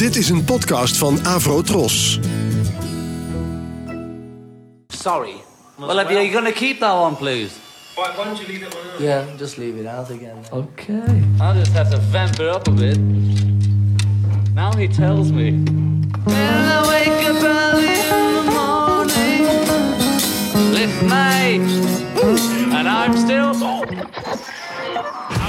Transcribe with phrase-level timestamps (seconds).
[0.00, 2.18] Dit is een podcast van Avro Tros.
[4.88, 5.34] Sorry.
[5.78, 7.50] Well, if you're going to keep that one, please.
[7.94, 9.04] Why, why don't you leave it on?
[9.04, 10.36] Yeah, just leave it out again.
[10.52, 11.22] Okay.
[11.38, 12.98] I'll just have to vamp it up a bit.
[14.54, 15.50] Now he tells me.
[16.24, 19.44] When I wake up early in the morning,
[20.72, 21.60] lift my
[22.78, 23.52] and I'm still.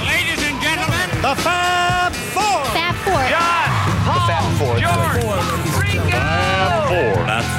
[0.06, 1.81] Ladies and gentlemen, The Fab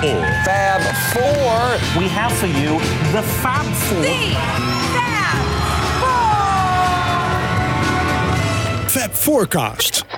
[0.04, 0.22] Four.
[0.44, 0.82] Fab
[1.14, 2.02] Four.
[2.02, 2.78] We have for you
[3.14, 4.04] the Fab Four.
[8.92, 10.04] Fab Forecast.
[10.04, 10.13] Fab Forecast.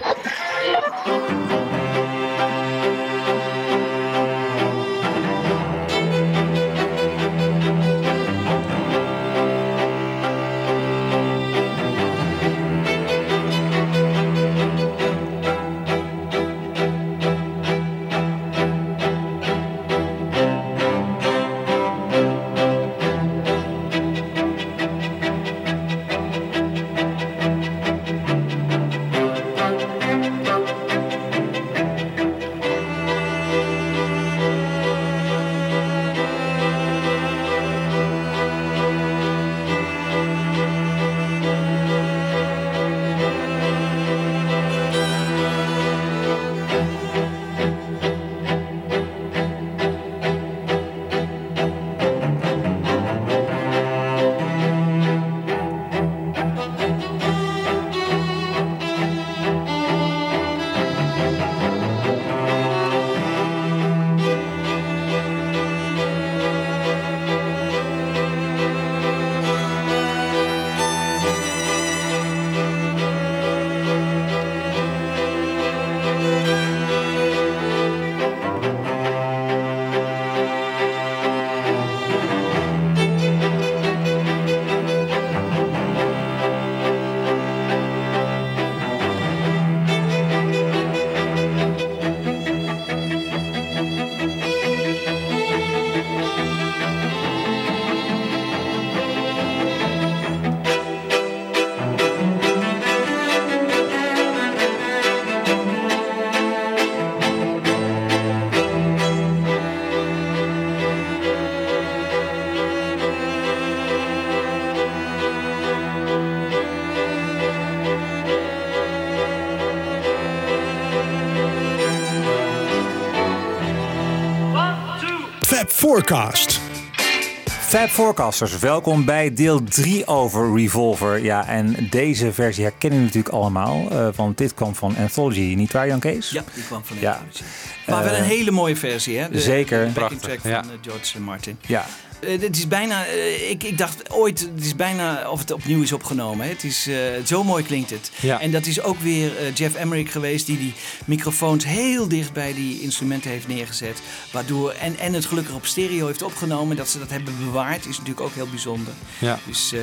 [126.06, 131.24] Fab Forecasters, welkom bij deel 3 over Revolver.
[131.24, 135.72] Ja, en deze versie herkennen jullie natuurlijk allemaal, eh, want dit kwam van Anthology, niet
[135.72, 136.30] waar Jan Kees?
[136.30, 137.12] Ja, die kwam van Ja.
[137.12, 137.44] Anthology.
[137.88, 139.30] Maar wel een hele mooie versie, hè?
[139.30, 139.86] De, Zeker.
[139.86, 140.64] De backing Prachtig, track ja.
[140.64, 141.58] van eh, George Martin.
[141.66, 141.86] Ja,
[142.25, 145.81] Eh, het is bijna, eh, ik, ik dacht ooit, het is bijna of het opnieuw
[145.81, 146.46] is opgenomen.
[146.46, 146.52] Hè?
[146.52, 148.12] Het is, eh, zo mooi klinkt het.
[148.19, 148.40] Ja.
[148.41, 150.74] En dat is ook weer eh, Jeff Emmerich geweest die die
[151.06, 154.02] microfoons heel dicht bij die instrumenten heeft neergezet.
[154.31, 156.75] Waardoor, en, en het gelukkig op stereo heeft opgenomen.
[156.75, 158.94] Dat ze dat hebben bewaard is natuurlijk ook heel bijzonder.
[159.19, 159.40] Ja.
[159.47, 159.80] Dus, eh,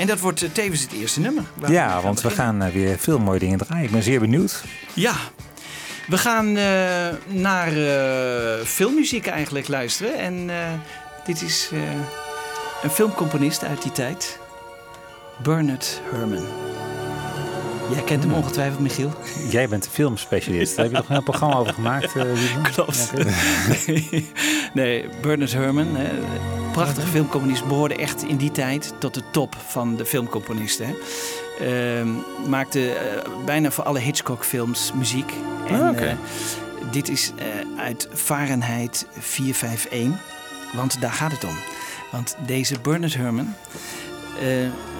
[0.00, 1.44] en dat wordt eh, tevens het eerste nummer.
[1.68, 3.84] ja want we gaan eh, weer veel mooie dingen draaien.
[3.84, 4.62] Ik ben zeer benieuwd.
[4.94, 5.14] Ja,
[6.06, 10.18] we gaan eh, naar eh, filmmuziek eigenlijk luisteren.
[10.18, 10.56] En eh,
[11.24, 11.80] dit is eh,
[12.82, 14.38] een filmcomponist uit die tijd.
[15.42, 16.46] Bernard Herrmann.
[17.92, 19.12] Jij kent hem ongetwijfeld, Michiel.
[19.50, 20.76] Jij bent filmspecialist.
[20.76, 22.16] Daar heb je nog een programma over gemaakt?
[22.16, 22.70] eh, Wiebe?
[22.74, 23.10] Klopt.
[23.16, 23.24] Ja.
[23.86, 24.30] Nee,
[24.74, 26.08] nee, Bernard Herrmann, hè,
[26.72, 30.86] prachtige filmcomponist, behoorde echt in die tijd tot de top van de filmcomponisten.
[30.86, 30.94] Hè.
[31.98, 32.08] Ehm,
[32.48, 35.32] maakte eh, bijna voor alle Hitchcock-films muziek.
[35.68, 36.16] En, Ah, eh,
[36.90, 37.44] dit is eh,
[37.82, 40.20] uit Fahrenheit 451,
[40.74, 41.56] want daar gaat het om.
[42.10, 43.54] Want deze Bernard Herrmann
[44.40, 44.46] eh,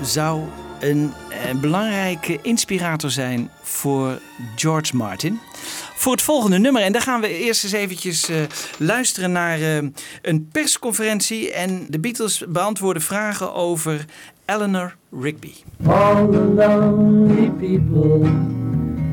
[0.02, 0.42] zou
[0.80, 4.20] een, eh, belangrijke inspirator zijn voor
[4.54, 5.40] George Martin.
[5.94, 6.82] Voor het volgende nummer.
[6.82, 8.36] En daar gaan we eerst eens eventjes eh,
[8.78, 9.60] luisteren naar
[10.22, 11.52] een persconferentie.
[11.52, 14.04] En de Beatles beantwoorden vragen over
[14.44, 15.52] Eleanor Rigby.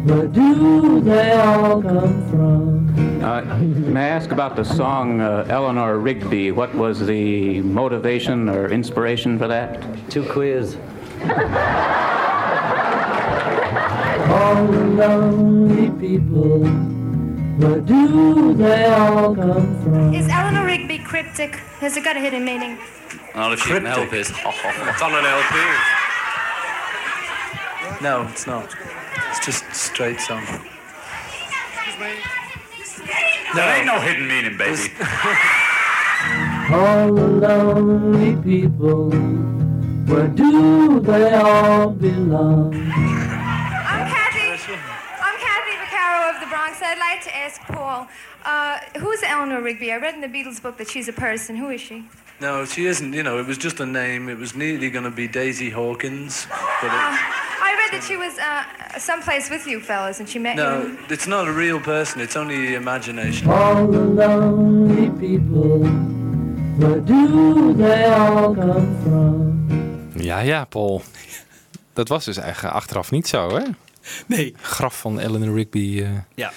[0.03, 3.23] Where do they all come from?
[3.23, 6.51] Uh, may I ask about the song uh, Eleanor Rigby?
[6.51, 9.79] What was the motivation or inspiration for that?
[10.09, 10.75] Two queers.
[14.31, 16.65] All the lonely people,
[17.57, 20.13] where do they all come from?
[20.13, 21.55] Is Eleanor Rigby cryptic?
[21.79, 22.77] Has it got a hidden meaning?
[23.35, 24.31] Not if you can help it.
[24.39, 25.55] It's on an LP.
[28.01, 28.73] No, it's not.
[29.15, 30.43] It's just straight song.
[33.53, 34.91] There ain't no hidden meaning, baby.
[36.71, 39.09] All the lonely people,
[40.05, 42.73] where do they all belong?
[42.73, 44.73] I'm Kathy.
[45.19, 46.81] I'm Kathy Vaccaro of the Bronx.
[46.81, 48.07] I'd like to ask Paul,
[48.45, 49.91] uh, who's Eleanor Rigby?
[49.91, 51.57] I read in the Beatles book that she's a person.
[51.57, 52.05] Who is she?
[52.41, 53.13] No, she isn't.
[53.13, 54.31] You know, it was just a name.
[54.31, 56.47] It was nearly going to be Daisy Hawkins.
[56.81, 57.15] But it, Uh,
[57.67, 60.97] I read that she was uh, someplace with you fellas and she met no, you.
[61.09, 62.21] it's not a real person.
[62.21, 63.47] It's only the imagination.
[63.51, 65.79] All the lonely people,
[66.79, 70.13] where do they all come from?
[70.21, 71.01] Ja, ja, Paul.
[71.93, 73.63] Dat was dus eigenlijk achteraf niet zo, hè?
[74.25, 74.55] Nee.
[74.61, 76.01] Graf van Eleanor Rigby.
[76.03, 76.51] eh, Ja.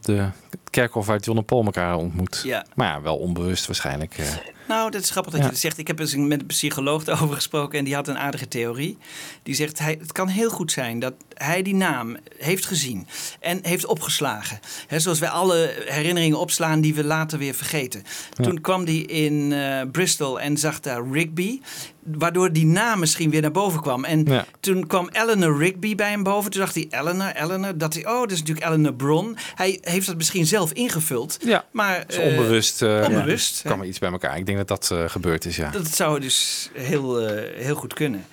[0.00, 0.28] De
[0.70, 2.40] kerkhof waar John en Paul elkaar ontmoet.
[2.44, 2.66] Ja.
[2.74, 4.14] Maar ja, wel onbewust waarschijnlijk.
[4.18, 4.26] eh.
[4.68, 5.46] Nou, dat is grappig dat Ja.
[5.46, 5.78] je dat zegt.
[5.78, 8.98] Ik heb eens met een psycholoog daarover gesproken en die had een aardige theorie.
[9.42, 13.06] Die zegt, hij, het kan heel goed zijn dat hij die naam heeft gezien
[13.40, 14.60] en heeft opgeslagen.
[14.96, 18.02] Zoals wij alle herinneringen opslaan die we later weer vergeten.
[18.36, 18.44] Ja.
[18.44, 21.60] Toen kwam hij in eh, Bristol en zag daar Rigby.
[22.04, 24.04] Waardoor die naam misschien weer naar boven kwam.
[24.04, 24.44] En Ja.
[24.60, 26.50] toen kwam Eleanor Rigby bij hem boven.
[26.50, 27.78] Toen dacht hij, Eleanor, Eleanor.
[27.78, 29.36] Dat hij, oh, dat is natuurlijk Eleanor Bron.
[29.54, 31.36] Hij heeft dat misschien zelf ingevuld.
[31.44, 34.36] Ja, maar, Dus eh, onbewust, eh, onbewust, kwam er iets bij elkaar.
[34.38, 35.70] Ik denk dat dat eh, gebeurd is, ja.
[35.70, 38.24] Dat zou dus heel, eh, heel goed kunnen.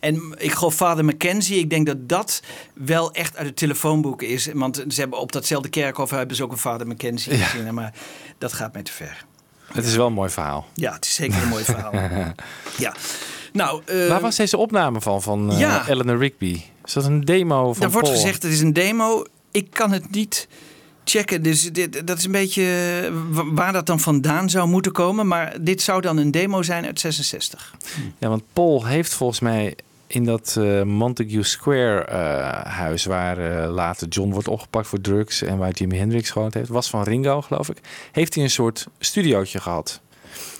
[0.00, 2.42] En ik geloof Vader Mackenzie, ik denk dat dat
[2.74, 4.48] wel echt uit het telefoonboek is.
[4.52, 7.44] Want ze hebben op datzelfde kerkhof hebben ze ook een Vader Mackenzie Ja.
[7.44, 7.74] gezien.
[7.74, 7.92] Maar
[8.38, 9.24] dat gaat mij te ver.
[9.72, 10.66] Het is wel een mooi verhaal.
[10.74, 11.92] Ja, het is zeker een mooi verhaal.
[12.78, 12.94] Ja.
[13.52, 15.88] Nou, eh, Waar was deze opname van, van eh, ja.
[15.88, 16.62] Eleanor Rigby?
[16.84, 18.20] Is dat een demo van Daar wordt Paul?
[18.20, 19.24] gezegd, het is een demo.
[19.50, 20.48] Ik kan het niet
[21.10, 21.42] checken.
[21.42, 22.62] Dus dit, dat is een beetje
[23.04, 25.26] eh, wa- waar dat dan vandaan zou moeten komen.
[25.26, 27.74] Maar dit zou dan een demo zijn uit 66.
[28.18, 29.74] Ja, want Paul heeft volgens mij
[30.06, 33.04] in dat eh, Montague Square eh, huis...
[33.04, 35.42] waar later John wordt opgepakt voor drugs...
[35.42, 36.68] en waar Jimi Hendrix gewoond heeft...
[36.68, 37.78] was van Ringo, geloof ik...
[38.12, 40.00] heeft hij een soort studiootje gehad...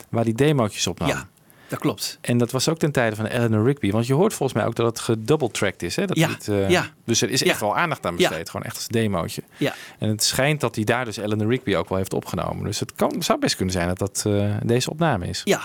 [0.08, 1.08] waar hij demootjes opnam.
[1.08, 1.28] Ja,
[1.68, 2.18] dat klopt.
[2.20, 3.90] En dat was ook ten tijde van Eleanor Rigby.
[3.90, 5.96] Want je hoort volgens mij ook dat het gedouble-tracked is.
[5.96, 6.06] Hè?
[6.06, 6.90] Dat Ja, eh, ja.
[7.04, 8.50] Dus er is echt wel aandacht aan besteed.
[8.50, 9.42] Gewoon echt als demootje.
[9.56, 9.74] Ja.
[9.98, 12.64] En het schijnt dat hij daar dus Eleanor Rigby ook wel heeft opgenomen.
[12.64, 15.40] Dus het kan, zou best kunnen zijn dat dat eh, deze opname is.
[15.44, 15.60] Ja.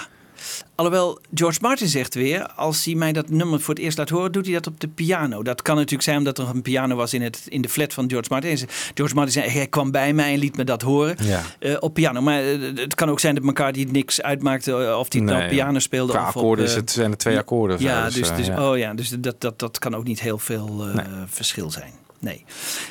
[0.76, 4.32] Alhoewel George Martin zegt weer, als hij mij dat nummer voor het eerst laat horen,
[4.32, 5.44] doet hij dat op de piano.
[5.44, 8.10] Dat kan natuurlijk zijn omdat er een piano was in, het, in de flat van
[8.10, 8.58] George Martin.
[8.94, 11.42] George Martin zei, hij kwam bij mij en liet me dat horen Ja.
[11.60, 12.22] eh, op piano.
[12.22, 15.36] Maar eh, het kan ook zijn dat elkaar die niks uitmaakte eh, of hij nou
[15.38, 16.12] Nee, op piano speelde.
[16.12, 17.80] Qua of akkoorden het, zijn er twee akkoorden.
[17.80, 18.70] Ja, Dus, dus, dus, ja.
[18.70, 20.86] Oh ja, dus dat, dat, dat kan ook niet heel veel
[21.26, 21.92] verschil zijn.
[22.22, 22.44] Nee.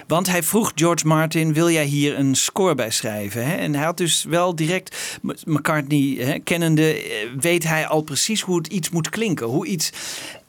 [0.07, 3.59] Want hij vroeg George Martin: wil jij hier een score bij schrijven?
[3.59, 8.57] En hij had dus wel direct McCartney hè, kennende, eh, weet hij al precies hoe
[8.57, 9.47] het iets moet klinken.
[9.47, 9.93] Hoe iets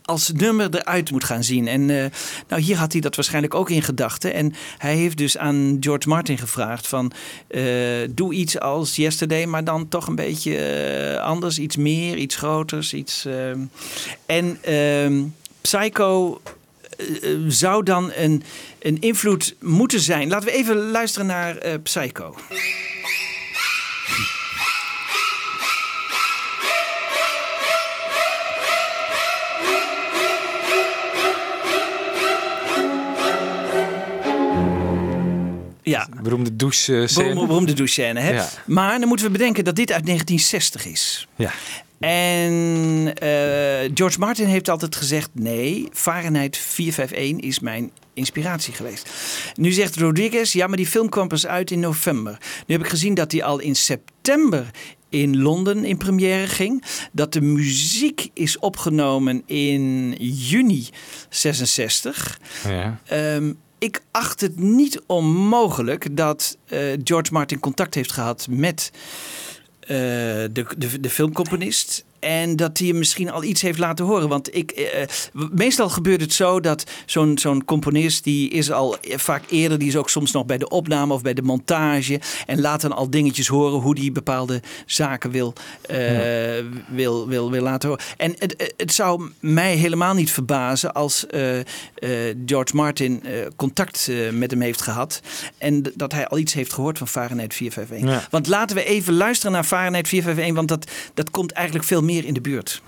[0.02, 1.68] als nummer eruit moet gaan zien.
[1.68, 2.06] En eh,
[2.48, 4.34] nou, hier had hij dat waarschijnlijk ook in gedachten.
[4.34, 7.12] En hij heeft dus aan George Martin gevraagd van...
[7.48, 7.64] eh,
[8.10, 11.60] doe iets als Yesterday, maar dan toch een beetje anders.
[11.60, 12.94] Iets meer, iets groters.
[12.94, 13.60] Iets, ehm,
[14.26, 15.24] en ehm,
[15.62, 16.42] Psycho
[17.48, 18.44] zou dan een,
[18.80, 20.30] een invloed moeten zijn.
[20.30, 22.36] Laten we even luisteren naar eh, Psycho.
[35.92, 36.08] Ja.
[36.22, 37.28] Beroemde douche eh, scène.
[37.28, 38.32] Beroemde, beroemde douchescène, hè?
[38.32, 38.50] Ja.
[38.66, 41.28] Maar dan moeten we bedenken dat dit uit 1960 is.
[41.36, 41.52] Ja.
[42.02, 49.10] En eh, George Martin heeft altijd gezegd: nee, Fahrenheit 451 is mijn inspiratie geweest.
[49.56, 52.38] Nu zegt Rodriguez: ja, maar die film kwam pas uit in november.
[52.68, 54.72] Nu heb ik gezien dat die al in september
[55.10, 56.84] in Londen in première ging.
[57.12, 60.90] Dat de muziek is opgenomen in juni
[61.30, 62.40] 66.
[62.68, 63.00] Ja.
[63.06, 68.92] Ehm, ik acht het niet onmogelijk dat eh, George Martin contact heeft gehad met
[69.92, 72.04] de, de, de filmcomponist.
[72.22, 74.30] En dat hij hem misschien al iets heeft laten horen.
[74.30, 75.08] Want ik, eh,
[75.52, 78.24] meestal gebeurt het zo dat zo'n zo'n componist...
[78.24, 79.78] die is al vaak eerder...
[79.78, 82.20] die is ook soms nog bij de opname of bij de montage...
[82.46, 85.98] en laat dan al dingetjes horen hoe die bepaalde zaken wil, eh,
[86.88, 88.06] wil, wil, wil laten horen.
[88.18, 90.94] En het, het zou mij helemaal niet verbazen...
[90.94, 92.10] als eh, eh,
[92.46, 95.22] George Martin eh, contact eh, met hem heeft gehad...
[95.58, 98.22] en dat hij al iets heeft gehoord van Fahrenheit 451.
[98.22, 98.28] Ja.
[98.30, 100.56] Want laten we even luisteren naar Fahrenheit 451...
[100.56, 102.82] want dat, dat komt eigenlijk veel meer in de buurt.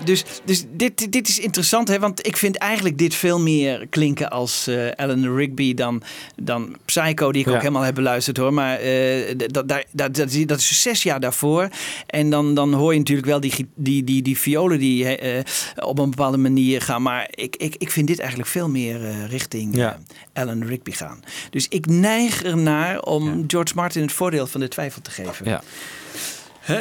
[0.00, 1.98] Ja, dus, dus dit, dit is interessant, hè?
[1.98, 6.02] want ik vind eigenlijk dit veel meer klinken als uh, Alan Rigby dan,
[6.42, 8.52] dan Psycho, die ik ook helemaal heb beluisterd hoor.
[8.52, 10.14] Maar uh, dat, dat, dat,
[10.46, 11.68] dat, is zes jaar daarvoor.
[12.06, 15.40] En dan, dan hoor je natuurlijk wel die, die, die, die violen die uh,
[15.76, 17.02] op een bepaalde manier gaan.
[17.02, 19.98] Maar ik, ik, ik vind dit eigenlijk veel meer richting ja.
[20.32, 21.20] Alan Rigby gaan.
[21.50, 25.46] Dus ik neig ernaar om George Martin het voordeel van de twijfel te geven.
[25.46, 25.62] Ja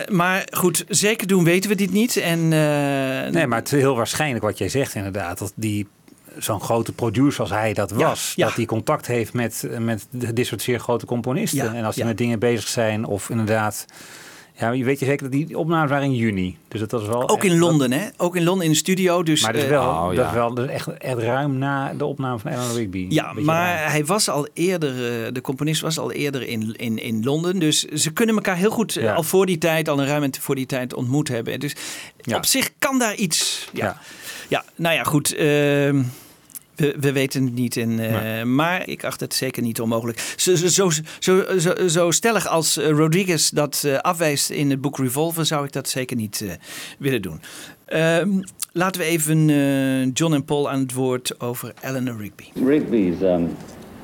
[0.07, 2.17] maar goed, zeker doen weten we dit niet.
[2.17, 2.49] En, uh,
[3.31, 5.37] nee, maar het is heel waarschijnlijk wat jij zegt inderdaad.
[5.37, 5.87] Dat die
[6.37, 10.61] zo'n grote producer als hij dat was, dat hij contact heeft met, met dit soort
[10.61, 11.75] zeer grote componisten.
[11.75, 13.85] en als die met dingen bezig zijn of inderdaad
[14.59, 16.57] ja, je weet je zeker dat die opnames waren in juni.
[16.67, 17.29] Dus dat was wel.
[17.29, 18.07] Ook in Londen, hè?
[18.17, 19.23] Ook in Londen in de studio.
[19.23, 21.93] Dus, maar dat is wel, uh, dat is wel dat is echt, echt ruim na
[21.93, 23.05] de opname van Alan Rigby.
[23.09, 27.23] Ja, maar hij was al eerder, uh, de componist was al eerder in, in, in
[27.23, 27.59] Londen.
[27.59, 30.55] Dus ze kunnen elkaar heel goed uh, al voor die tijd, al een ruim voor
[30.55, 31.59] die tijd ontmoet hebben.
[31.59, 31.75] Dus
[32.21, 32.37] ja.
[32.37, 33.69] op zich kan daar iets.
[33.73, 33.97] Ja,
[34.47, 34.63] ja.
[34.75, 35.35] nou ja, goed.
[36.79, 37.77] We, we, weten het niet.
[37.77, 40.33] En, uh, Maar ik acht het zeker niet onmogelijk.
[40.35, 44.97] Zo, zo, zo, zo, zo stellig als uh, Rodriguez dat uh, afwijst in het boek
[44.97, 46.57] Revolver, zou ik dat zeker niet
[46.99, 47.41] willen doen.
[47.85, 48.29] Ehm,
[48.71, 49.47] laten we even
[50.13, 52.43] John en Paul aan het woord over Eleanor Rigby.
[52.65, 53.49] Rigby's um,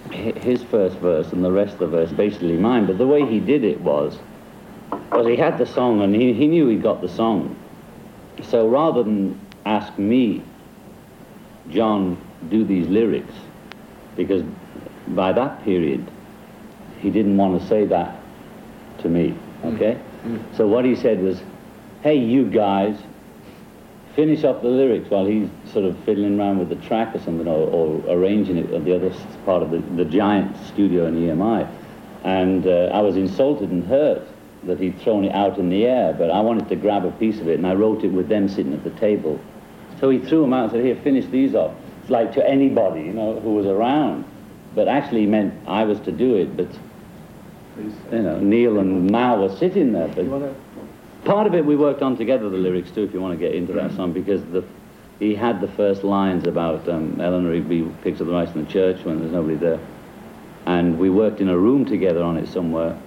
[0.09, 3.39] his first verse and the rest of the verse basically mine, but the way he
[3.39, 4.17] did it was,
[5.11, 7.55] was he had the song and he, he knew he got the song.
[8.41, 10.41] So rather than ask me,
[11.69, 12.17] John,
[12.49, 13.33] do these lyrics
[14.15, 14.43] because
[15.09, 16.05] by that period
[16.99, 18.19] he didn't want to say that
[18.99, 20.37] to me okay mm.
[20.37, 20.57] Mm.
[20.57, 21.41] so what he said was
[22.01, 22.97] hey you guys
[24.15, 27.47] finish up the lyrics while he's sort of fiddling around with the track or something
[27.47, 29.13] or, or arranging it at the other
[29.45, 31.69] part of the, the giant studio in EMI
[32.23, 34.25] and uh, I was insulted and hurt
[34.63, 37.39] that he'd thrown it out in the air but I wanted to grab a piece
[37.39, 39.39] of it and I wrote it with them sitting at the table
[39.99, 41.75] so he threw them out and said here finish these off
[42.09, 44.25] like to anybody, you know, who was around.
[44.73, 46.67] But actually meant I was to do it, but,
[48.11, 50.07] you know, Neil and Mal were sitting there.
[50.09, 50.55] But
[51.23, 53.55] part of it we worked on together, the lyrics too, if you want to get
[53.55, 54.63] into that song, because the,
[55.19, 58.71] he had the first lines about um, Eleanor Rigby picks up the rice in the
[58.71, 59.79] church when there's nobody there.
[60.65, 62.99] And we worked in a room together on it somewhere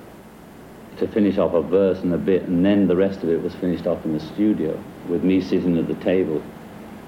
[0.99, 3.55] to finish off a verse and a bit, and then the rest of it was
[3.57, 6.43] finished off in the studio with me sitting at the table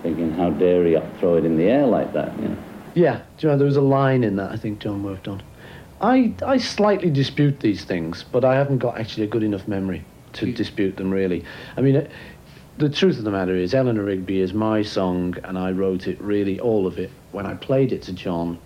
[0.02, 2.56] thinking, how dare he throw it in the air like that, you know?
[2.94, 5.42] Yeah, you know, there was a line in that I think John worked on.
[6.00, 10.04] I, I slightly dispute these things, but I haven't got actually a good enough memory
[10.34, 11.44] to dispute them, really.
[11.76, 12.08] I mean, uh,
[12.78, 16.20] the truth of the matter is, Eleanor Rigby is my song, and I wrote it,
[16.20, 17.10] really, all of it.
[17.32, 18.58] When I played it to John,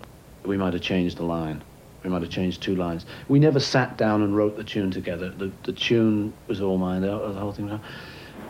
[0.45, 1.61] we might have changed the line.
[2.03, 3.05] We might have changed two lines.
[3.27, 5.29] We never sat down and wrote the tune together.
[5.31, 7.67] The, the tune was all mine, the, the whole thing.
[7.67, 7.79] was.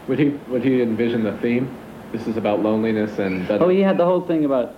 [0.07, 1.75] Would he, would he envision the theme?
[2.11, 3.49] This is about loneliness and...
[3.51, 4.75] Oh, he had the whole thing about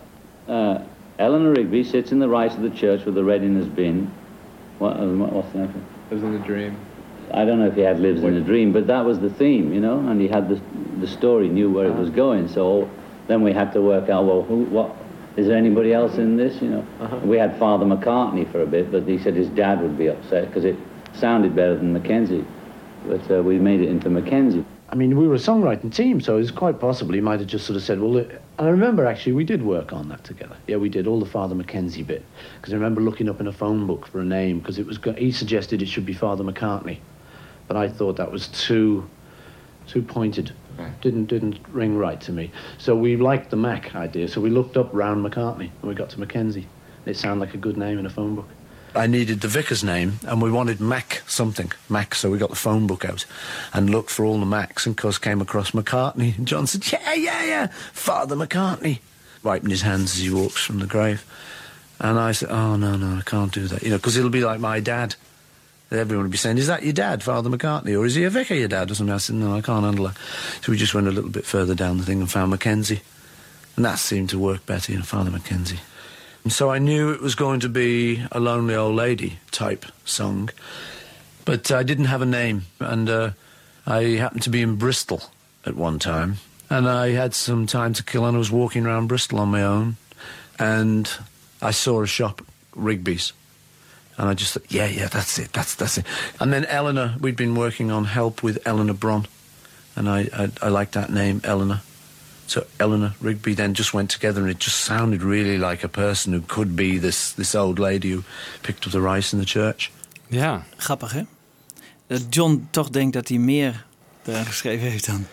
[0.47, 0.79] uh,
[1.19, 4.11] Eleanor Rigby sits in the right of the church with the red in his bin.
[4.79, 5.85] What, uh, what's the name?
[6.11, 6.77] Lives in a dream.
[7.33, 9.73] I don't know if he had lives in a dream, but that was the theme,
[9.73, 10.61] you know, and he had the,
[10.99, 11.97] the story, knew where uh-huh.
[11.97, 12.47] it was going.
[12.47, 12.89] So
[13.27, 14.95] then we had to work out, well, who, what,
[15.35, 16.87] is there anybody else in this, you know?
[16.99, 17.17] Uh-huh.
[17.17, 20.47] We had Father McCartney for a bit, but he said his dad would be upset
[20.47, 20.77] because it
[21.13, 22.45] sounded better than Mackenzie.
[23.05, 24.65] But uh, we made it into Mackenzie.
[24.89, 27.65] I mean, we were a songwriting team, so it's quite possible he might have just
[27.65, 30.55] sort of said, well, and I remember actually we did work on that together.
[30.65, 32.23] Yeah, we did all the Father Mackenzie bit.
[32.55, 34.97] Because I remember looking up in a phone book for a name, because it was,
[35.17, 36.99] he suggested it should be Father McCartney.
[37.67, 39.09] But I thought that was too,
[39.87, 40.53] too pointed.
[41.01, 42.51] Didn't, didn't ring right to me.
[42.77, 46.11] So we liked the Mac idea, so we looked up round McCartney, and we got
[46.11, 46.67] to Mackenzie.
[47.05, 48.47] It sounded like a good name in a phone book.
[48.97, 52.15] I needed the vicar's name, and we wanted Mac something, Mac.
[52.15, 53.25] So we got the phone book out
[53.73, 56.37] and looked for all the Macs, and of course came across McCartney.
[56.37, 58.99] And John said, "Yeah, yeah, yeah, Father McCartney,"
[59.43, 61.23] wiping his hands as he walks from the grave.
[61.99, 64.43] And I said, "Oh no, no, I can't do that," you know, because it'll be
[64.43, 65.15] like my dad.
[65.89, 68.55] Everyone would be saying, "Is that your dad, Father McCartney, or is he a vicar,
[68.55, 69.13] your dad?" Or something.
[69.13, 70.17] I said, "No, I can't handle that."
[70.61, 73.01] So we just went a little bit further down the thing and found Mackenzie,
[73.75, 75.79] and that seemed to work better, you know, Father Mackenzie.
[76.47, 80.49] So I knew it was going to be a lonely old lady type song.
[81.45, 83.31] But I didn't have a name, and uh,
[83.85, 85.21] I happened to be in Bristol
[85.65, 86.37] at one time.
[86.69, 89.63] And I had some time to kill, and I was walking around Bristol on my
[89.63, 89.95] own.
[90.59, 91.09] And
[91.61, 92.41] I saw a shop,
[92.75, 93.33] Rigby's.
[94.17, 96.05] And I just thought, yeah, yeah, that's it, that's that's it.
[96.39, 99.27] And then Eleanor, we'd been working on Help with Eleanor Bron.
[99.95, 101.81] And I, I, I liked that name, Eleanor.
[102.47, 106.33] So Eleanor Rigby then just went together, and it just sounded really like a person
[106.33, 108.23] who could be this this old lady who
[108.61, 109.91] picked up the rice in the church.
[110.27, 111.21] Ja, grappig hè?
[112.07, 113.85] Dat John toch denkt dat hij meer
[114.25, 115.25] eraan geschreven heeft dan,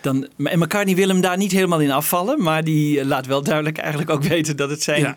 [0.00, 3.78] Dan, en McCartney wil hem daar niet helemaal in afvallen, maar die laat wel duidelijk
[3.78, 5.16] eigenlijk ook weten dat het zijn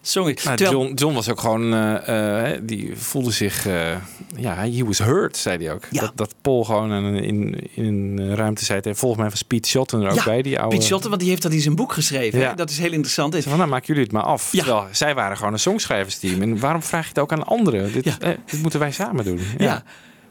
[0.00, 0.14] is.
[0.44, 3.90] Nou, John, John was ook gewoon, uh, die voelde zich, uh,
[4.36, 5.82] ja, he was hurt, zei hij ook.
[5.90, 6.00] Ja.
[6.00, 10.10] Dat, dat Paul gewoon in, in een ruimte zei, volgens mij van Speed Shotten er
[10.10, 10.82] ook bij, die oude...
[10.82, 12.38] Shotten, want die heeft dat in zijn boek geschreven.
[12.38, 12.54] Ja.
[12.54, 13.36] Dat is heel interessant.
[13.42, 14.52] Van, nou, maken jullie het maar af.
[14.52, 14.62] Ja.
[14.62, 16.42] Terwijl, zij waren gewoon een songschrijversteam.
[16.42, 17.92] En waarom vraag je het ook aan anderen?
[17.92, 19.40] Dit, eh, dit moeten wij samen doen.
[19.58, 19.82] ja.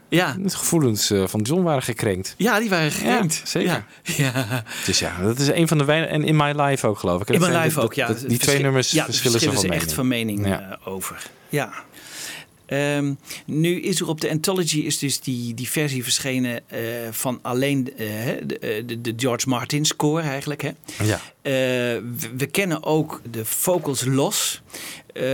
[0.08, 0.36] Ja.
[0.38, 2.34] De gevoelens uh, van John waren gekrenkt.
[2.36, 3.42] Ja, die waren gekrenkt.
[3.44, 3.84] zeker.
[4.16, 4.64] Ja.
[4.86, 6.14] Dus ja, dat is een van de weinigen.
[6.14, 7.30] En In My Life ook, geloof ik.
[7.30, 8.12] In My Life ook, ja.
[8.26, 11.22] die twee nummers ja, verschillen, verschillen ze, van echt van mening uh, over.
[11.48, 11.72] Ja.
[12.70, 16.78] Um, nu is er op de Anthology is dus die, die versie verschenen uh,
[17.10, 18.06] van alleen uh,
[18.46, 20.62] de, de, de, George Martin score eigenlijk.
[20.62, 20.70] Hè?
[21.02, 21.14] Ja.
[21.14, 24.62] Uh, we, we, kennen ook de vocals los.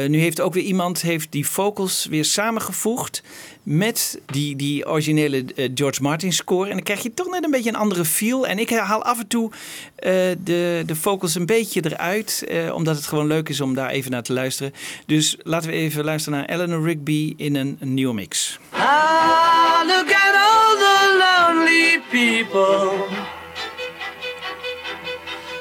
[0.08, 3.22] Nu heeft ook weer iemand heeft die vocals weer samengevoegd
[3.62, 6.68] met die, die originele uh, George Martin score.
[6.68, 8.46] En dan krijg je toch net een beetje een andere feel.
[8.46, 9.58] En ik haal af en toe uh,
[10.38, 12.46] de, de vocals een beetje eruit.
[12.72, 14.74] Omdat het gewoon leuk is om daar even naar te luisteren.
[15.06, 18.58] Dus laten we even luisteren naar Eleanor Rigby in een, een nieuwe mix.
[18.70, 22.90] Ah, look at all the lonely people.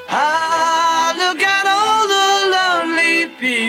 [0.08, 0.43] Ah,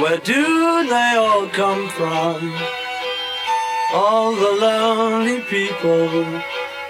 [0.00, 2.52] where do they all come from?
[3.92, 6.08] all the lonely people,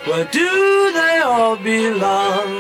[0.07, 2.51] where do they all belong?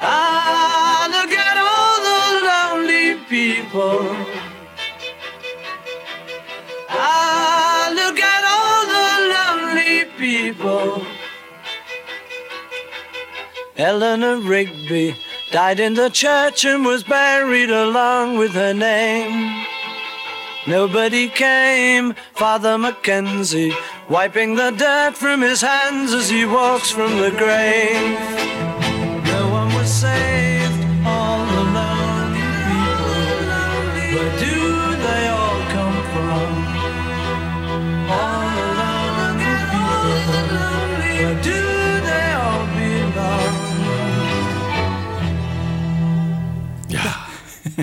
[0.00, 4.00] Ah, look at all the lonely people.
[6.88, 11.04] Ah, look at all the lonely people.
[13.76, 15.14] Eleanor Rigby
[15.52, 19.66] died in the church and was buried along with her name.
[20.66, 23.74] Nobody came, Father Mackenzie,
[24.08, 28.81] wiping the dirt from his hands as he walks from the grave.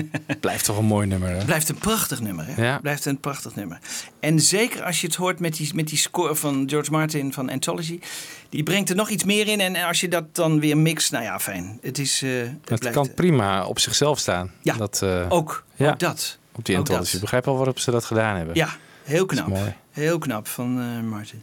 [0.40, 1.44] Blijft toch een mooi nummer, hè?
[1.44, 2.64] Blijft een prachtig nummer, hè?
[2.64, 2.78] Ja.
[2.78, 3.78] Blijft een prachtig nummer.
[4.20, 7.50] En zeker als je het hoort met die, met die score van George Martin van
[7.50, 8.00] Anthology.
[8.48, 9.60] Die brengt er nog iets meer in.
[9.60, 11.78] En als je dat dan weer mixt, nou ja, fijn.
[11.82, 14.50] Het, is, uh, het, het kan prima op zichzelf staan.
[14.62, 15.90] Ja, dat, uh, ook, ja.
[15.90, 16.38] ook dat.
[16.52, 17.14] Op die Anthology.
[17.14, 18.54] Ik begrijp wel waarop ze dat gedaan hebben.
[18.54, 18.68] Ja,
[19.02, 19.58] heel knap.
[19.90, 21.42] Heel knap van uh, Martin.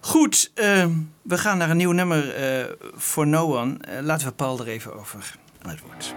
[0.00, 0.50] Goed,
[1.22, 2.34] we gaan naar een nieuw nummer
[2.96, 3.76] voor No One.
[4.02, 6.14] laten we Paul er even over aan het woord.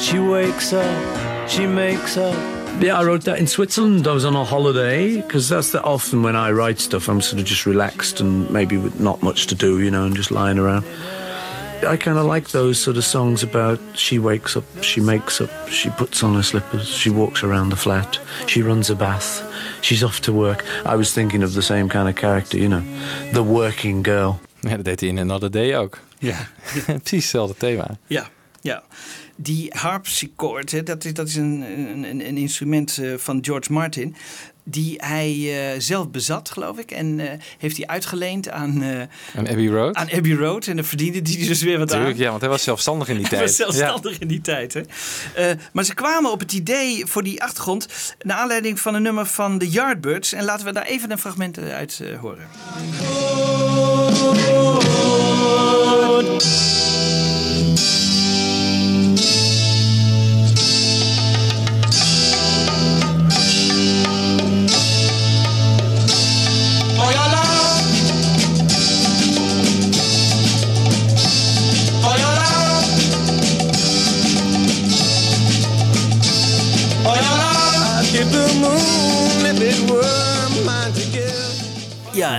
[0.00, 2.34] She wakes up, she makes up.
[2.80, 4.08] Yeah, I wrote that in Switzerland.
[4.08, 7.38] I was on a holiday because that's the, often when I write stuff, I'm sort
[7.38, 10.58] of just relaxed and maybe with not much to do, you know, and just lying
[10.58, 10.86] around.
[11.86, 15.50] I kind of like those sort of songs about she wakes up, she makes up,
[15.68, 19.42] she puts on her slippers, she walks around the flat, she runs a bath,
[19.82, 20.64] she's off to work.
[20.86, 22.82] I was thinking of the same kind of character, you know,
[23.32, 24.40] the working girl.
[24.60, 25.98] Ja, dat deed hij in Another Day ook.
[26.18, 26.36] Ja.
[26.84, 27.98] Precies hetzelfde thema.
[28.06, 28.28] Ja,
[28.60, 28.82] ja
[29.42, 31.64] die harpsichord, hè, dat is, dat is een,
[32.04, 34.16] een, een instrument uh, van George Martin.
[34.64, 36.90] Die hij uh, zelf bezat, geloof ik.
[36.90, 38.84] En uh, heeft hij uitgeleend aan,
[39.36, 39.94] aan Abbey Road.
[39.94, 40.66] Aan Abbey Road.
[40.66, 42.18] En dan verdiende hij dus weer wat Tuurlijk, aan.
[42.18, 43.40] Ja, want hij was zelfstandig in die tijd.
[43.56, 44.74] hij was zelfstandig in die tijd.
[44.74, 44.82] Hè.
[45.72, 48.14] maar ze kwamen op het idee voor die achtergrond.
[48.22, 50.32] Naar aanleiding van een nummer van de Yardbirds.
[50.32, 52.48] En laten we daar even een fragment uit horen.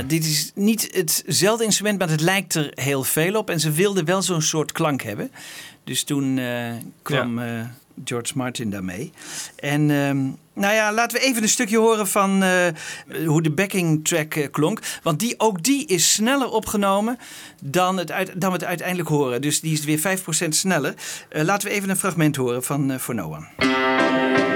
[0.01, 0.89] Ja, dit is niet
[1.25, 3.49] hetzelfde instrument, maar het lijkt er heel veel op.
[3.49, 5.31] En ze wilden wel zo'n soort klank hebben.
[5.83, 7.45] Dus toen uh, kwam uh,
[8.05, 9.11] George Martin daarmee.
[9.55, 10.11] En uh,
[10.53, 12.67] nou ja, laten we even een stukje horen van uh,
[13.25, 14.79] hoe de backing track klonk.
[15.03, 17.17] Want die, ook die is sneller opgenomen
[17.61, 19.41] dan, het uit, dan we het uiteindelijk horen.
[19.41, 20.93] Dus die is weer 5% sneller.
[21.29, 24.50] laten we even een fragment horen van For No One.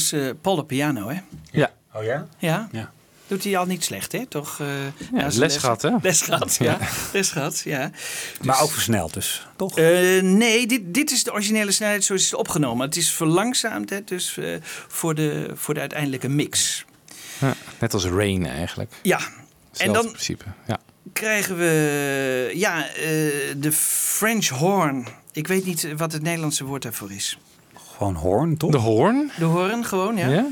[0.00, 1.20] Overigens, uh, Paul op piano, hè?
[1.50, 1.70] Ja.
[1.94, 2.26] Oh ja?
[2.38, 2.68] Ja.
[2.72, 2.92] ja.
[3.26, 4.26] Doet hij al niet slecht, hè?
[4.26, 4.58] Toch?
[4.58, 4.68] Uh,
[5.12, 5.90] ja, les, les gehad, hè?
[6.02, 6.78] Les gehad, ja.
[7.12, 7.90] les gehad, ja.
[8.42, 9.78] Maar dus- ook versneld dus, toch?
[9.78, 12.86] Uh, nee, dit, dit is de originele snelheid zoals het is opgenomen.
[12.86, 14.04] Het is verlangzaamd, hè?
[14.04, 14.56] Dus uh,
[14.88, 16.84] voor, de, voor de uiteindelijke mix.
[17.38, 18.92] Ja, net als Rain eigenlijk.
[19.02, 19.18] Ja.
[19.18, 20.78] Zelfde en dan principe, ja.
[21.12, 22.86] krijgen we ja,
[23.56, 25.06] de French horn.
[25.32, 27.38] Ik weet niet wat het Nederlandse woord daarvoor is.
[28.00, 28.70] Gewoon Hoorn, toch?
[28.70, 29.30] De Hoorn?
[29.38, 30.28] De Hoorn, gewoon, ja.
[30.28, 30.46] Ja?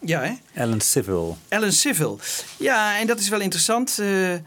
[0.00, 0.32] Ja, hè?
[0.54, 1.38] Ellen Civil.
[1.48, 2.18] Ellen Civil.
[2.56, 3.98] Ja, en dat is wel interessant.
[4.00, 4.38] Uh, uh,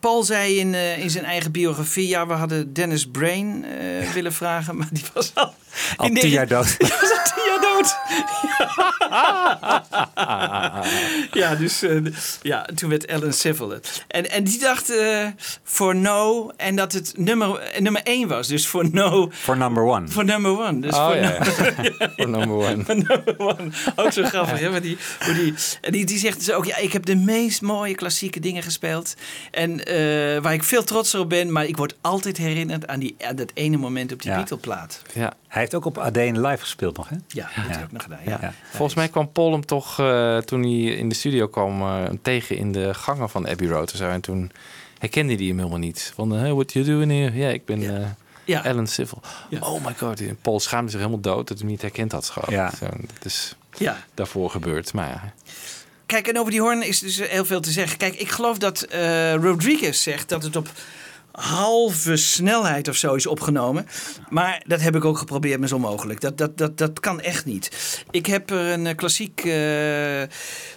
[0.00, 2.08] Paul zei in, uh, in zijn eigen biografie...
[2.08, 3.64] ja, we hadden Dennis Brain
[4.14, 4.76] willen vragen...
[4.78, 5.54] maar die was al...
[5.96, 6.76] Al tien jaar dood.
[7.50, 7.98] Jaar dood.
[11.42, 11.84] ja, dus
[12.42, 14.04] ja, toen werd Ellen Civil het.
[14.08, 14.92] En, en die dacht
[15.62, 18.48] voor No en dat het nummer, nummer één was.
[18.48, 19.28] Dus voor No.
[19.32, 20.08] Voor number one.
[20.08, 20.80] Voor number one.
[20.80, 21.44] Dus oh, voor ja.
[22.16, 22.84] Voor number one.
[22.84, 23.70] Voor number one.
[23.96, 24.70] Ook zo grappig, hè?
[24.70, 27.62] Maar die, hoe die, en die, die zegt dus ook, ja, ik heb de meest
[27.62, 29.14] mooie klassieke dingen gespeeld.
[29.50, 33.16] En uh, waar ik veel trotser op ben, maar ik word altijd herinnerd aan, die,
[33.18, 34.36] aan dat ene moment op die Ja.
[34.36, 35.02] Beatle-plaat.
[35.12, 35.32] Ja.
[35.48, 37.16] Hij heeft ook op Adene live gespeeld nog, hè?
[37.28, 38.18] Ja, dat heb ik ook nog gedaan.
[38.24, 38.38] Ja.
[38.40, 38.52] Ja.
[38.70, 42.56] Volgens mij kwam Paul hem toch, eh, toen hij in de studio kwam, eh, tegen
[42.56, 43.92] in de gangen van Abbey Road.
[43.92, 44.08] en zo.
[44.08, 44.50] En toen
[44.98, 46.12] herkende hij hem helemaal niet.
[46.14, 47.36] Van, hey, what you doing here?
[47.36, 48.06] Ja, ik ben eh,
[48.44, 48.64] Ja.
[48.64, 49.20] Ellen Civil.
[49.60, 50.20] Oh my god.
[50.20, 52.28] En Paul schaamde zich helemaal dood dat hij hem niet herkend had.
[52.28, 52.54] Gewoon.
[52.54, 52.70] Ja.
[52.78, 53.96] Zo, dat is Ja.
[54.14, 54.92] daarvoor gebeurd.
[54.92, 55.32] Maar ja,
[56.06, 57.98] Kijk, en over die hoorn is dus heel veel te zeggen.
[57.98, 60.68] Kijk, ik geloof dat eh, Rodriguez zegt dat het op
[61.32, 63.86] halve snelheid of zo is opgenomen.
[64.28, 66.20] Maar dat heb ik ook geprobeerd, maar is onmogelijk.
[66.20, 67.70] Dat, dat, dat, dat kan echt niet.
[68.10, 70.22] Ik heb er een eh, klassiek eh,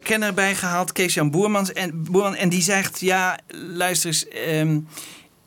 [0.03, 1.73] kenner bij gehaald, Kees-Jan Boermans.
[1.73, 4.27] En, Boerman, en die zegt, ja, luister eens...
[4.27, 4.79] ehm,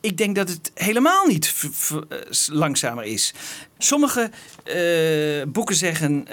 [0.01, 1.53] ik denk dat het helemaal niet
[2.51, 3.33] langzamer is.
[3.77, 4.29] Sommige
[4.63, 6.25] eh, boeken zeggen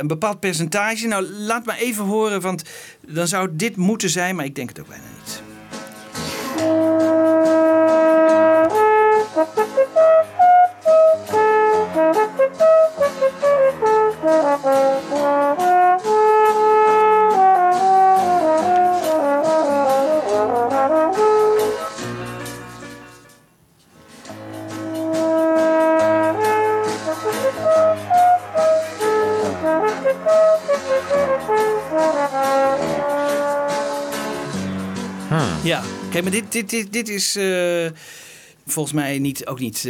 [0.00, 1.06] een bepaald percentage.
[1.06, 2.62] Nou, laat maar even horen, want
[3.06, 5.47] dan zou dit moeten zijn, maar ik denk het ook bijna niet.
[9.38, 9.44] Ja,
[36.10, 37.86] kijk, maar dit, dit, dit, dit is eh,
[38.70, 39.82] volgens mij niet, ook niet eh,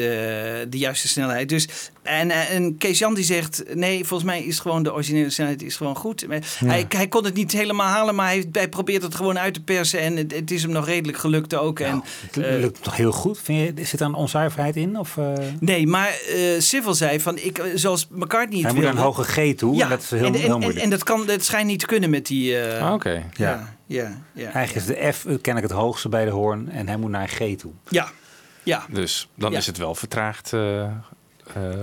[0.68, 1.48] de juiste snelheid.
[1.48, 1.68] Dus,
[2.02, 5.62] en, eh, en Kees Jan die zegt, nee, volgens mij is gewoon de originele snelheid
[5.62, 6.26] is gewoon goed.
[6.28, 9.54] Maar Hij, hij kon het niet helemaal halen, maar hij, hij probeert het gewoon uit
[9.54, 10.00] te persen.
[10.00, 11.80] En het, het is hem nog redelijk gelukt ook.
[11.80, 13.38] en, Het eh, lukt toch heel goed?
[13.42, 14.98] Vind je, zit er een onzuiverheid in?
[14.98, 18.92] Of, eh, Nee, maar eh Civil zei van, ik, zoals McCartney het hij moet naar
[18.94, 19.74] wilde- een hoge G toe.
[19.76, 20.84] Ja, en dat is heel, en, en, heel en, moeilijk.
[20.84, 22.58] en dat, kan, dat schijnt niet te kunnen met die...
[22.60, 23.22] eh, Ah, oké.
[23.36, 24.52] ja, ja, ja.
[24.52, 26.68] Eigenlijk is de F kennelijk het hoogste bij de hoorn.
[26.70, 27.72] En hij moet naar een G toe.
[27.88, 28.08] Ja,
[28.68, 28.86] ja.
[28.90, 29.58] dus dan Ja.
[29.58, 30.90] is het wel vertraagd eh, eh,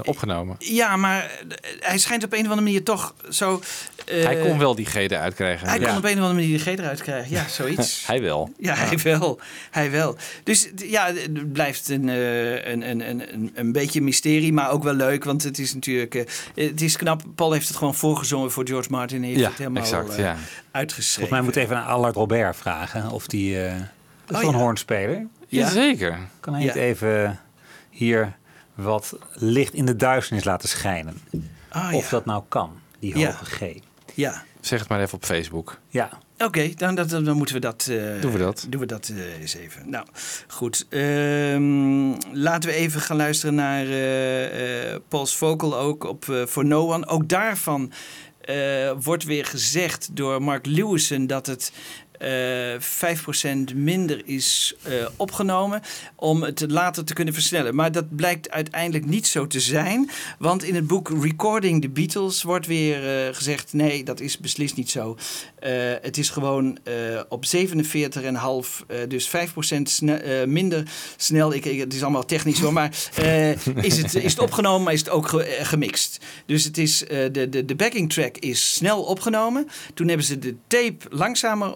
[0.04, 0.56] opgenomen.
[0.60, 3.62] Ja, maar eh, hij schijnt op een of andere manier toch zo...
[4.06, 5.68] eh, Hij kon wel die G eruit krijgen.
[5.68, 5.88] Hij Ja.
[5.88, 7.32] kon op een of andere manier de G eruit krijgen.
[7.32, 8.04] Ja, zoiets.
[8.08, 8.54] Hij wel.
[8.58, 9.40] Ja, hij wel.
[9.72, 10.18] Hij wel.
[10.44, 14.70] Dus ja, het blijft een, eh, een, een, een, een- een beetje een mysterie, maar
[14.72, 15.24] ook wel leuk.
[15.24, 16.16] Want het is natuurlijk...
[16.16, 17.22] eh, het is knap.
[17.36, 19.20] Paul heeft het gewoon voorgezongen voor George Martin.
[19.20, 20.36] Hij heeft Ja, het helemaal exact, ja.
[20.72, 21.14] uitgeschreven.
[21.30, 23.62] Volgens mij moet even aan Allard Robert vragen of die...
[23.64, 23.74] eh
[24.26, 24.64] dat is Oh, een ja.
[24.64, 25.26] hoornspeler.
[25.56, 26.20] Jazeker.
[26.40, 26.68] Kan hij Ja.
[26.68, 27.40] niet even
[27.90, 28.36] hier
[28.76, 31.18] wat licht in de duisternis laten schijnen?
[31.70, 32.10] Ah, of ja.
[32.10, 33.32] dat nou kan, die Ja.
[33.32, 33.80] hoge G.
[34.14, 34.44] Ja.
[34.60, 35.80] Zeg het maar even op Facebook.
[35.90, 36.10] Ja.
[36.38, 37.88] Oké, dan, dan, dan, moeten we dat...
[37.90, 38.66] Uh, doen we dat.
[38.70, 39.90] Doen we dat uh, eens even.
[39.90, 40.06] Nou,
[40.48, 40.86] goed.
[40.90, 47.08] Um, laten we even gaan luisteren naar uh, Paul's Vocal ook op For No One.
[47.08, 47.92] Ook daarvan
[49.00, 51.72] wordt weer gezegd door Mark Lewison dat het
[52.26, 55.82] uh, eh, 5% minder is uh, opgenomen
[56.16, 57.76] om het later te kunnen versnellen.
[57.76, 60.10] Maar dat blijkt uiteindelijk niet zo te zijn.
[60.40, 64.76] Want in het boek Recording the Beatles wordt weer uh, gezegd: nee, dat is beslist
[64.76, 65.18] niet zo.
[66.02, 66.78] het is gewoon
[67.30, 67.62] op 47,5,
[69.08, 69.32] dus 5%
[69.84, 70.84] sne minder
[71.18, 71.54] snel.
[71.54, 72.90] Ik, ik, het is allemaal technisch hoor, maar
[73.82, 76.20] is, het, is het opgenomen, maar is het ook ge gemixt.
[76.46, 76.98] Dus het is,
[77.32, 79.68] de, de, de backing track is snel opgenomen.
[79.94, 81.76] Toen hebben ze de tape langzamer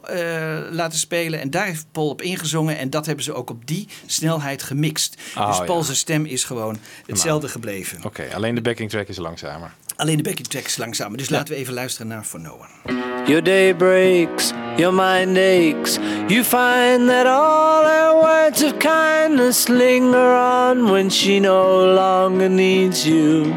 [0.71, 1.39] laten spelen.
[1.39, 2.77] En daar heeft Paul op ingezongen.
[2.77, 5.17] En dat hebben ze ook op die snelheid gemixt.
[5.37, 5.93] Oh, dus Paul's ja.
[5.93, 7.97] stem is gewoon hetzelfde gebleven.
[7.97, 9.73] Oké, okay, alleen de backing track is langzamer.
[9.95, 11.17] Alleen de backing track is langzamer.
[11.17, 11.35] Dus ja.
[11.35, 13.23] laten we even luisteren naar For No One.
[13.25, 15.97] Your day breaks, your mind aches.
[16.27, 23.03] You find that all her words of kindness linger on when she no longer needs
[23.03, 23.53] you.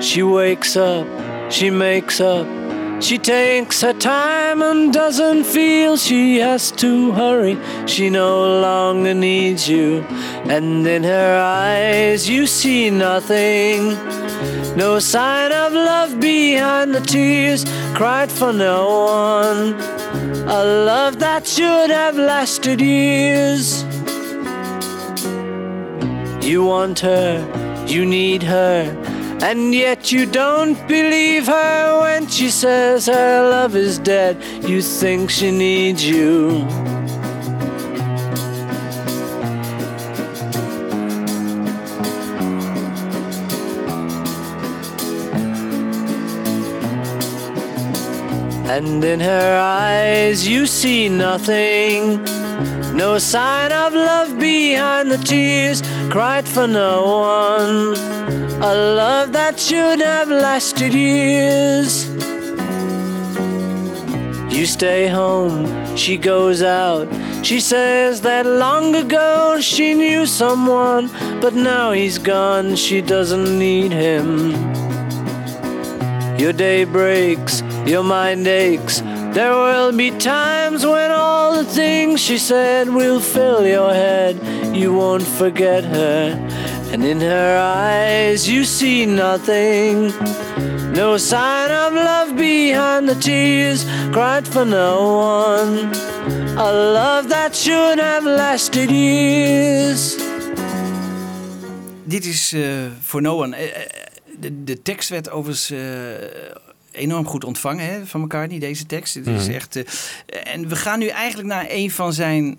[0.00, 1.06] She wakes up,
[1.48, 2.65] she makes up.
[2.98, 7.58] She takes her time and doesn't feel she has to hurry.
[7.86, 10.02] She no longer needs you.
[10.48, 13.94] And in her eyes, you see nothing.
[14.76, 19.74] No sign of love behind the tears cried for no one.
[20.48, 23.84] A love that should have lasted years.
[26.44, 29.05] You want her, you need her.
[29.42, 34.42] And yet you don't believe her when she says her love is dead.
[34.64, 36.66] You think she needs you.
[48.68, 52.24] And in her eyes you see nothing.
[52.96, 58.45] No sign of love behind the tears cried for no one.
[58.58, 62.08] A love that should have lasted years.
[64.48, 67.06] You stay home, she goes out.
[67.44, 71.10] She says that long ago she knew someone,
[71.42, 74.52] but now he's gone, she doesn't need him.
[76.38, 79.02] Your day breaks, your mind aches.
[79.34, 84.34] There will be times when all the things she said will fill your head.
[84.74, 90.12] You won't forget her and in her eyes you see nothing.
[90.92, 95.90] No sign of love behind the tears cried for no one.
[96.56, 100.16] A love that should have lasted years.
[102.04, 103.56] Dit is uh, voor no one.
[103.56, 103.70] Uh,
[104.40, 105.80] de, de tekst werd overigens uh,
[106.90, 109.14] enorm goed ontvangen hè, van McCartney, deze tekst.
[109.14, 109.54] Het is mm.
[109.54, 109.84] echt, uh,
[110.44, 112.58] en we gaan nu eigenlijk naar een van zijn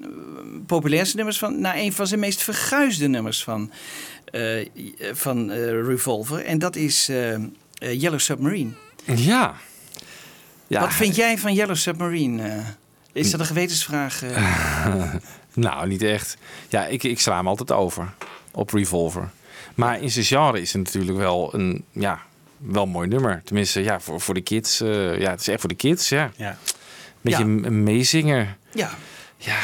[0.66, 4.17] populairste nummers, van, naar een van zijn meest verguisde nummers van uh,
[5.12, 6.46] van uh, Revolver.
[6.46, 7.36] En dat is uh,
[7.78, 8.72] Yellow Submarine.
[9.06, 9.56] Ja.
[10.68, 10.80] ja.
[10.80, 12.64] Wat vind jij van Yellow Submarine?
[13.14, 14.22] is dat een gewetensvraag?
[15.54, 16.38] nou, niet echt.
[16.70, 18.14] Ja, ik, ik sla hem altijd over
[18.52, 19.30] op Revolver.
[19.76, 22.22] Maar in zijn genre is het natuurlijk wel een ja,
[22.58, 23.42] wel mooi nummer.
[23.44, 24.78] Tenminste, ja, voor, voor de kids.
[24.78, 26.32] ja, het is echt voor de kids, ja.
[26.36, 26.58] ja.
[27.22, 27.66] Beetje ja.
[27.68, 28.58] een meezinger.
[28.72, 28.90] Ja.
[29.38, 29.60] Ja,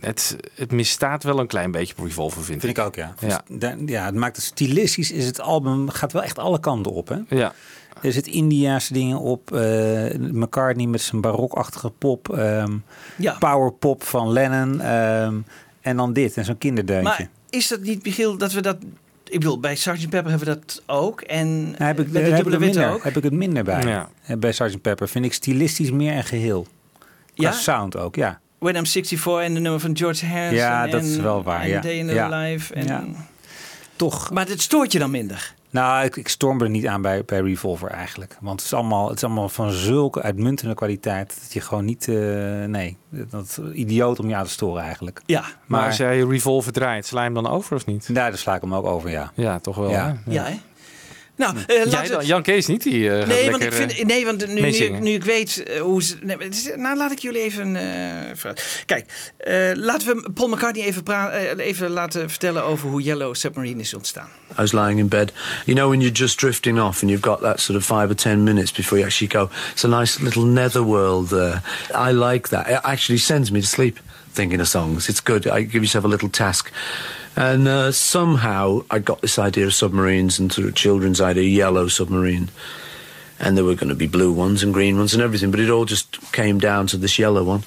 [0.00, 2.84] het, het misstaat wel een klein beetje op Revolver, vind, vind ik.
[2.84, 3.14] ook, ja.
[3.18, 3.76] Ja.
[3.86, 7.18] ja, het maakt het stilistisch, is het album, gaat wel echt alle kanten op, hè?
[7.28, 7.52] Ja.
[8.02, 9.50] Er zit Indiaanse dingen op.
[9.52, 9.60] Uh,
[10.14, 12.28] McCartney met zijn barokachtige pop.
[12.38, 12.84] Um,
[13.16, 13.36] ja.
[13.38, 14.92] Powerpop van Lennon.
[14.92, 15.44] Um,
[15.80, 17.08] en dan dit en zo'n kinderdeuntje.
[17.08, 18.76] Maar is dat niet, Michiel, dat we dat...
[19.24, 20.08] Ik bedoel, bij Sgt.
[20.08, 21.20] Pepper hebben we dat ook.
[21.20, 23.04] En nou, heb ik, met de dubbele witte ook.
[23.04, 23.82] Heb ik het minder bij.
[23.82, 24.08] Ja.
[24.38, 24.80] Bij Sgt.
[24.80, 26.66] Pepper vind ik stilistisch meer een geheel.
[27.34, 27.52] Qua ja?
[27.52, 28.40] sound ook, ja.
[28.58, 30.56] When I'm 64 en de nummer van George Harrison.
[30.56, 31.68] Ja, dat is wel waar.
[31.68, 31.80] Ja.
[31.80, 32.28] Day in the ja.
[32.28, 32.74] Life.
[32.74, 32.86] En...
[32.86, 33.04] Ja.
[33.96, 34.30] Toch.
[34.30, 35.54] Maar het stoort je dan minder?
[35.70, 38.36] Nou, ik, ik storm er niet aan bij, bij Revolver eigenlijk.
[38.40, 41.38] Want het is, allemaal, het is allemaal van zulke uitmuntende kwaliteit...
[41.42, 42.06] dat je gewoon niet...
[42.06, 42.16] Uh,
[42.64, 45.22] nee, dat is idioot om je aan te storen eigenlijk.
[45.26, 45.40] Ja.
[45.40, 48.10] Maar, maar als jij Revolver draait, sla je hem dan over of niet?
[48.12, 49.32] Ja, dan sla ik hem ook over, ja.
[49.34, 49.90] Ja, toch wel.
[49.90, 50.44] Ja, ja.
[50.44, 50.54] hè?
[51.36, 52.26] Nou, uh, Jij dan?
[52.26, 52.82] Jan Kees niet?
[52.82, 56.02] Die, uh, nee, want ik vind, nee, want nu, nu, nu, ik weet uh, hoe
[56.02, 56.16] ze.
[56.20, 56.36] Nee,
[56.76, 57.76] nou, laat ik jullie even.
[58.86, 59.32] kijk,
[59.74, 64.28] laten we Paul McCartney even, even laten vertellen over hoe Yellow Submarine is ontstaan.
[64.50, 65.32] I was lying in bed.
[65.64, 68.14] You know, when you're just drifting off and you've got that sort of five or
[68.14, 69.48] ten minutes before you actually go.
[69.72, 71.32] It's a nice little netherworld.
[71.94, 72.68] I like that.
[72.68, 73.98] It actually sends me to sleep
[74.36, 75.08] thinking of songs.
[75.08, 75.48] It's good.
[75.48, 76.70] I give yourself a little task.
[77.34, 81.88] And uh, somehow I got this idea of submarines and sort of children's idea, yellow
[81.88, 82.48] submarine.
[83.38, 85.70] and there were going to be blue ones and green ones and everything, but it
[85.70, 87.62] all just came down to this yellow one.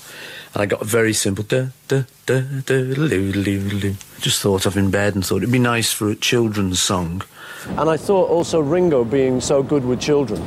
[0.53, 3.95] And I got a very simple loo loo loo.
[4.19, 7.21] Just thought of in bed and thought it'd be nice for a children's song.
[7.77, 10.41] And I thought also Ringo being so good with children,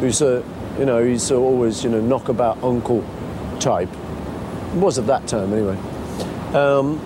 [0.00, 0.42] who's a,
[0.78, 3.04] you know, he's always, you know, knockabout uncle
[3.60, 3.90] type.
[4.74, 5.76] Was at that time anyway.
[6.54, 7.00] Um,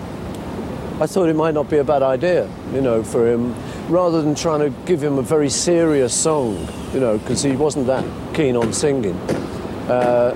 [1.01, 3.53] I thought it might not be a bad idea, you know, for him,
[3.89, 7.87] rather than trying to give him a very serious song, you know, because he wasn't
[7.87, 9.15] that keen on singing.
[9.89, 10.33] Uh,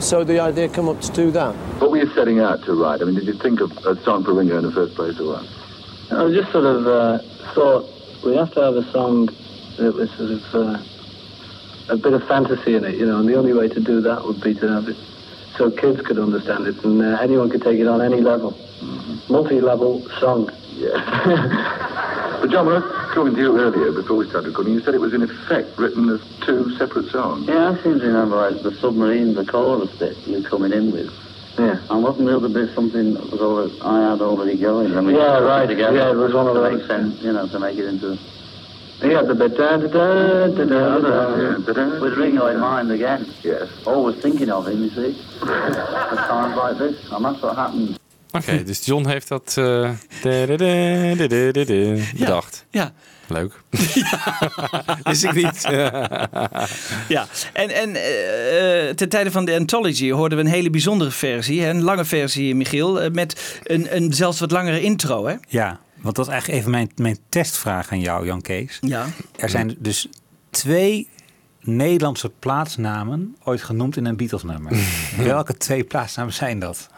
[0.00, 1.54] so the idea came up to do that.
[1.80, 3.00] What were you setting out to write?
[3.00, 5.38] I mean, did you think of a song for Ringo in the first place or
[5.38, 5.48] what?
[6.12, 7.18] I just sort of uh,
[7.54, 7.90] thought
[8.24, 9.26] we have to have a song
[9.78, 10.78] that was sort of uh,
[11.88, 14.22] a bit of fantasy in it, you know, and the only way to do that
[14.24, 14.96] would be to have it
[15.56, 18.52] so kids could understand it and uh, anyone could take it on any level.
[18.52, 19.32] Mm-hmm.
[19.32, 20.50] Multi-level song.
[20.74, 20.92] Yeah.
[22.40, 24.94] but John, when I was talking to you earlier, before we started recording, you said
[24.94, 27.48] it was in effect written as two separate songs.
[27.48, 31.10] Yeah, I seem to remember like the submarine, the chorus bit you're coming in with.
[31.58, 31.80] Yeah.
[31.88, 34.94] And wasn't the other bit something that was all I had already going?
[34.96, 35.66] I mean, Yeah, right.
[35.66, 36.78] Together Yeah, it was one of to those.
[36.80, 38.18] make sense, you know, to make it into.
[39.02, 42.00] Yeah, the da da da da da da.
[42.00, 43.26] With Ringo in mind again.
[43.42, 43.68] Yes.
[43.84, 45.16] Always thinking of him, you see.
[46.10, 47.98] At times like this, and that's what happened.
[48.32, 49.90] Oké, dus John heeft dat eh,
[50.22, 52.64] da-da-da-da-da-da-da bedacht.
[52.70, 52.92] Ja.
[53.28, 53.52] Leuk.
[55.02, 55.62] Wist ik niet.
[57.08, 61.62] Ja, en, en eh, ten tijde van de Anthology hoorden we een hele bijzondere versie.
[61.62, 63.00] hè, Een lange versie, Michiel.
[63.00, 65.34] eh, Met een, een zelfs wat langere intro, hè?
[65.48, 68.78] Ja, want dat is eigenlijk even mijn, mijn testvraag aan jou, Jan Kees.
[68.80, 69.06] Ja.
[69.36, 70.08] Er zijn dus
[70.50, 71.08] twee
[71.60, 74.72] Nederlandse plaatsnamen ooit genoemd in een Beatles-nummer.
[75.16, 76.88] Welke twee plaatsnamen zijn dat?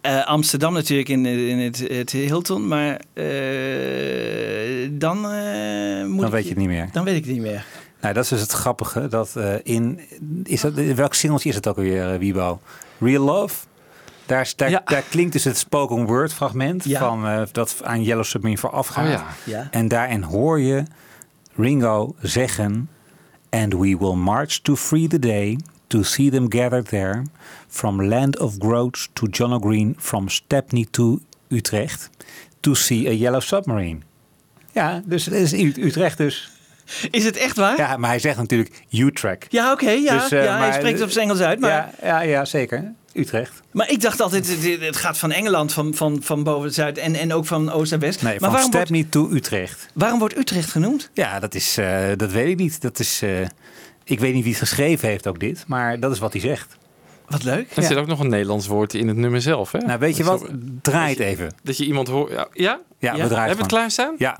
[0.00, 6.42] Eh, Amsterdam natuurlijk in, in het, het Hilton, maar eh, dan eh, moet Dan weet
[6.42, 6.88] je het niet meer.
[6.92, 7.64] Dan weet ik het niet meer.
[8.00, 9.08] Nou, dat is dus het grappige.
[9.08, 10.00] Dat in,
[10.44, 12.60] is dat, in welk singeltje is het ook alweer, uh, Wiebo?
[12.98, 13.54] Real Love?
[14.32, 16.98] Daar, daar, daar klinkt dus het spoken word fragment Ja.
[16.98, 19.04] van eh, dat aan Yellow Submarine voorafgaat.
[19.04, 19.26] Oh ja.
[19.44, 19.68] Ja.
[19.70, 20.82] En daarin hoor je
[21.56, 22.88] Ringo zeggen...
[23.50, 27.22] And we will march to free the day, to see them gathered there...
[27.68, 32.10] from land of growth to John O'Green, from Stepney to Utrecht...
[32.60, 33.98] to see a Yellow Submarine.
[34.72, 36.52] Ja, dus het is Utrecht dus.
[37.10, 37.76] Is het echt waar?
[37.76, 39.46] Ja, maar hij zegt natuurlijk Utrecht.
[39.48, 40.18] Ja, oké, ja.
[40.18, 41.60] Dus, eh, ja hij spreekt het op zijn Engels uit.
[41.60, 42.92] Maar, Ja, ja, ja, zeker.
[43.14, 43.60] Utrecht.
[43.70, 44.48] maar ik dacht altijd,
[44.80, 48.00] het, gaat van Engeland, van, van, van boven zuid en, en ook van oost naar
[48.00, 48.22] west.
[48.22, 49.88] Nee, maar van waarom wordt, Stepney to Utrecht.
[49.94, 51.10] waarom wordt Utrecht genoemd?
[51.12, 52.80] Ja, dat, is, eh, dat weet ik niet.
[52.80, 53.40] Dat is, eh,
[54.04, 56.76] ik weet niet wie het geschreven heeft ook dit, maar dat is wat hij zegt.
[57.28, 57.70] Wat leuk.
[57.76, 59.72] Er zit ook nog een Nederlands woord in het nummer zelf.
[59.72, 59.78] Hè?
[59.78, 60.48] Nou, weet je Dat wat?
[60.50, 61.54] zo- Draai het even.
[61.62, 62.30] Dat je iemand hoort.
[62.30, 62.46] Ja?
[62.52, 64.14] Ja, Ja, we draaien Hebben we het klaarstaan?
[64.18, 64.38] Ja.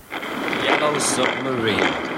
[0.67, 2.12] Yellow submarine.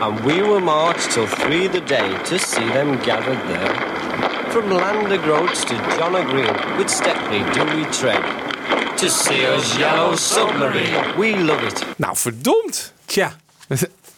[0.00, 3.74] And we will march till three the day to see them gathered there.
[4.50, 8.22] From land of groats to John O'Green, with Stepney do we tread.
[8.96, 11.84] To see us yellow submarine, we love it.
[11.96, 12.92] Nou, verdomd.
[13.04, 13.32] Tja.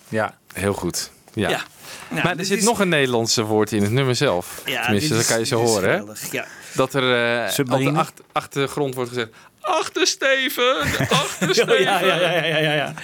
[0.09, 0.35] Ja.
[0.53, 1.11] Heel goed.
[1.33, 1.49] Ja.
[1.49, 1.61] Ja.
[2.09, 4.63] Nou, maar er dit zit is- nog een Nederlandse woord in het nummer zelf.
[4.65, 5.91] Ja, Tenminste, dat kan je zo horen.
[5.91, 6.13] Hè?
[6.31, 6.45] ja.
[6.75, 7.03] Dat er
[7.49, 9.29] eh, op de acht- achtergrond wordt gezegd...
[9.61, 10.77] Achtersteven,
[11.11, 11.83] achtersteven.
[11.91, 12.95] Ja, ja, ja, ja, ja, ja,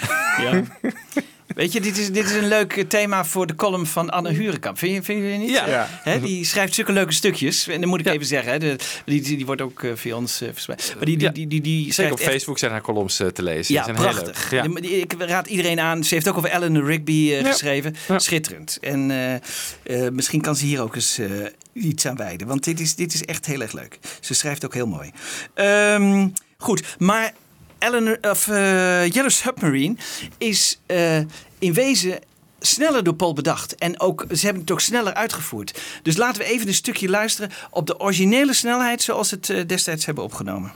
[0.41, 0.63] ja.
[1.59, 4.31] Weet je, dit is, dit is een leuk eh, thema voor de column van Anne
[4.33, 4.79] Hurenkamp.
[4.79, 5.51] Vind je, vind je niet?
[5.51, 5.89] Ja.
[6.21, 7.69] Die schrijft zulke leuke stukjes.
[7.69, 10.17] En dan moet ik even zeggen, hè, de, die, die, die wordt ook eh, via
[10.17, 10.93] ons eh, verspreid.
[10.97, 11.33] Maar die, die, Ja.
[11.33, 13.75] die, die, die Zeker op echt- Facebook zijn haar columns te lezen.
[13.75, 14.51] Ja, Die zijn heel prachtig.
[14.51, 14.63] leuk.
[14.75, 14.81] Ja.
[14.81, 16.05] Die- ik raad iedereen aan.
[16.05, 17.51] Ze heeft ook over Eleanor Rigby Ja.
[17.51, 17.95] geschreven.
[18.17, 18.79] Schitterend.
[18.81, 21.29] En eh, eh, misschien kan ze hier ook eens eh,
[21.73, 22.47] iets aan wijden.
[22.47, 23.99] Want dit is, dit is echt heel erg leuk.
[24.21, 25.11] Ze schrijft ook heel mooi.
[25.55, 27.33] Ehm, goed, maar
[27.79, 29.97] Eleanor, of, eh, Yellow Submarine
[30.39, 31.19] is eh,
[31.59, 32.19] in wezen
[32.61, 33.75] sneller door Paul bedacht.
[33.75, 35.81] En ook, ze hebben het ook sneller uitgevoerd.
[36.03, 39.67] Dus laten we even een stukje luisteren op de originele snelheid zoals ze het eh,
[39.67, 40.73] destijds hebben opgenomen.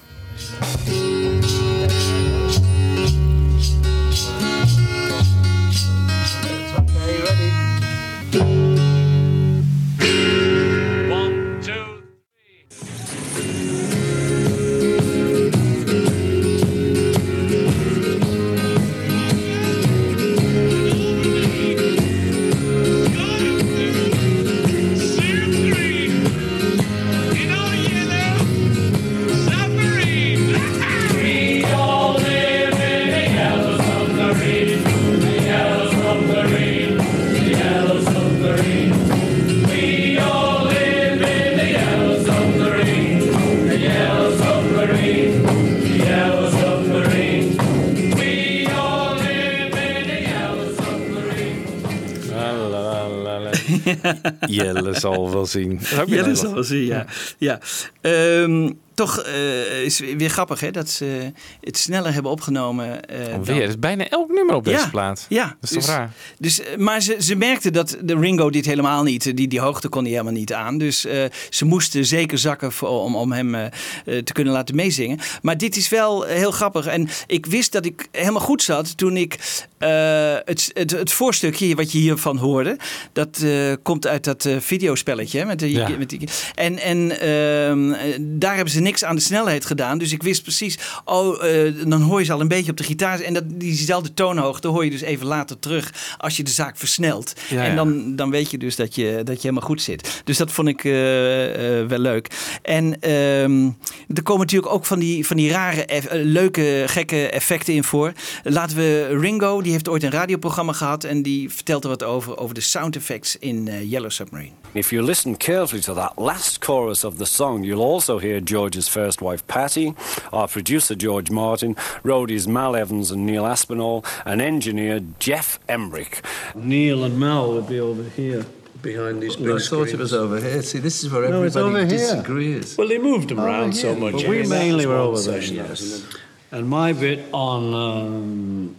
[54.47, 55.81] Jelle zal wel zien.
[56.07, 57.07] Jelle zal wel zien, ja.
[57.39, 57.61] ja.
[58.01, 62.87] Um, toch uh, is weer grappig hè, dat ze het sneller hebben opgenomen.
[62.87, 63.69] Uh, Alweer, dan...
[63.69, 65.27] is bijna elk nummer op deze ja, plaat.
[65.29, 66.13] Ja, dat is dus, toch raar.
[66.39, 69.89] Dus, eh, maar ze, ze merkten dat de Ringo dit helemaal niet, die, die hoogte
[69.89, 70.79] kon hij helemaal niet aan.
[70.79, 73.65] Dus uh, ze moesten zeker zakken voor, om, om hem uh,
[74.05, 75.19] te kunnen laten meezingen.
[75.43, 76.87] Maar dit is wel heel grappig.
[76.87, 79.39] En ik wist dat ik helemaal goed zat toen ik
[79.79, 82.77] het, het, het voorstukje wat je hiervan hoorde,
[83.13, 83.45] dat
[83.83, 85.45] komt uit dat videospelletje.
[85.45, 85.89] Met de, ja.
[85.99, 89.99] met die, en en ehm, daar hebben ze niks aan de snelheid gedaan.
[89.99, 92.85] Dus ik wist precies, oh, uh, dan hoor je ze al een beetje op de
[92.85, 93.21] gitaar.
[93.21, 97.33] En dat, diezelfde toonhoogte hoor je dus even later terug als je de zaak versnelt.
[97.49, 100.23] Ja, en dan, dan weet je dus dat je, dat je helemaal goed zit.
[100.25, 102.59] Dus dat vond ik uh, uh, wel leuk.
[102.63, 103.77] En um,
[104.15, 108.13] er komen natuurlijk ook van die, van die rare, leuke, gekke effecten in voor.
[108.43, 112.39] Laten we Ringo, die heeft ooit een radioprogramma gehad en die vertelt er wat over,
[112.39, 114.51] over de sound effects in Yellow Submarine.
[114.73, 118.89] If you listen carefully to that last chorus of the song, you'll also hear George's
[118.89, 119.95] first wife Patty,
[120.33, 126.25] our producer George Martin, roadies Mal Evans and Neil Aspinall, and engineer Jeff Embrick.
[126.55, 128.47] Neil and Mal would be over here.
[128.81, 129.91] Behind these big well, I screens.
[129.91, 130.63] thought it was over here.
[130.63, 131.89] See, this is where No, everybody over here.
[131.89, 132.79] disagrees.
[132.79, 134.15] Well, they moved them Over around so much.
[134.15, 136.07] But we mean, that mainly was were over there, session, yes.
[136.51, 138.77] And my bit on um,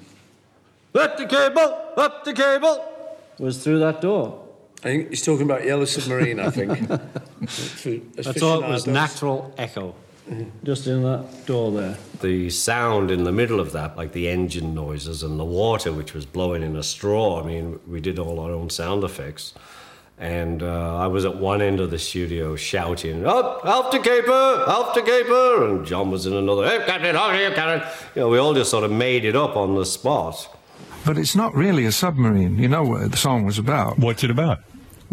[0.96, 1.78] Up the cable!
[1.98, 2.84] Up the cable!
[3.38, 4.43] was through that door.
[4.84, 6.72] I think he's talking about Yellow Submarine, I think.
[6.92, 9.96] I thought it was natural echo.
[10.64, 11.98] Just in that door there.
[12.22, 16.14] The sound in the middle of that, like the engine noises and the water which
[16.14, 19.54] was blowing in a straw, I mean, we did all our own sound effects.
[20.18, 24.66] And uh, I was at one end of the studio shouting, Up, half the caper,
[24.68, 25.66] half the caper.
[25.66, 27.90] And John was in another, Hey, Captain, how are you, Captain?
[28.16, 30.50] You know, we all just sort of made it up on the spot.
[31.06, 32.58] But it's not really a submarine.
[32.58, 33.98] You know what the song was about.
[33.98, 34.60] What's it about?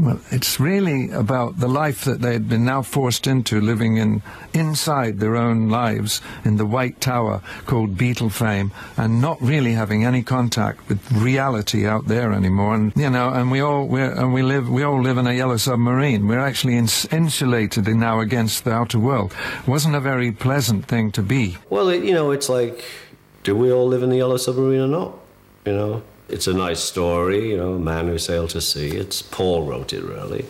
[0.01, 4.23] Well, it's really about the life that they'd been now forced into, living in
[4.55, 10.07] inside their own lives in the white tower called Beetle Fame, and not really having
[10.07, 12.75] any contact with reality out there anymore.
[12.77, 15.35] And you know, and we all we're, and we live we all live in a
[15.35, 16.27] yellow submarine.
[16.27, 19.35] We're actually ins- insulated now against the outer world.
[19.63, 21.59] It wasn't a very pleasant thing to be.
[21.69, 22.85] Well, it, you know, it's like,
[23.43, 25.19] do we all live in the Yellow Submarine or not?
[25.67, 26.03] You know,
[26.33, 28.89] it's a nice story, you know, a man who sailed to sea.
[28.89, 30.47] It's Paul wrote it, really.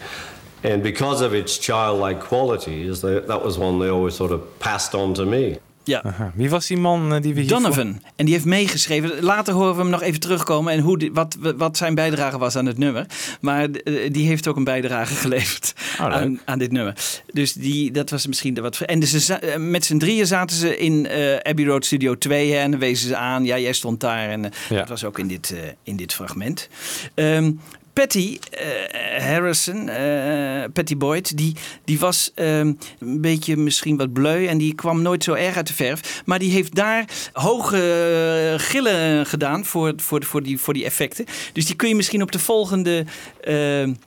[0.62, 4.95] And because of its childlike qualities, they, that was one they always sort of passed
[4.95, 5.59] on to me.
[5.85, 6.03] Ja.
[6.03, 6.33] Aha.
[6.35, 8.03] Wie was die man uh, die we hier Donovan.
[8.16, 9.22] En die heeft meegeschreven.
[9.22, 12.57] Later horen we hem nog even terugkomen en hoe die, wat, wat zijn bijdrage was
[12.57, 13.07] aan het nummer.
[13.41, 16.95] Maar uh, die heeft ook een bijdrage geleverd oh, aan, aan, dit nummer.
[17.33, 18.81] Dus die, dat was misschien de wat.
[18.81, 22.59] En dus ze, met z'n drieën zaten ze in uh, Abbey Road Studio 2 hè,
[22.59, 23.45] en wezen ze aan.
[23.45, 24.76] Ja, jij stond daar en ja.
[24.78, 26.68] dat was ook in dit, in dit fragment.
[27.14, 27.61] Um,
[28.01, 34.46] Patty uh, Harrison, uh, Patty Boyd, die, die was uh, een beetje misschien wat bleu
[34.46, 36.22] en die kwam nooit zo erg uit de verf.
[36.24, 41.24] Maar die heeft daar hoge gillen gedaan voor, voor, voor, die, voor die effecten.
[41.53, 43.05] Dus die kun je misschien op de volgende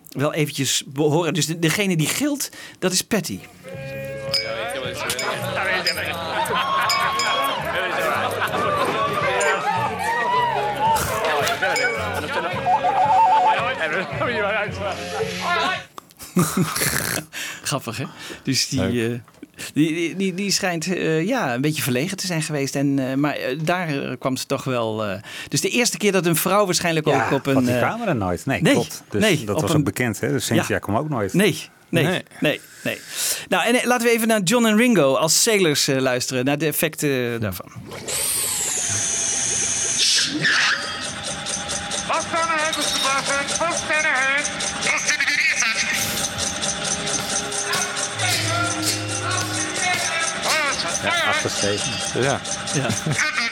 [0.09, 1.33] wel eventjes horen.
[1.33, 3.39] Dus de, degene die gilt, dat is Patty.
[17.63, 18.05] Grappig, hè?
[18.43, 19.19] Dus die, uh,
[19.73, 22.75] die, die, die schijnt uh, ja, een beetje verlegen te zijn geweest.
[22.75, 25.19] En, uh, maar daar kwam ze toch wel...
[25.49, 27.65] dus de eerste keer dat een vrouw waarschijnlijk ja, ook op een...
[27.65, 28.45] Die kwamen er nooit.
[28.45, 29.03] Nee, nee klopt.
[29.09, 29.77] Dus nee, dat was een...
[29.77, 30.31] ook bekend, hè?
[30.31, 30.79] Dus Cynthia ja.
[30.79, 31.33] kwam ook nooit.
[31.33, 32.61] Nee, nee, nee, nee.
[32.83, 32.99] nee.
[33.49, 36.45] Nou, en laten we even naar John en Ringo als sailors luisteren.
[36.45, 37.71] Naar de effecten daarvan.
[51.43, 52.23] Ja, achtersteven.
[52.23, 52.39] Ja.
[52.73, 52.87] ja.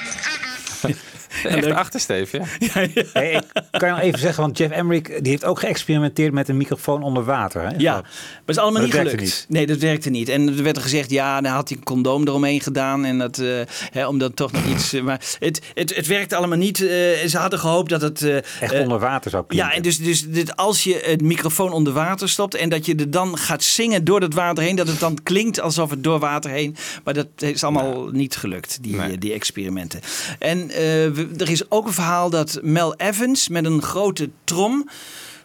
[1.44, 2.44] Echt achtersteef, ja.
[2.74, 3.04] ja, ja.
[3.14, 3.34] Hey,
[3.72, 6.58] ik kan je nog even zeggen, want Jeff Emmerich die heeft ook geëxperimenteerd met een
[6.58, 7.62] microfoon onder water.
[7.62, 7.76] Hè?
[7.78, 8.04] Ja, maar
[8.46, 9.22] is allemaal maar niet dat gelukt.
[9.22, 9.46] Niet.
[9.48, 10.30] Nee, dat werkte niet.
[10.30, 13.06] En er werd er gezegd, ja, dan had hij een condoom eromheen gedaan.
[13.06, 13.62] En dat, uh,
[13.92, 14.94] hè, om dan toch nog iets...
[14.94, 16.80] Uh, maar het, het, het werkte allemaal niet.
[16.80, 16.90] Uh,
[17.28, 18.22] ze hadden gehoopt dat het...
[18.60, 19.70] Echt onder water zou klinken.
[19.70, 22.56] Ja, en dus, dus dit, als je het microfoon onder water stopt...
[22.56, 24.76] en dat je er dan gaat zingen door het water heen...
[24.76, 26.76] dat het dan klinkt alsof het door water heen...
[27.04, 28.16] maar dat is allemaal nou.
[28.16, 29.18] niet gelukt, die, nee.
[29.18, 30.00] die experimenten.
[30.40, 34.90] En we, er is ook een verhaal dat Mel Evans met een grote trom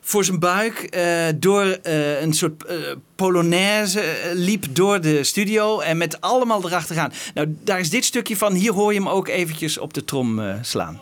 [0.00, 2.76] voor zijn buik uh, door uh, een soort uh,
[3.14, 4.02] polonaise
[4.34, 7.12] liep door de studio en met allemaal erachteraan.
[7.34, 8.54] Nou, daar is dit stukje van.
[8.54, 11.00] Hier hoor je hem ook eventjes op de trom slaan.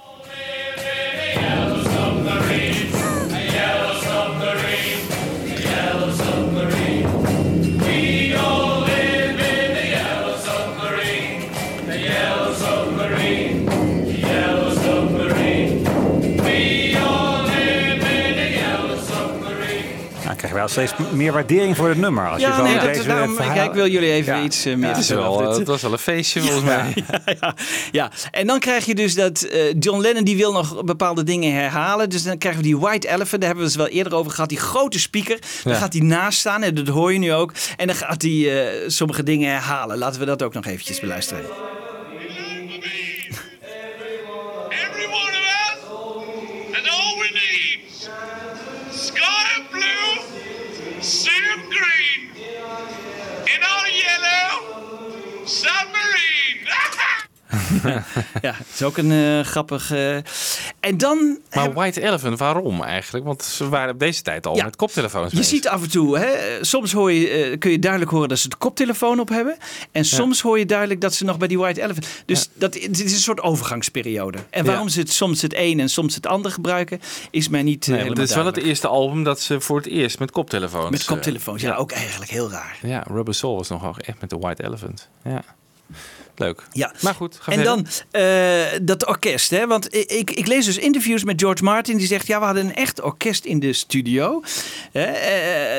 [20.54, 22.28] Je wel steeds meer waardering voor het nummer.
[22.28, 24.64] Als je Ja, zo nee, dat, deze daarom, verhaal- kijk, ik wil jullie even iets
[24.64, 26.92] eh, meer het, is vertellen wel, over eh, het was wel een feestje volgens mij.
[27.06, 27.54] Ja, ja,
[27.92, 31.52] ja, en dan krijg je dus dat eh, John Lennon die wil nog bepaalde dingen
[31.54, 32.10] herhalen.
[32.10, 34.48] Dus dan krijgen we die White Elephant, daar hebben we het wel eerder over gehad.
[34.48, 35.78] Die grote speaker, daar Ja.
[35.78, 37.52] gaat hij naast staan en dat hoor je nu ook.
[37.76, 39.98] En dan gaat hij eh, sommige dingen herhalen.
[39.98, 41.44] Laten we dat ook nog eventjes beluisteren.
[55.54, 56.23] Submarine.
[58.42, 59.90] ja, het is ook een eh, grappig.
[59.90, 60.16] eh,
[60.80, 61.38] En dan.
[61.54, 63.24] Maar White Elephant, waarom eigenlijk?
[63.24, 64.64] Want ze waren op deze tijd al Ja.
[64.64, 66.28] met koptelefoons Je ziet af en toe, hè,
[66.64, 69.56] soms hoor je, eh, kun je duidelijk horen dat ze de koptelefoon op hebben.
[69.92, 72.06] En soms hoor je duidelijk dat ze nog bij die White Elephant.
[72.26, 74.38] Dus dat, het is een soort overgangsperiode.
[74.50, 74.70] En Ja.
[74.70, 77.00] waarom ze het soms het een en soms het ander gebruiken,
[77.30, 80.18] is mij niet Nee, het is wel het eerste album dat ze voor het eerst
[80.18, 80.90] met koptelefoons...
[80.90, 82.78] Met koptelefoons, ja, ook eigenlijk heel raar.
[82.82, 85.08] Ja, Rubber Soul was nogal echt met de White Elephant.
[85.24, 85.42] Ja.
[86.36, 86.62] Leuk.
[86.72, 86.92] Ja.
[87.00, 87.76] Maar goed, ga En verder.
[88.10, 89.66] dan eh, dat orkest, hè?
[89.66, 91.96] Want ik, ik, ik lees dus interviews met George Martin.
[91.96, 94.42] Die zegt: Ja, we hadden een echt orkest in de studio.
[94.92, 95.02] Eh,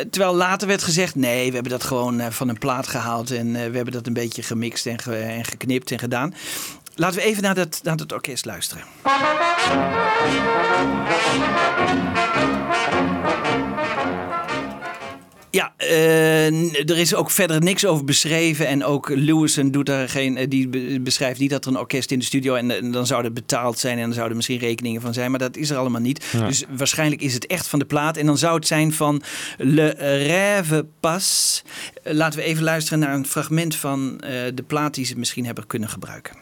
[0.09, 3.31] terwijl later werd gezegd: Nee, we hebben dat gewoon eh, van een plaat gehaald.
[3.31, 6.33] En we hebben dat een beetje gemixt en, ge- en geknipt en gedaan.
[6.95, 8.83] Laten we even naar dat, naar dat orkest luisteren.
[15.55, 18.67] Ja, eh, er is ook verder niks over beschreven.
[18.67, 22.11] En ook Lewison doet daar geen, eh, die be- beschrijft niet dat er een orkest
[22.11, 24.59] in de studio en, en dan zou het betaald zijn en dan zouden er misschien
[24.59, 25.29] rekeningen van zijn.
[25.31, 26.25] Maar dat is er allemaal niet.
[26.31, 26.47] Ja.
[26.47, 28.17] Dus waarschijnlijk is het echt van de plaat.
[28.17, 29.21] En dan zou het zijn van
[29.57, 31.61] Le Rêve Pas.
[32.03, 35.45] Eh, Laten we even luisteren naar een fragment van eh, de plaat die ze misschien
[35.45, 36.35] hebben kunnen gebruiken.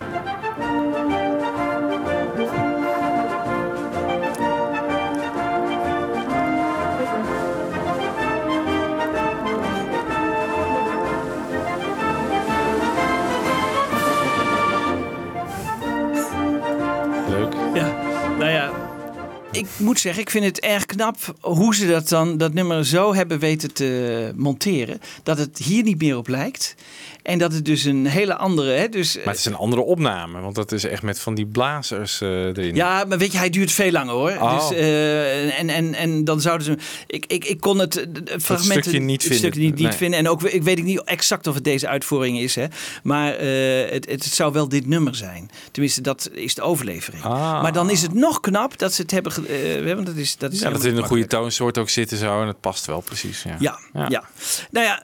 [19.56, 23.14] Ik moet zeggen, ik vind het erg knap hoe ze dat dan, dat nummer zo
[23.14, 25.02] hebben weten te monteren.
[25.24, 26.76] Dat het hier niet meer op lijkt.
[27.24, 28.72] En dat het dus een hele andere.
[28.72, 31.46] Hè, dus, Maar het is een andere opname, want dat is echt met van die
[31.46, 32.76] blazers eh, erin.
[32.76, 34.32] Ja, maar weet je, hij duurt veel langer hoor.
[34.32, 34.60] Oh.
[34.70, 36.78] Dus, eh, en, en, en dan zouden ze.
[37.08, 37.94] Ik, ik, ik kon het,
[38.24, 39.38] het fragment stukje niet het vinden.
[39.38, 39.98] stukje niet, niet Nee.
[39.98, 40.20] vinden.
[40.20, 42.56] En ook ik weet ik niet exact of het deze uitvoering is.
[42.56, 42.66] Hè.
[43.04, 45.50] Maar eh, het, het zou wel dit nummer zijn.
[45.72, 47.24] Tenminste, dat is de overlevering.
[47.24, 47.62] Ah.
[47.62, 49.32] Maar dan is het nog knap dat ze het hebben.
[49.32, 52.12] ge- eh, want dat is, dat is Ja, dat in een goede toonsoort ook zit
[52.12, 52.42] en zo.
[52.42, 53.44] En het past wel precies.
[53.44, 53.56] Ja.
[53.94, 54.24] ja, ja.
[54.72, 55.04] Nou ja,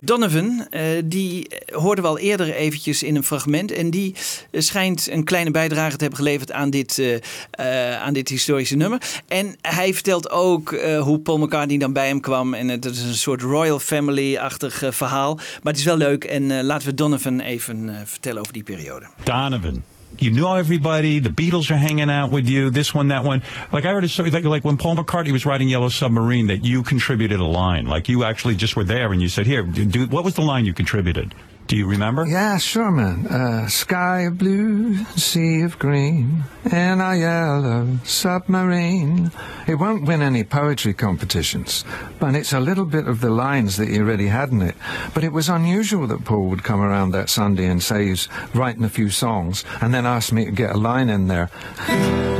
[0.00, 3.72] Donovan, eh, die hoorden we al eerder eventjes in een fragment.
[3.72, 4.14] En die
[4.50, 7.14] eh, schijnt een kleine bijdrage te hebben geleverd aan dit, eh,
[7.50, 9.02] eh, aan dit historische nummer.
[9.28, 12.54] En hij vertelt ook eh, hoe Paul McCartney dan bij hem kwam.
[12.54, 15.34] En het is een soort royal family-achtig verhaal.
[15.34, 16.24] Maar het is wel leuk.
[16.24, 19.06] En laten we Donovan even eh, vertellen over die periode.
[19.24, 19.82] Donovan.
[20.18, 21.18] You knew everybody.
[21.18, 22.70] The Beatles are hanging out with you.
[22.70, 23.42] This one, that one.
[23.70, 26.64] Like I heard a story, like, like when Paul McCartney was writing Yellow Submarine, that
[26.64, 27.86] you contributed a line.
[27.86, 30.64] Like you actually just were there and you said, "Here, do what was the line
[30.64, 31.34] you contributed?"
[31.66, 32.24] Do you remember?
[32.24, 33.26] Yeah, sure, man.
[33.26, 39.32] Uh, sky of blue, sea of green, in a yellow submarine.
[39.66, 41.84] It won't win any poetry competitions,
[42.20, 44.76] but it's a little bit of the lines that he already had in it.
[45.12, 48.84] But it was unusual that Paul would come around that Sunday and say he's writing
[48.84, 51.50] a few songs and then ask me to get a line in there.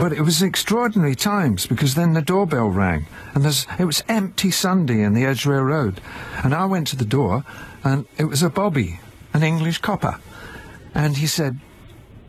[0.01, 5.03] But it was extraordinary times because then the doorbell rang and it was empty Sunday
[5.03, 6.01] in the Edgware Road.
[6.45, 7.45] And I went to the door
[7.83, 9.01] and it was a Bobby,
[9.37, 10.19] an English copper.
[10.95, 11.61] And he said,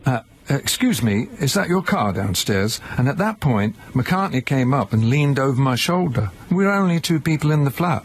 [0.06, 2.82] uh, excuse me, is that your car downstairs?
[2.98, 6.32] And at that point, McCartney came up and leaned over my shoulder.
[6.52, 8.04] We were only two people in the flat.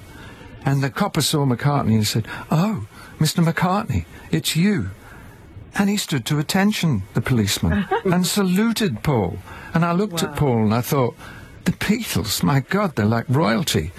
[0.64, 2.86] And the copper saw McCartney and said, Oh,
[3.18, 3.44] Mr.
[3.44, 4.90] McCartney, it's you.
[5.74, 9.38] And he stood to attention, the policeman, and saluted Paul.
[9.74, 11.16] And I looked at Paul and I thought,
[11.64, 13.90] the Beatles, my God, they're like royalty.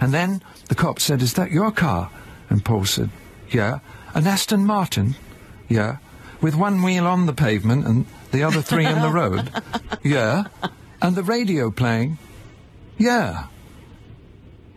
[0.00, 2.10] And then the cop said, Is that your car?
[2.50, 3.10] And Paul said,
[3.50, 3.78] Yeah.
[4.14, 5.16] An Aston Martin?
[5.68, 5.98] Yeah.
[6.40, 9.50] With one wheel on the pavement and the other three in the road?
[10.02, 10.44] Yeah.
[11.00, 12.18] And the radio playing?
[12.98, 13.46] Yeah.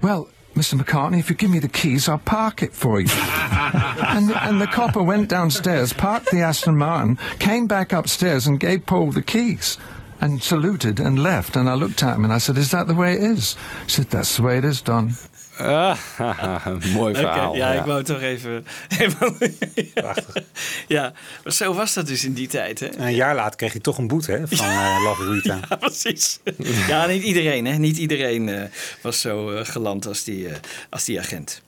[0.02, 0.80] Well, Mr.
[0.80, 3.10] McCartney, if you give me the keys, I'll park it for you.
[3.12, 8.86] and, and the copper went downstairs, parked the Aston Martin, came back upstairs and gave
[8.86, 9.78] Paul the keys
[10.22, 11.58] and saluted and left.
[11.58, 13.56] And I looked at him and I said, Is that the way it is?
[13.84, 15.12] He said, That's the way it is, Don.
[15.58, 15.98] Ah,
[16.94, 17.56] mooi verhaal.
[17.56, 18.66] ja, ik wou toch even...
[20.88, 22.98] ja, maar zo was dat dus in die tijd, hè?
[22.98, 25.60] Een jaar later kreeg hij toch een boete hè, van eh Love Rita.
[25.70, 26.40] Ja, precies.
[26.88, 27.78] Ja, niet iedereen, hè?
[27.78, 28.64] Niet iedereen eh,
[29.02, 30.56] was zo eh, geland als die, eh,
[30.90, 31.62] als die agent.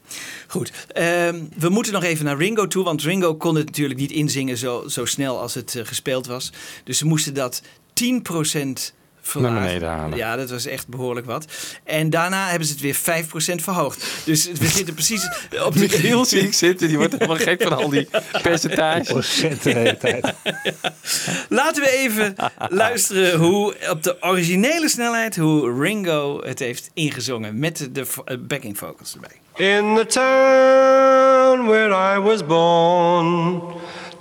[0.47, 4.11] Goed, ehm, we moeten nog even naar Ringo toe, want Ringo kon het natuurlijk niet
[4.11, 6.51] inzingen zo, zo snel als het gespeeld was.
[6.83, 7.61] Dus ze moesten dat
[7.93, 8.93] 10%
[9.27, 9.55] verlagen.
[9.55, 10.17] Naar beneden halen.
[10.17, 11.45] Ja, dat was echt behoorlijk wat.
[11.83, 13.25] En daarna hebben ze het weer
[13.55, 14.05] 5% verhoogd.
[14.25, 15.29] Dus we zitten precies
[15.65, 15.79] op de...
[15.79, 18.07] Michiel zie ik zitten, die wordt helemaal gek van al die
[18.41, 19.45] percentages.
[19.63, 20.33] De hele tijd.
[21.49, 22.35] Laten we even
[22.69, 28.37] luisteren hoe op de originele snelheid hoe Ringo het heeft ingezongen met de, de eh,
[28.39, 29.65] backing vocals erbij.
[29.67, 33.61] In the town where I was born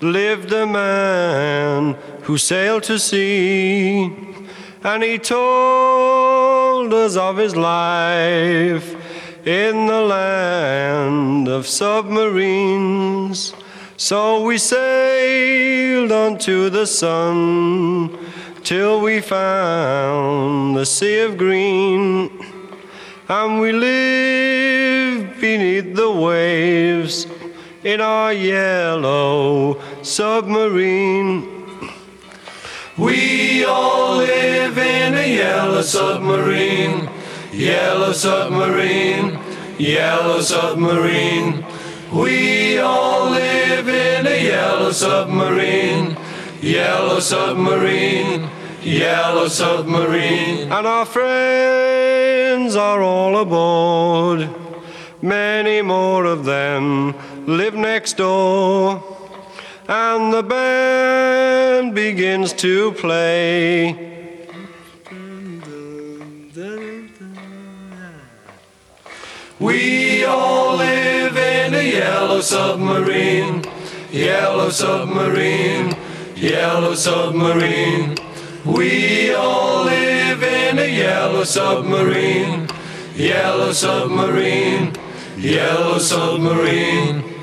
[0.00, 4.10] lived a man who sailed to sea,
[4.82, 8.94] and he told us of his life
[9.46, 13.54] in the land of submarines.
[13.96, 18.18] So we sailed unto the sun
[18.62, 22.30] till we found the sea of green.
[23.28, 27.26] And we live beneath the waves
[27.82, 31.56] in our yellow submarine.
[32.98, 33.35] We
[33.66, 37.08] all live in a yellow submarine,
[37.52, 39.38] yellow submarine,
[39.78, 41.64] yellow submarine.
[42.12, 46.16] We all live in a yellow submarine,
[46.62, 48.48] yellow submarine,
[48.82, 50.72] yellow submarine.
[50.72, 54.48] And our friends are all aboard.
[55.20, 57.14] Many more of them
[57.46, 59.15] live next door.
[59.88, 64.16] And the band begins to play.
[69.60, 73.64] We all live in a yellow submarine,
[74.10, 75.96] yellow submarine,
[76.34, 78.16] yellow submarine.
[78.64, 82.68] We all live in a yellow submarine,
[83.14, 84.96] yellow submarine,
[85.36, 87.35] yellow submarine.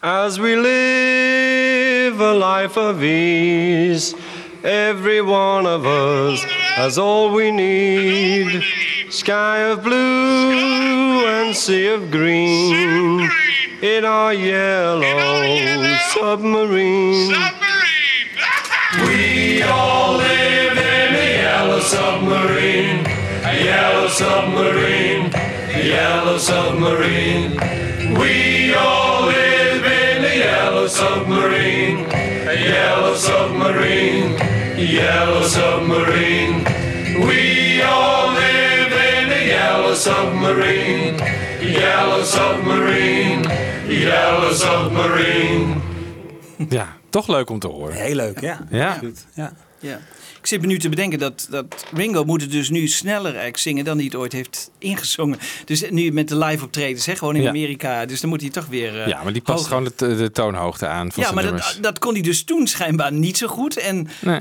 [0.00, 4.14] As we live a life of ease,
[4.62, 6.40] every one of us
[6.76, 8.62] has all we need.
[9.10, 13.28] Sky of blue and sea of green
[13.82, 17.34] in our yellow submarine.
[19.04, 23.04] We all live in a yellow submarine,
[23.44, 27.58] a yellow submarine, a yellow submarine.
[28.16, 29.07] We all
[30.88, 32.06] submarine,
[32.48, 34.36] a yellow submarine,
[34.76, 36.64] yellow submarine.
[37.26, 41.18] We all live in a yellow submarine,
[41.60, 43.44] yellow submarine,
[43.88, 45.76] yellow submarine.
[46.68, 47.96] Ja, toch leuk om te horen.
[47.96, 48.58] Heel leuk, ja.
[48.70, 48.92] Ja.
[48.92, 49.52] Goed, ja.
[49.80, 49.98] Ja.
[50.40, 53.56] Ik zit me nu te bedenken dat, dat Ringo moet het dus nu sneller eigenlijk
[53.56, 55.38] zingen dan hij het ooit heeft ingezongen.
[55.64, 57.48] Dus nu met de live optredens, hè, gewoon in Ja.
[57.48, 58.06] Amerika.
[58.06, 59.00] Dus dan moet hij toch weer.
[59.00, 59.76] eh, Ja, maar die past hoger.
[59.76, 63.12] gewoon de, de toonhoogte aan van Ja, maar dat, dat kon hij dus toen schijnbaar
[63.12, 63.76] niet zo goed.
[63.76, 64.40] En, Nee.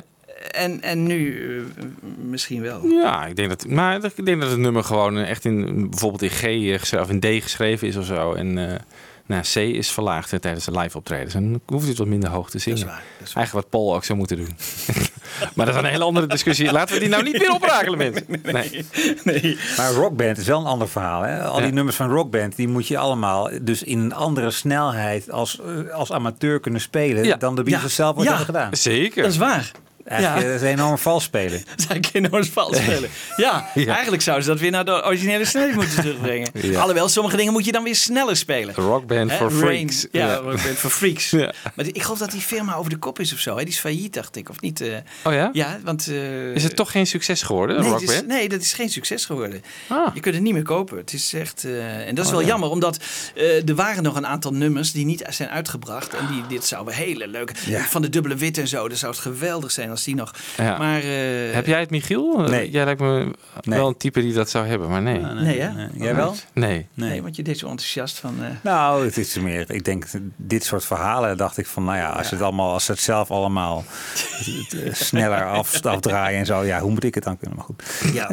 [0.51, 1.83] en, en nu eh,
[2.21, 2.85] misschien wel.
[2.87, 6.29] Ja, ik denk dat, maar ik denk dat het nummer gewoon echt in bijvoorbeeld in
[6.29, 6.43] G
[6.91, 8.33] eh, of in D geschreven is of zo.
[8.33, 8.79] En eh
[9.27, 11.33] nou, C is verlaagd tijdens de live optredens.
[11.33, 12.87] En dan hoeft het wat minder hoog te zingen.
[13.19, 14.49] Eigenlijk wat Paul ook zou moeten doen.
[15.55, 16.71] maar dat is een hele andere discussie.
[16.71, 18.25] Laten we die nou niet meer oprakelen, mensen.
[18.43, 18.85] Nee.
[19.23, 19.57] nee.
[19.77, 21.21] Maar Rockband is wel een ander verhaal.
[21.21, 21.43] Hè?
[21.43, 21.73] Al die Ja.
[21.73, 26.11] nummers van Rockband, die moet je allemaal dus in een andere snelheid als, eh, als
[26.11, 27.35] amateur kunnen spelen Ja.
[27.35, 28.03] dan de Beatles Ja.
[28.03, 28.23] zelf Ja.
[28.23, 28.75] hebben gedaan.
[28.75, 29.21] Zeker.
[29.23, 29.71] Dat is waar.
[30.07, 30.47] Eigenlijk Ja.
[30.47, 31.63] eh, dat is een enorm vals spelen.
[31.87, 33.09] Zij kunnen ons vals spelen.
[33.35, 33.93] Ja, Ja.
[33.93, 36.49] eigenlijk zouden ze dat weer naar de originele snelheid moeten terugbrengen.
[36.61, 36.79] Ja.
[36.79, 38.75] Alhoewel, sommige dingen moet je dan weer sneller spelen.
[38.75, 40.05] Rockband for freaks.
[40.11, 40.35] Ja.
[40.35, 41.31] Rockband for freaks.
[41.31, 43.57] Maar ik geloof dat die firma over de kop is of zo.
[43.57, 43.63] Hè?
[43.63, 44.49] Die is failliet, dacht ik.
[44.49, 44.81] Of niet?
[44.81, 44.87] eh?
[45.23, 45.49] Oh ja?
[45.53, 46.07] Ja, want...
[46.07, 48.11] eh, Is het toch geen succes geworden, Nee, Rockband?
[48.11, 49.61] is, nee, dat is geen succes geworden.
[49.87, 50.07] Ah.
[50.15, 50.97] Je kunt het niet meer kopen.
[50.97, 51.63] Het is echt,
[52.05, 52.47] en dat is Oh, wel ja.
[52.47, 52.97] jammer, omdat
[53.35, 56.13] eh, er waren nog een aantal nummers die niet zijn uitgebracht.
[56.13, 57.53] En die, dit zouden hele leuke.
[57.89, 58.87] Van de dubbele wit en zo.
[58.89, 60.33] Dat zou het geweldig zijn die nog.
[60.57, 60.77] Ja.
[60.77, 62.39] Maar, eh, Heb jij het, Michiel?
[62.39, 62.69] Nee.
[62.69, 63.31] Jij lijkt me
[63.61, 63.79] Nee.
[63.79, 65.19] wel een type die dat zou hebben, maar nee.
[65.19, 65.87] Nee, hè?
[65.93, 66.35] Jij wel?
[66.53, 66.87] Nee.
[66.93, 67.21] Nee.
[67.21, 68.35] want je deed zo enthousiast van.
[68.43, 69.71] eh, Nou, het is meer.
[69.71, 72.91] Ik denk dit soort verhalen dacht ik van, nou ja, als het allemaal, als ze
[72.91, 73.83] het zelf allemaal
[74.69, 77.57] eh, sneller af, afdraaien en zo, ja, hoe moet ik het dan kunnen?
[77.57, 77.83] Maar goed.
[78.13, 78.29] Ja.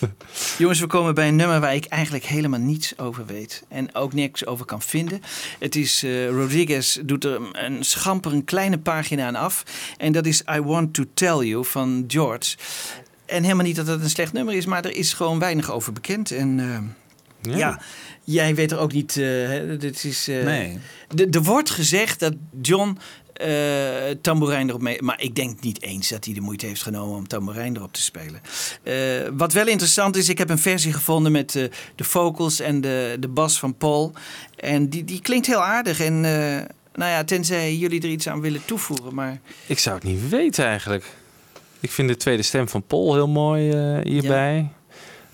[0.00, 0.08] Eh,
[0.58, 3.62] Jongens, we komen bij een nummer waar ik eigenlijk helemaal niets over weet.
[3.68, 5.20] En ook niks over kan vinden.
[5.58, 9.62] Het is, uh, Rodriguez doet er een schamper een kleine pagina aan af.
[9.96, 12.56] En dat is I Want To Tell You van George.
[13.26, 15.92] En helemaal niet dat het een slecht nummer is, maar er is gewoon weinig over
[15.92, 16.30] bekend.
[16.30, 17.80] En uh, ja.
[18.24, 19.16] jij weet er ook niet.
[19.16, 20.78] Uh, dit is, nee.
[21.30, 22.98] Er wordt gezegd dat John
[23.46, 25.02] uh, tamboerijn erop mee.
[25.02, 28.02] Maar ik denk niet eens dat hij de moeite heeft genomen om tamboerijn erop te
[28.02, 28.40] spelen.
[28.82, 31.64] Uh, wat wel interessant is, ik heb een versie gevonden met uh,
[31.94, 34.12] de vocals en de, de bas van Paul.
[34.56, 36.00] En die, die klinkt heel aardig.
[36.00, 39.14] En nou ja, tenzij jullie er iets aan willen toevoegen.
[39.14, 39.40] Maar...
[39.66, 41.04] Ik zou het niet weten eigenlijk.
[41.80, 44.56] Ik vind de tweede stem van Paul heel mooi hierbij.
[44.56, 44.76] Ja.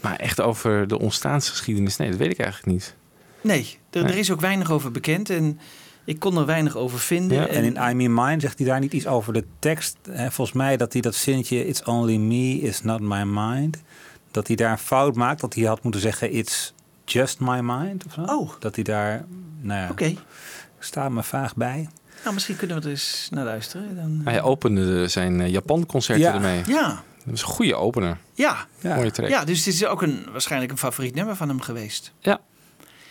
[0.00, 2.94] Maar echt over de ontstaansgeschiedenis, nee, dat weet ik eigenlijk niet.
[3.40, 4.12] Nee, er, nee.
[4.12, 5.30] er is ook weinig over bekend.
[5.30, 5.61] En
[6.05, 7.38] ik kon er weinig over vinden.
[7.38, 9.96] Ja, en in I'm in Mind zegt hij daar niet iets over de tekst.
[10.14, 13.82] Volgens mij dat hij dat zinnetje It's only me, it's not my mind.
[14.30, 15.40] Dat hij daar een fout maakt.
[15.40, 16.72] Dat hij had moeten zeggen It's
[17.05, 18.05] just my mind.
[18.07, 18.20] Of zo.
[18.20, 18.50] Oh.
[18.59, 19.24] Dat hij daar,
[19.61, 20.14] nou ja, Oké.
[20.78, 21.88] staat me vaag bij.
[22.22, 23.96] Nou, misschien kunnen we er eens naar luisteren.
[23.96, 24.20] Dan...
[24.24, 26.34] Hij opende zijn uh, Japan-concerten ja.
[26.34, 26.62] ermee.
[26.66, 27.02] Ja.
[27.16, 28.18] Dat was een goede opener.
[28.34, 28.66] Ja.
[28.80, 28.94] ja.
[28.94, 29.28] Mooie track.
[29.28, 32.12] Ja, dus dit is ook een, waarschijnlijk een favoriet nummer van hem geweest.
[32.20, 32.40] Ja.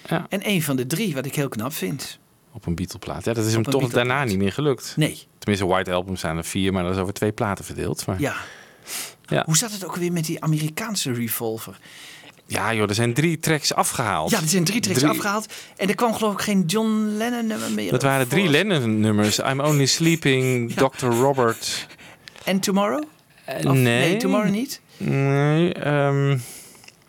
[0.08, 0.26] ja.
[0.30, 2.20] En een van de drie, wat ik heel knap vind.
[2.54, 3.26] Op een Beatle-plaat.
[3.26, 4.94] Ja, dat is hem toch daarna niet meer gelukt.
[4.96, 5.24] Nee.
[5.38, 8.06] Tenminste, White Album zijn er vier, maar dat is over twee platen verdeeld.
[8.06, 8.20] Maar...
[8.20, 8.36] Ja.
[9.26, 9.44] ja.
[9.46, 11.78] Hoe zat het ook weer met die Amerikaanse Revolver?
[12.46, 14.32] Ja, joh, er zijn drie tracks afgehaald.
[14.32, 15.12] Ja, er zijn drie tracks drie...
[15.12, 15.54] afgehaald.
[15.76, 17.92] En er kwam geloof ik geen John Lennon nummer meer.
[17.92, 19.40] Dat waren drie Lennon-nummers.
[19.40, 20.90] I'm Only Sleeping, ja.
[20.90, 21.06] Dr.
[21.06, 21.88] Robert.
[22.44, 23.04] En Tomorrow?
[23.50, 23.82] Uh, of, nee.
[23.82, 24.18] nee.
[24.18, 24.82] Tomorrow niet?
[24.98, 26.42] Nee, um,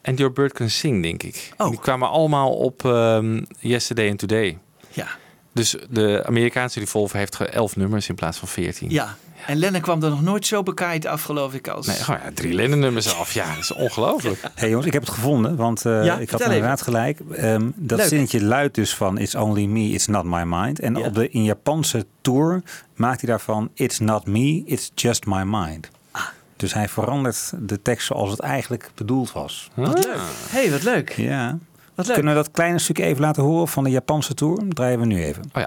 [0.03, 1.53] And Your Bird Can Sing, denk ik.
[1.57, 1.69] Oh.
[1.69, 4.59] Die kwamen allemaal op um, Yesterday and Today.
[4.91, 5.09] Ja.
[5.55, 8.91] Dus de Amerikaanse Revolver heeft elf nummers in plaats van veertien.
[8.91, 9.17] Ja.
[9.47, 11.87] En Lennon kwam er nog nooit zo bekaaid af, geloof ik, als...
[11.87, 13.33] Nee, gewoon, ja, drie Lennon-nummers af.
[13.33, 14.41] Ja, dat is ongelooflijk.
[14.43, 17.19] Hé hey jongens, ik heb het gevonden, want uh, ja, ik had inderdaad gelijk.
[17.39, 18.09] Um, dat Leuk.
[18.09, 20.81] zinnetje luidt dus van It's only me, it's not my mind.
[20.81, 21.07] En Ja.
[21.07, 22.63] op de in Japanse tour
[22.95, 25.89] maakt hij daarvan It's not me, it's just my mind.
[26.11, 26.23] Ah.
[26.57, 29.71] Dus hij verandert de tekst zoals het eigenlijk bedoeld was.
[29.75, 30.19] Wat leuk.
[30.49, 31.13] hey, wat leuk.
[31.13, 31.59] Ja.
[31.95, 32.15] Wat leuk.
[32.15, 34.63] Kunnen we dat kleine stukje even laten horen van de Japanse tour?
[34.69, 35.43] Draaien we nu even.
[35.53, 35.63] Oh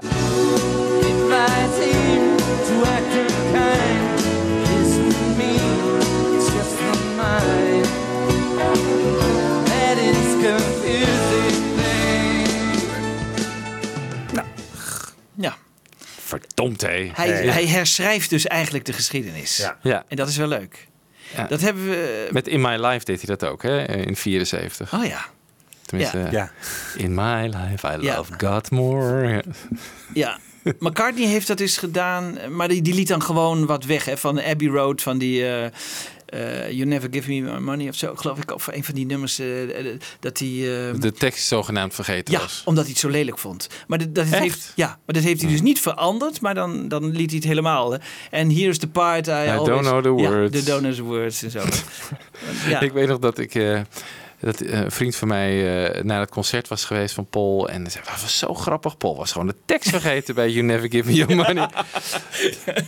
[15.34, 15.56] Ja.
[16.24, 17.10] Verdomd, hé.
[17.14, 19.56] Hij, hij herschrijft dus eigenlijk de geschiedenis.
[19.56, 19.78] Ja.
[19.82, 20.04] Ja.
[20.08, 20.88] En dat is wel leuk.
[21.36, 21.46] Ja.
[21.46, 22.28] Dat hebben we...
[22.30, 23.84] Met In My Life deed hij dat ook, hè?
[23.84, 24.94] In 74.
[24.94, 25.26] Oh ja.
[25.88, 26.30] Tenminste, Ja.
[26.30, 26.50] Ja.
[26.96, 28.16] In My Life, I Ja.
[28.16, 29.44] love God more.
[30.14, 30.38] Ja.
[30.78, 34.04] McCartney heeft dat eens gedaan, maar die, die liet dan gewoon wat weg.
[34.04, 37.94] Hè, van Abbey Road, van die eh, eh, You Never Give Me My Money of
[37.94, 38.54] zo, geloof ik.
[38.54, 39.46] Of een van die nummers, eh,
[40.20, 40.48] dat hij...
[40.48, 42.62] eh, De tekst zogenaamd vergeten ja, was.
[42.64, 43.68] omdat hij het zo lelijk vond.
[43.86, 47.10] Maar dat, dat heeft, ja, maar dat heeft hij dus niet veranderd, maar dan, dan
[47.10, 47.96] liet hij het helemaal.
[48.30, 49.66] En here's the part I, I always...
[49.66, 50.58] don't know the Ja, words.
[50.58, 51.62] the don't know the words en zo.
[52.70, 52.80] ja.
[52.80, 53.54] Ik weet nog dat ik...
[54.40, 57.68] dat eh, een vriend van mij eh, naar het concert was geweest van Paul.
[57.68, 58.96] En zei, dat was zo grappig.
[58.96, 61.68] Paul was gewoon de tekst vergeten bij You Never Give Me Your Money.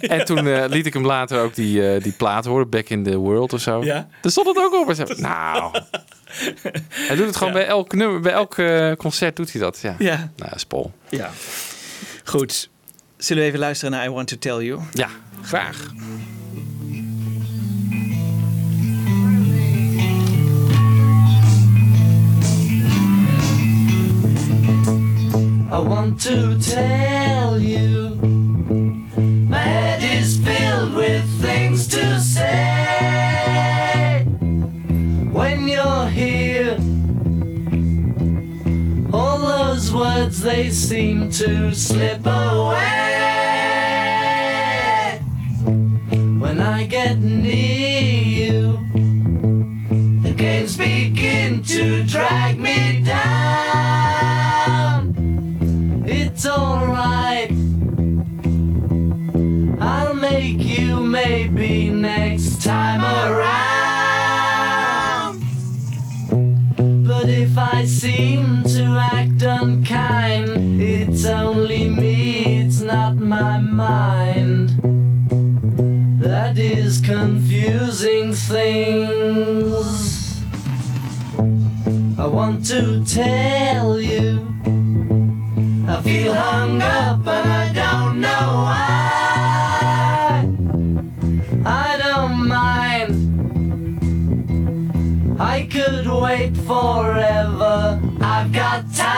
[0.01, 2.69] en toen eh, liet ik hem later ook die, die plaat horen.
[2.69, 3.85] Back in the World of zo.
[3.85, 4.09] Ja.
[4.23, 4.95] Daar stond het ook op.
[4.95, 5.81] Zei, nou...
[6.91, 8.21] hij doet het gewoon bij elk nummer.
[8.21, 8.55] Bij elk
[8.97, 9.79] concert dout hij dat.
[9.81, 10.17] Ja, Ja.
[10.17, 10.93] Nou, dat is Paul.
[11.09, 11.31] ja.
[12.25, 12.69] Goed.
[13.17, 14.81] Zullen we even luisteren naar I Want To Tell You?
[14.93, 15.09] Ja,
[15.43, 15.93] graag.
[25.73, 28.17] I want to tell you.
[29.49, 33.45] My head is filled with things to say.
[35.31, 36.77] When you're here
[39.13, 42.81] all those words they seem to slip away.
[46.41, 48.79] When I get near you
[50.23, 53.70] the games begin to drag me down
[56.43, 57.51] it's alright.
[59.79, 63.45] I'll make you maybe next time around.
[67.07, 74.71] But if I seem to act unkind, it's only me, it's not my mind.
[76.23, 79.61] That is confusing things.
[82.19, 84.51] I want to tell you.
[85.91, 90.47] I feel hung up but I don't know why.
[91.67, 93.13] I don't mind.
[95.41, 98.01] I could wait forever.
[98.21, 99.11] I've got time.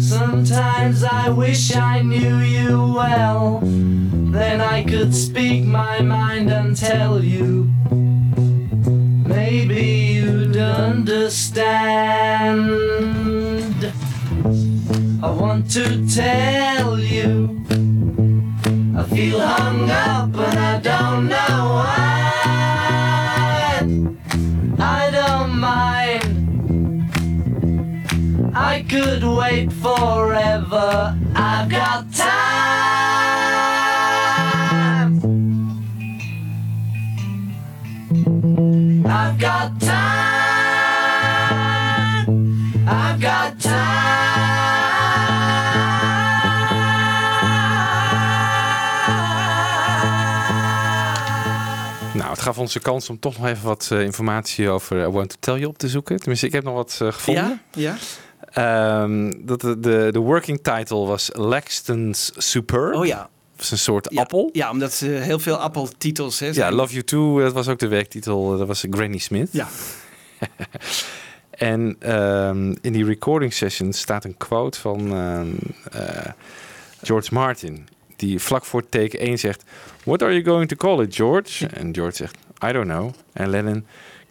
[0.00, 3.58] Sometimes I wish I knew you well.
[3.64, 7.68] Then I could speak my mind and tell you.
[9.26, 11.64] Maybe you'd understand.
[15.24, 17.64] I want to tell you.
[18.94, 22.26] I feel hung up and I don't know why.
[24.78, 26.34] I don't mind.
[28.54, 31.16] I could wait forever.
[31.34, 33.23] I've got time.
[52.44, 55.36] Gaf ons de kans om toch nog even wat eh, informatie over I Want To
[55.40, 56.16] Tell You op te zoeken.
[56.16, 57.60] Tenminste, ik heb nog wat eh, gevonden.
[57.72, 57.96] Ja,
[58.52, 59.02] ja.
[59.02, 62.94] Ehm, dat de, de, de working title was Laxton's Superb.
[62.94, 63.28] Oh ja.
[63.56, 64.48] Dat is een soort appel.
[64.52, 66.72] Ja, omdat ze heel veel appeltitels hè, Ja.
[66.72, 68.58] Love You Too, dat was ook de werktitel.
[68.58, 69.48] Dat was Granny Smith.
[69.52, 69.68] Ja.
[71.50, 75.48] en ehm, in die recording session staat een quote van ehm,
[75.92, 76.32] eh,
[77.02, 77.88] George Martin.
[78.24, 79.64] Die vlak voor take 1 zegt...
[80.04, 81.66] What are you going to call it, George?
[81.66, 82.36] En George zegt,
[82.68, 83.12] I don't know.
[83.32, 83.86] En Lennon...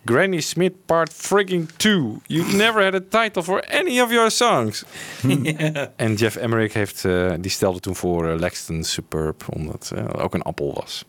[0.06, 2.22] Granny Smith part frigging 2.
[2.28, 4.84] You've never had a title for any of your songs.
[5.96, 10.34] En Jeff Emmerich heeft, eh, die stelde toen voor eh, Laxton Superb, omdat het ook
[10.34, 11.06] een appel was.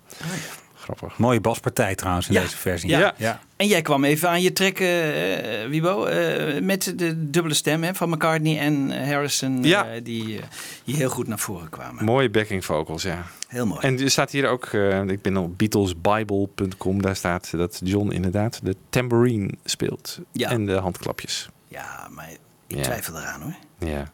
[0.85, 1.19] Grappig.
[1.19, 2.41] Mooie baspartij trouwens in Ja.
[2.41, 2.89] deze versie.
[2.89, 3.41] Ja.
[3.57, 7.95] En jij kwam even aan je trekken, eh Wibo, eh, met de dubbele stem hè,
[7.95, 9.87] van McCartney en Harrison, Ja.
[9.87, 10.41] eh, die
[10.85, 12.05] hier heel goed naar voren kwamen.
[12.05, 13.23] Mooie backing vocals, ja.
[13.49, 13.81] Heel mooi.
[13.81, 18.61] En er staat hier ook, eh, ik ben op beatlesbible.com, daar staat dat John inderdaad
[18.63, 20.19] de tambourine speelt.
[20.33, 20.51] Ja.
[20.51, 21.49] En de handklapjes.
[21.69, 22.39] Ja, maar ik
[22.77, 22.83] Ja.
[22.83, 23.55] twijfel eraan hoor.
[23.89, 24.13] Ja.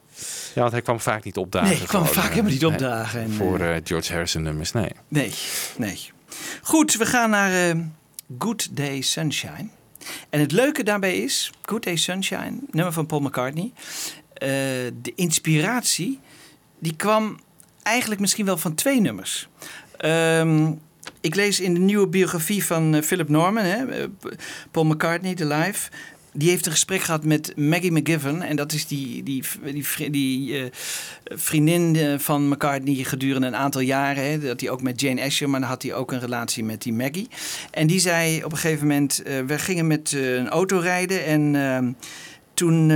[0.55, 1.69] ja, want hij kwam vaak niet opdagen.
[1.69, 4.91] Nee, hij kwam gewoon, vaak helemaal niet nee, opdagen en, voor George Harrison nummers, nee.
[5.07, 5.31] Nee,
[5.77, 5.99] nee.
[6.61, 7.75] Goed, we gaan naar eh,
[8.39, 9.67] Good Day Sunshine.
[10.29, 13.71] En het leuke daarbij is, Good Day Sunshine, nummer van Paul McCartney.
[14.33, 14.49] eh,
[15.01, 16.19] de inspiratie,
[16.79, 17.39] die kwam
[17.83, 19.47] eigenlijk misschien wel van twee nummers.
[19.97, 20.71] Ehm,
[21.21, 23.85] ik lees in de nieuwe biografie van eh, Philip Norman, hè,
[24.71, 25.89] Paul McCartney, The Live.
[26.33, 28.41] Die heeft een gesprek gehad met Maggie McGiven.
[28.41, 30.65] En dat is die, die, die, die eh,
[31.23, 34.31] vriendin eh, van McCartney gedurende een aantal jaren.
[34.31, 36.81] Hè, dat hij ook met Jane Asher, maar dan had hij ook een relatie met
[36.81, 37.27] die Maggie.
[37.71, 41.55] En die zei op een gegeven moment, eh, we gingen met een auto rijden en...
[41.55, 41.91] ehm,
[42.53, 42.91] toen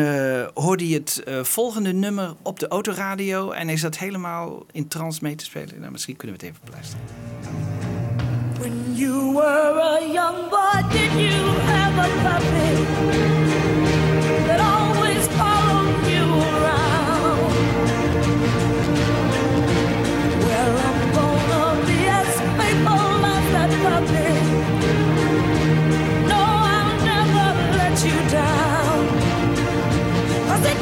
[0.54, 5.36] hoorde hij het volgende nummer op de autoradio en hij zat helemaal in trance mee
[5.36, 5.80] te spelen.
[5.80, 8.25] Nou, misschien kunnen we het even beluisteren.
[8.60, 11.40] When you were a young boy, did you
[11.72, 12.74] have a puppy
[14.48, 17.40] that always followed you around?
[20.48, 24.32] Well, I'm gonna be as faithful as that puppy.
[26.32, 26.42] No,
[26.76, 27.48] I'll never
[27.80, 29.00] let you down.
[30.48, 30.80] 'Cause it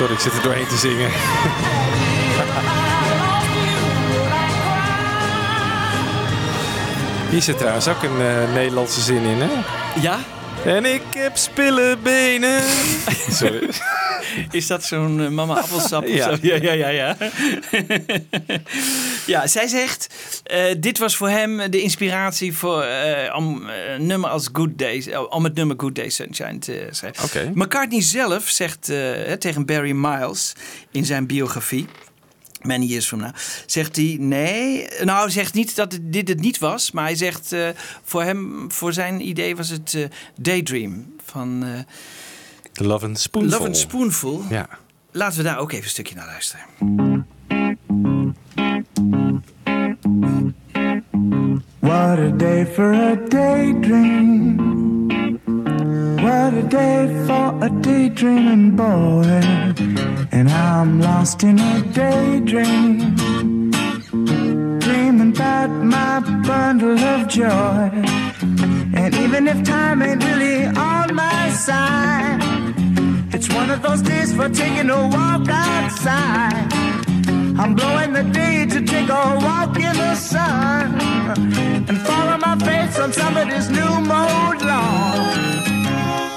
[0.00, 1.10] Sorry, ik zit er doorheen te zingen.
[7.30, 9.48] Hier zit trouwens ook een eh, Nederlandse zin in, hè?
[10.00, 10.18] Ja?
[10.64, 12.62] En ik heb spillebenen.
[13.40, 13.68] Sorry.
[14.50, 16.02] Is dat zo'n eh, mama appelsap?
[16.02, 16.24] of Ja.
[16.30, 16.36] zo?
[16.42, 16.88] ja, ja, ja.
[16.88, 17.16] Ja,
[19.30, 20.14] ja zij zegt,
[20.44, 25.08] eh, dit was voor hem de inspiratie voor, eh, om eh, nummer als Good Days,
[25.28, 27.24] om het nummer Good Day Sunshine te schrijven.
[27.24, 27.50] Oké.
[27.54, 28.84] McCartney zelf zegt
[29.38, 30.52] tegen Barry Miles
[30.90, 31.86] in zijn biografie.
[32.62, 33.34] Many years from now.
[33.66, 34.88] Zegt hij nee.
[35.04, 36.90] Nou, zegt niet dat het- dit het niet was.
[36.90, 37.54] Maar hij zegt
[38.04, 40.08] voor hem, voor zijn idee was het
[40.40, 41.64] Daydream van
[42.72, 43.52] The Love and Spoonful.
[43.52, 44.44] Love and Spoonful.
[44.50, 44.68] Ja.
[45.12, 46.64] Laten we daar ook even een stukje naar luisteren.
[51.80, 54.58] What a day for a daydream.
[56.22, 59.40] What a day for a daydreaming boy.
[60.32, 63.14] And I'm lost in a daydream.
[64.80, 67.90] Dreaming about my bundle of joy.
[68.92, 72.40] And even if time ain't really on my side,
[73.32, 76.89] it's one of those days for taking a walk outside.
[77.62, 80.98] I'm blowing the day to take a walk in the sun
[81.88, 85.26] and follow my face on somebody's new mode lawn.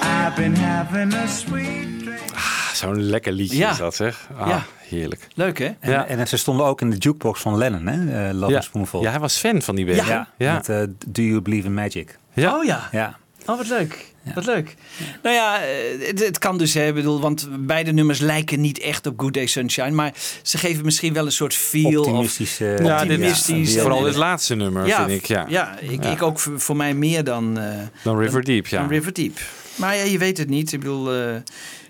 [0.02, 2.18] I've been having a sweet dream.
[2.34, 3.70] Ah, Zo'n lekker liedje ja.
[3.70, 4.28] is dat, zeg.
[4.36, 4.64] Ah, ja.
[4.88, 5.28] Heerlijk.
[5.34, 5.72] Leuk, hè?
[5.80, 6.06] En, ja.
[6.06, 8.28] en, ze stonden ook in de jukebox van Lennon, hè?
[8.28, 8.60] Uh, Love ja.
[8.60, 9.02] Spoonful.
[9.02, 10.06] Ja, hij was fan van die band.
[10.06, 12.18] Ja, met uh, Do You Believe in Magic.
[12.32, 12.56] Ja.
[12.56, 12.88] Oh ja.
[12.92, 13.16] ja.
[13.46, 14.13] Oh, wat leuk.
[14.34, 14.74] Wat leuk.
[15.22, 18.78] Nou ja, eh, het, het kan dus, hè, ik bedoel, want beide nummers lijken niet
[18.78, 20.12] echt op Good Day Sunshine, maar
[20.42, 23.78] ze geven misschien wel een soort feel Optimistische- of Ja, dit- optimistisch.
[23.80, 25.26] vooral het laatste nummer, ja, vind ik.
[25.26, 26.10] Ja, Ja, ik, Ja.
[26.10, 28.80] ik ook voor, mij meer dan, eh, Dan River Deep, ja.
[28.80, 29.38] dan River Deep.
[29.76, 30.72] Maar ja, je weet het niet.
[30.72, 31.34] Ik bedoel, eh,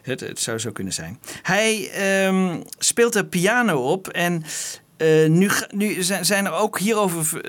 [0.03, 1.19] het, het zou zo kunnen zijn.
[1.43, 4.45] Hij ehm, speelt de piano op en
[5.05, 7.41] eh, nu, nu zijn er ook hierover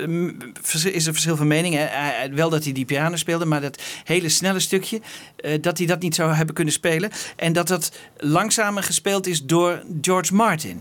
[0.61, 1.75] vers- is er verschil van mening.
[1.75, 5.01] Hij- wel dat hij die piano speelde, maar dat hele snelle stukje,
[5.35, 7.09] eh, dat hij dat niet zou hebben kunnen spelen.
[7.35, 10.79] En dat dat langzamer gespeeld is door George Martin.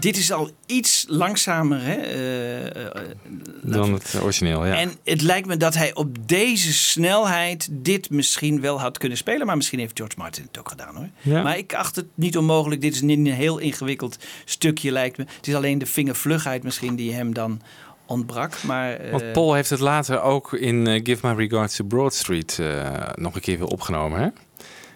[0.00, 1.94] Dit is al iets langzamer, hè?
[1.94, 3.02] eh, eh,
[3.62, 4.74] Dan het origineel, ja.
[4.74, 9.46] En het lijkt me dat hij op deze snelheid dit misschien wel had kunnen spelen.
[9.46, 11.08] Maar misschien heeft George Martin het ook gedaan hoor.
[11.20, 11.42] Ja.
[11.42, 12.80] Maar ik acht het niet onmogelijk.
[12.80, 15.24] Dit is niet een heel ingewikkeld stukje lijkt me.
[15.36, 17.60] Het is alleen de vingervlugheid misschien die hem dan
[18.06, 18.62] ontbrak.
[18.62, 22.60] Maar, eh, Want Paul heeft het later ook in Give My Regards to Broad Street
[23.14, 24.28] nog een keer weer opgenomen, hè?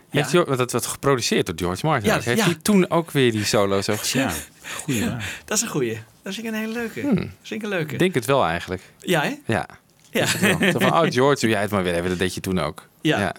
[0.09, 2.09] Heeft dat werd geproduceerd door George Martin.
[2.09, 2.21] Ja.
[2.21, 2.45] Heeft ja.
[2.45, 3.95] hij toen ook weer die solo zo
[4.63, 5.01] Ja, goeie.
[5.45, 5.99] Dat is een goeie.
[6.23, 7.01] Dat vind ik een hele leuke.
[7.01, 7.15] Hmm.
[7.15, 7.93] Dat vind ik een leuke.
[7.93, 8.83] Ik denk het wel eigenlijk.
[8.99, 9.35] Ja, hè?
[9.47, 9.67] Ja.
[10.11, 10.27] Ja.
[10.27, 12.09] Zo van, oh George, doe jij het maar weer even.
[12.09, 12.89] Dat deed je toen ook.
[13.01, 13.19] Ja.
[13.21, 13.35] Ja.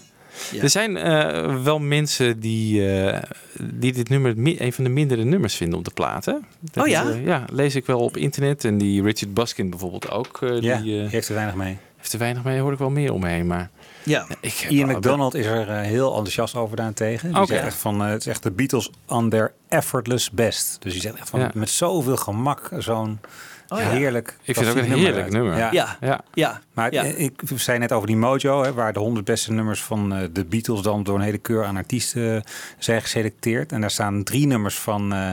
[0.51, 0.61] Ja.
[0.61, 3.21] Er zijn eh, wel mensen die, eh,
[3.61, 6.45] die dit nummer een van de mindere nummers vinden op de platen.
[6.59, 7.03] Dat Oh ja?
[7.03, 8.65] is, eh, ja, lees ik wel op internet.
[8.65, 10.41] En die Richard Buskin bijvoorbeeld ook.
[10.41, 11.77] eh, Ja, die eh, heeft er weinig mee.
[11.97, 13.47] heeft er weinig mee, hoor ik wel meer omheen.
[13.47, 13.69] Maar
[14.03, 14.25] Ja.
[14.41, 17.27] ik Ian McDonald is er eh, heel enthousiast over daarentegen.
[17.33, 17.53] Die Oké.
[17.53, 20.77] zegt echt van, eh, het is echt de Beatles on their effortless best.
[20.79, 21.51] Dus die zegt echt van, Ja.
[21.53, 23.19] met zoveel gemak zo'n
[23.67, 23.89] Oh ja.
[23.89, 24.37] heerlijk...
[24.43, 25.57] Ik vind het ook een klassiek heerlijk nummer.
[25.57, 25.69] Ja.
[25.71, 25.97] Ja.
[26.01, 26.21] Ja.
[26.33, 26.61] Ja.
[26.73, 27.03] Maar Ja.
[27.03, 30.27] eh, ik zei net over die Mojo, hè, waar de 100 beste nummers van eh,
[30.31, 32.43] de Beatles dan door een hele keur aan artiesten
[32.77, 33.71] zijn geselecteerd.
[33.71, 35.31] En daar staan drie nummers van eh,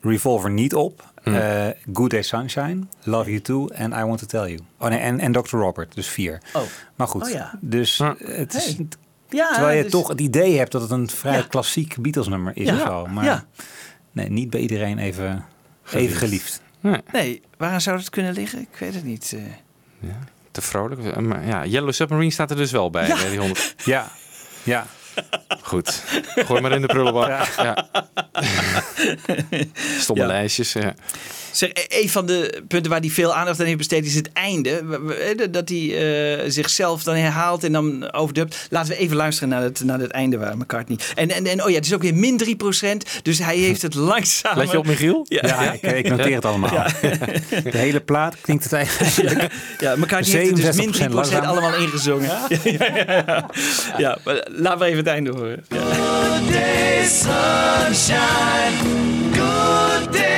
[0.00, 1.07] Revolver niet op.
[1.30, 1.34] Hm.
[1.34, 4.58] Eh, Good Day Sunshine, Love You Too en I Want to Tell You.
[4.78, 5.56] Oh nee, en, en Dr.
[5.56, 6.40] Robert, dus vier.
[6.52, 6.62] Oh.
[6.96, 7.58] Maar goed, Oh ja.
[7.60, 8.14] dus Ja.
[8.18, 8.88] het is, Hey.
[9.28, 11.42] Ja, terwijl je dus- toch het idee hebt dat het een vrij Ja.
[11.48, 12.74] klassiek Beatles nummer is Ja.
[12.74, 13.06] of zo.
[13.06, 13.44] Maar Ja.
[14.12, 15.44] nee, niet bij iedereen even
[15.82, 16.08] Geliefd.
[16.10, 16.60] even geliefd.
[16.80, 18.60] Nee, Nee, waar zou het kunnen liggen?
[18.60, 19.34] Ik weet het niet.
[20.02, 20.10] eh.
[20.50, 21.20] te vrolijk.
[21.20, 23.06] Maar ja, Yellow Submarine staat er dus wel bij.
[23.08, 23.74] bij die 100.
[23.84, 24.08] Ja,
[24.62, 24.86] ja.
[25.62, 26.02] Goed.
[26.46, 27.28] Gooi maar in de prullenbak.
[27.56, 27.88] Ja.
[30.00, 30.26] Stomme Ja.
[30.28, 30.74] lijstjes.
[31.58, 34.32] Zeg, e- een van de punten waar hij veel aandacht aan heeft besteed is het
[34.32, 34.70] einde.
[34.70, 35.78] Eh, Dat hij
[36.38, 38.66] eh, zichzelf dan herhaalt en dan overdubt.
[38.70, 40.98] Laten we even luisteren naar het, naar het einde waar McCartney.
[41.14, 42.50] En, en, en oh ja, het is ook weer min 3%.
[43.22, 44.58] Dus hij heeft het langzaam.
[44.58, 45.26] Let je op, Michiel?
[45.28, 46.70] Ja, Ja, ik, ik noteer het allemaal.
[47.72, 49.52] De hele plaat klinkt het eigenlijk.
[49.78, 51.44] ja McCartney heeft het dus min 3% 67% langzaam.
[51.44, 52.26] allemaal ingezongen.
[52.28, 53.46] Ja, ja, ja, ja.
[53.98, 55.64] Ja, maar laten we even het einde horen.
[55.68, 55.78] Ja.
[55.78, 58.16] Good day, sunshine.
[59.68, 60.28] Good day.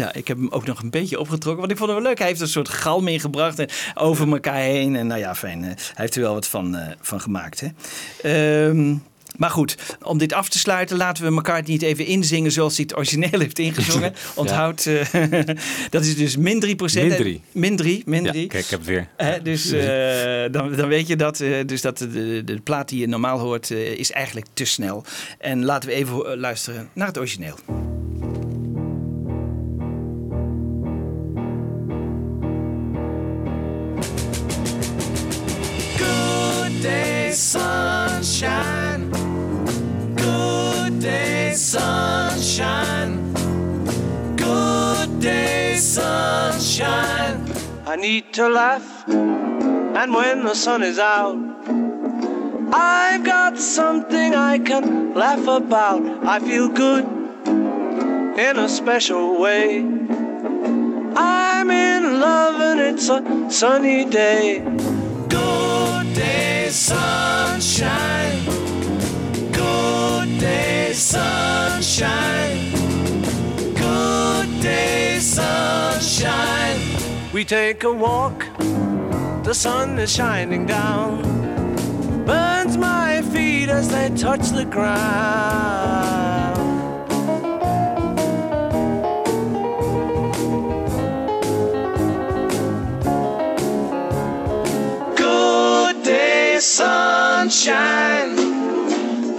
[0.00, 1.60] Ja, ik heb hem ook nog een beetje opgetrokken.
[1.60, 2.18] Want ik vond wel leuk.
[2.18, 4.96] Hij heeft een soort galm ingebracht en over elkaar heen.
[4.96, 5.62] En nou ja, fijn.
[5.62, 7.60] Hij heeft er wel wat van, eh, van gemaakt.
[7.60, 7.68] Hè?
[8.68, 8.94] Ehm,
[9.40, 12.84] maar goed, om dit af te sluiten, laten we elkaar niet even inzingen zoals hij
[12.88, 14.14] het origineel heeft ingezongen.
[14.34, 15.30] Onthoud, eh,
[15.90, 17.42] dat is dus min 3 Min drie.
[17.52, 18.46] Min 3, min Ja, 3.
[18.46, 19.08] Kijk, ik heb het weer.
[19.16, 22.88] Hè, dus eh, dan, dan weet je dat, eh, dus dat de, de, de plaat
[22.88, 25.04] die je normaal hoort eh, is eigenlijk te snel.
[25.38, 27.56] En laten we even eh, luisteren naar het origineel.
[35.96, 38.89] Good day, sunshine.
[41.00, 43.32] Good day, sunshine.
[44.36, 47.42] Good day, sunshine.
[47.86, 51.38] I need to laugh, and when the sun is out,
[52.74, 56.02] I've got something I can laugh about.
[56.26, 57.06] I feel good
[58.38, 59.78] in a special way.
[61.16, 64.58] I'm in love, and it's a sunny day.
[65.30, 68.29] Good day, sunshine
[70.94, 72.72] sunshine.
[73.74, 76.80] Good day, sunshine.
[77.32, 78.44] We take a walk,
[79.44, 81.22] the sun is shining down.
[82.26, 86.56] Burns my feet as they touch the ground.
[95.16, 98.49] Good day, sunshine.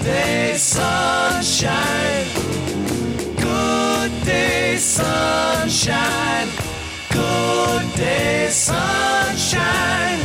[0.00, 2.26] Good day, sunshine.
[3.36, 6.48] Good day, sunshine.
[7.10, 10.22] Good day, sunshine.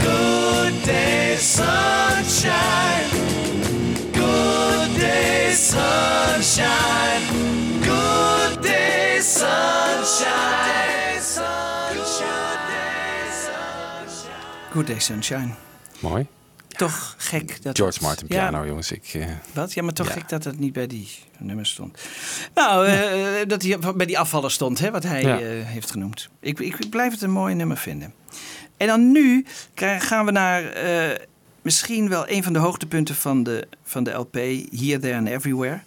[0.00, 3.10] Good day, sunshine.
[4.14, 7.22] Good day, sunshine.
[7.84, 10.72] Good day, sunshine.
[11.12, 14.72] Good Day Sunshine.
[14.72, 15.52] Good day, sunshine.
[16.02, 16.26] Mooi.
[16.76, 18.92] Toch gek dat George het- Martin Ja, piano, jongens.
[18.92, 19.72] Ik, eh, Wat?
[19.72, 20.12] Ja, maar toch Ja.
[20.12, 21.08] gek dat het niet bij die
[21.38, 21.98] nummers stond.
[22.54, 26.28] Nou, eh, dat hij bij die afvaller stond, hè, wat hij eh, heeft genoemd.
[26.40, 28.14] Ik, ik blijf het een mooi nummer vinden.
[28.76, 29.46] En dan nu
[29.98, 30.72] gaan we naar
[31.62, 34.34] misschien wel een van de hoogtepunten van de, van de LP,
[34.70, 35.80] Here, There and Everywhere.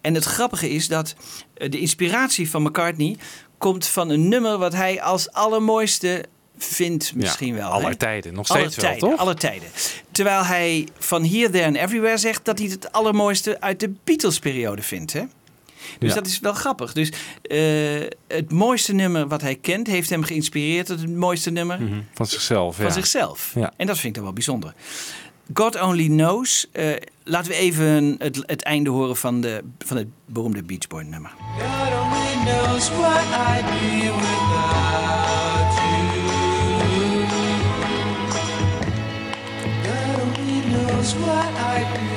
[0.00, 1.14] En het grappige is dat
[1.54, 3.16] de inspiratie van McCartney
[3.58, 6.24] komt van een nummer wat hij als allermooiste
[6.64, 7.70] vindt misschien wel.
[7.70, 7.96] aller hè?
[7.96, 9.18] tijden, nog Aller steeds wel, tijden, toch?
[9.20, 9.68] Alle tijden.
[10.10, 14.82] Terwijl hij van Here, There and Everywhere zegt dat hij het allermooiste uit de Beatles-periode
[14.82, 15.12] vindt.
[15.12, 15.22] Hè?
[15.98, 16.14] Dus Ja.
[16.14, 16.92] dat is wel grappig.
[16.92, 17.58] Dus eh,
[18.28, 22.00] het mooiste nummer wat hij kent heeft hem geïnspireerd tot het mooiste nummer Mhm.
[22.14, 22.90] Van zichzelf, van ja.
[22.90, 23.52] zichzelf.
[23.54, 23.72] Ja.
[23.76, 24.74] En dat vind ik dan wel bijzonder.
[25.54, 26.66] God Only Knows.
[26.72, 26.90] eh,
[27.24, 31.30] laten we even het, het einde horen van, de, van het beroemde Beach Boy nummer.
[31.58, 31.68] God
[32.02, 35.21] only knows what I'd be without
[41.02, 42.11] only knows what I'd be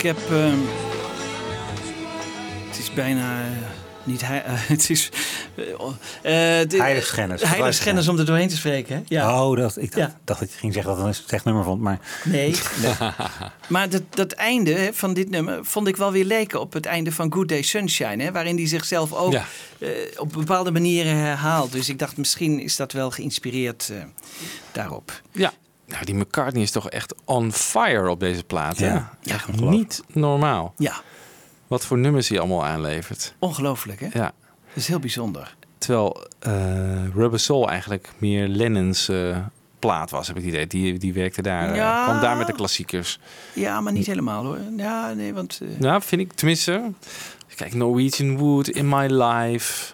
[0.00, 0.18] Ik heb.
[0.30, 0.56] ehm,
[2.68, 3.40] het is bijna.
[3.40, 3.46] eh,
[4.04, 5.08] niet hij, eh, het is.
[6.22, 7.42] eh, eh, de- Heiligschennis.
[7.42, 8.96] Heiligschennis om er doorheen te spreken.
[8.96, 9.02] Hè?
[9.06, 9.44] Ja.
[9.48, 11.80] Oh, dat, ik dacht, dacht dat je ging zeggen dat het een slecht nummer vond.
[11.80, 12.54] Maar Nee.
[13.68, 16.86] Maar dat, dat einde hè, van dit nummer vond ik wel weer lijken op het
[16.86, 18.22] einde van Good Day Sunshine.
[18.22, 19.44] Hè, waarin hij zichzelf ook Ja.
[19.78, 21.72] eh, op bepaalde manieren herhaalt.
[21.72, 23.96] Dus ik dacht misschien is dat wel geïnspireerd eh,
[24.72, 25.20] daarop.
[25.32, 25.52] Ja.
[25.90, 28.78] Nou, die McCartney is toch echt on fire op deze plaat.
[28.78, 28.86] hè?
[28.86, 29.10] Ja.
[29.20, 30.74] Ja, Echt niet normaal.
[30.76, 30.94] Ja.
[31.66, 33.34] Wat voor nummers hij allemaal aanlevert.
[33.38, 34.06] Ongelooflijk hè?
[34.12, 34.32] Ja.
[34.66, 35.56] Dat is heel bijzonder.
[35.78, 36.52] Terwijl eh,
[37.14, 39.36] Rubber Soul eigenlijk meer Lennon's eh,
[39.78, 40.66] plaat was, heb ik het idee.
[40.66, 42.04] Die, die werkte daar, eh, Ja.
[42.04, 43.18] kwam daar met de klassiekers.
[43.54, 44.58] Ja, maar niet helemaal hoor.
[44.76, 45.60] Ja, nee, want...
[45.62, 46.92] eh, Nou, vind ik tenminste.
[47.56, 49.92] Kijk, Norwegian Wood, In My Life,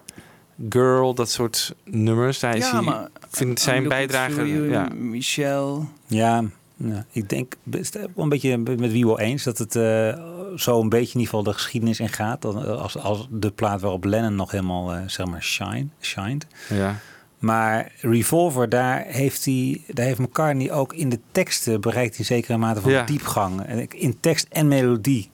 [0.68, 2.38] Girl, dat soort nummers.
[2.40, 3.02] Daar is ja, hij, maar...
[3.02, 4.48] ik vind zijn I'm looking bijdrage.
[4.52, 4.88] you, Ja.
[4.94, 5.88] Michel.
[6.06, 6.44] ja,
[6.76, 10.18] ja, ik denk best wel een beetje met wie wel eens dat het eh,
[10.56, 12.42] zo een beetje in ieder geval de geschiedenis in gaat.
[12.42, 16.46] Dan, eh, Als, als de plaat waarop Lennon nog helemaal eh, zeg maar shine, shined.
[16.68, 16.96] Ja.
[17.38, 22.56] Maar Revolver, daar heeft, hij, daar heeft McCartney ook in de teksten bereikt hij zekere
[22.56, 23.04] mate van Ja.
[23.04, 23.62] diepgang.
[23.62, 25.30] En ik- In tekst en melodie.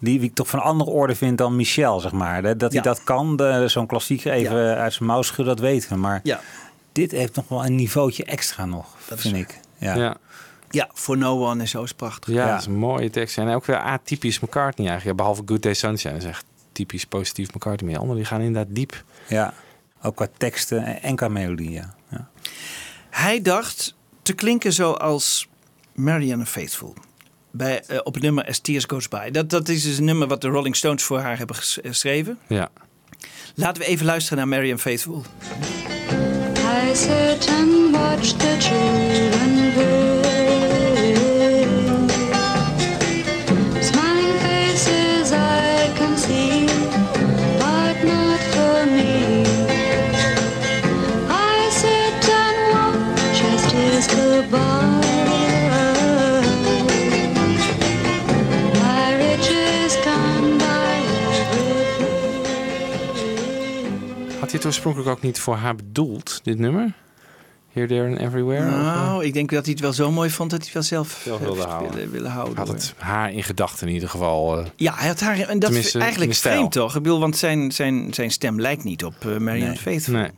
[0.00, 2.42] Die ik toch van andere orde vind dan Michel, zeg maar.
[2.42, 2.88] Dat dat hij Ja.
[2.88, 5.96] dat kan, de- zo'n klassieker even uit zijn mouw schudden, dat weten we.
[5.96, 6.40] Maar Ja.
[6.92, 9.60] dit heeft nog wel een niveautje extra nog, Dat is vind ik.
[9.78, 9.94] Ja.
[9.94, 10.16] Ja.
[10.70, 12.34] Ja, For No One en zo is prachtig.
[12.34, 13.38] Ja, dat is een mooie tekst.
[13.38, 15.18] En ook weer atypisch McCartney eigenlijk.
[15.18, 16.16] Ja, behalve Good Day Sunshine.
[16.16, 17.76] Is echt typisch positief McCartney.
[17.80, 19.04] Maar die anderen die gaan inderdaad diep.
[19.28, 19.54] Ja,
[20.02, 21.94] ook qua teksten en qua melodie, ja.
[22.10, 22.28] ja.
[23.10, 25.48] Hij dacht te klinken zoals
[25.94, 26.94] Marianne Faithful.
[27.56, 29.30] Bij, eh, op het nummer As Tears Goes By.
[29.30, 32.38] Dat, dat is dus een nummer wat de Rolling Stones voor haar hebben ges- geschreven.
[32.46, 32.68] Ja.
[33.54, 35.24] Laten we even luisteren naar Marianne Faithful.
[36.56, 40.13] I sit and watch the children play.
[64.64, 66.92] Het oorspronkelijk ook niet voor haar bedoeld, dit nummer?
[67.72, 68.66] Here, There and Everywhere?
[68.66, 70.74] Of, eh, Nou, ik denk dat hij het wel zo mooi vond dat hij het
[70.74, 71.94] wel zelf, Zelf wilde heeft houden.
[71.94, 72.56] willen, willen houden.
[72.56, 74.58] had het haar in gedachten in ieder geval.
[74.58, 74.66] eh.
[74.76, 75.38] Ja, hij had haar.
[75.40, 76.96] En dat is eigenlijk vreemd toch?
[76.96, 79.76] Ik bedoel, want zijn, zijn, zijn stem lijkt niet op uh, Marianne Nee.
[79.76, 80.14] Faithful.
[80.14, 80.30] Nee.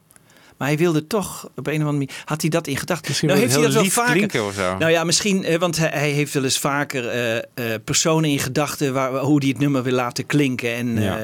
[0.57, 2.11] Maar hij wilde toch op een of andere manier.
[2.25, 3.07] Had hij dat in gedachten?
[3.09, 4.13] Misschien nou, heeft hij dat wel vaker.
[4.13, 4.77] klinken of zo.
[4.79, 7.43] Nou ja, misschien, eh, want hij, hij heeft wel eens vaker eh, eh,
[7.85, 10.75] personen in gedachten waar, hoe hij het nummer wil laten klinken.
[10.75, 11.19] En Ja.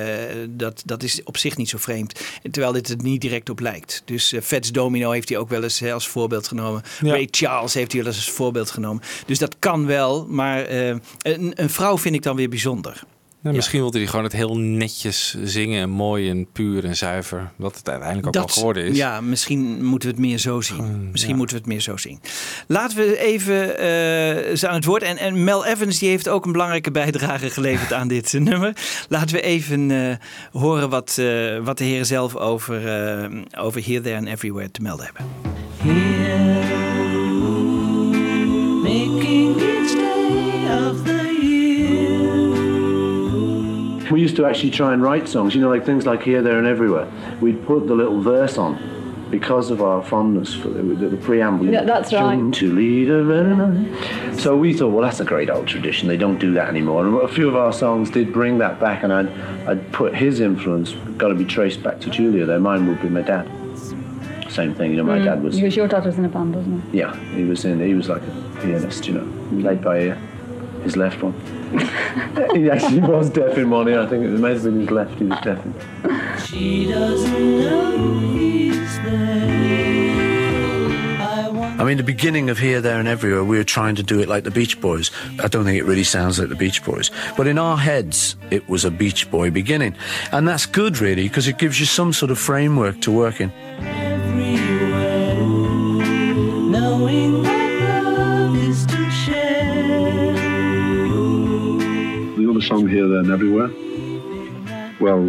[0.49, 2.21] dat, dat is op zich niet zo vreemd.
[2.51, 4.03] Terwijl dit er niet direct op lijkt.
[4.05, 6.83] Dus Fats Domino heeft hij ook wel eens hè, als voorbeeld genomen.
[7.01, 7.11] Ja.
[7.11, 9.03] Ray Charles heeft hij wel eens als voorbeeld genomen.
[9.27, 10.27] Dus dat kan wel.
[10.29, 11.03] Maar een,
[11.55, 13.03] een vrouw vind ik dan weer bijzonder.
[13.43, 15.83] Nou, misschien wilde hij gewoon het heel netjes zingen.
[15.83, 17.51] en Mooi en puur en zuiver.
[17.57, 18.97] Wat het uiteindelijk ook wel geworden is.
[18.97, 21.11] Ja, misschien moeten we het meer zo zien.
[21.11, 22.21] Misschien moeten we het meer zo zien.
[22.67, 25.03] Laten we even eh ze aan het woord.
[25.03, 28.77] En, en Mel Evans die heeft ook een belangrijke bijdrage geleverd aan dit nummer.
[29.09, 30.17] Laten we even eh,
[30.53, 32.77] horen wat, eh, wat de heren zelf over,
[33.59, 35.27] over Here, There and Everywhere te melden hebben.
[35.85, 36.92] Making
[44.13, 46.59] We used to actually try and write songs, you know, like things like Here, There,
[46.59, 47.09] and Everywhere.
[47.41, 51.67] We'd put the little verse on because of our fondness for the, the, the preamble.
[51.67, 52.53] Yeah, that's right.
[52.53, 54.43] To lead a very nice.
[54.43, 56.09] So we thought, well, that's a great old tradition.
[56.09, 57.07] They don't do that anymore.
[57.07, 59.31] And a few of our songs did bring that back, and I'd,
[59.67, 62.61] I'd put his influence, got to be traced back to Julia there.
[62.61, 63.49] Mine would be my dad.
[64.51, 65.25] Same thing, you know, my Mm.
[65.25, 66.99] dad was, Because your dad was in a band, wasn't he?
[66.99, 70.19] yeah, he was in, he was like a pianist, you know, played by ear.
[70.85, 71.33] His left one.
[72.55, 74.01] he actually was deaf in one ear.
[74.01, 75.19] I think it might have been his left.
[75.19, 75.75] He was deaf in.
[76.45, 79.63] She doesn't know he's there.
[81.21, 84.21] I I mean, the beginning of Here, There, and Everywhere, we were trying to do
[84.21, 85.11] it like the Beach Boys.
[85.43, 87.11] I don't think it really sounds like the Beach Boys.
[87.37, 89.97] But in our heads, it was a Beach Boy beginning.
[90.33, 93.53] And that's good, really, because it gives you some sort of framework to work in.
[102.73, 103.69] Song here, there, and everywhere.
[104.99, 105.29] Well,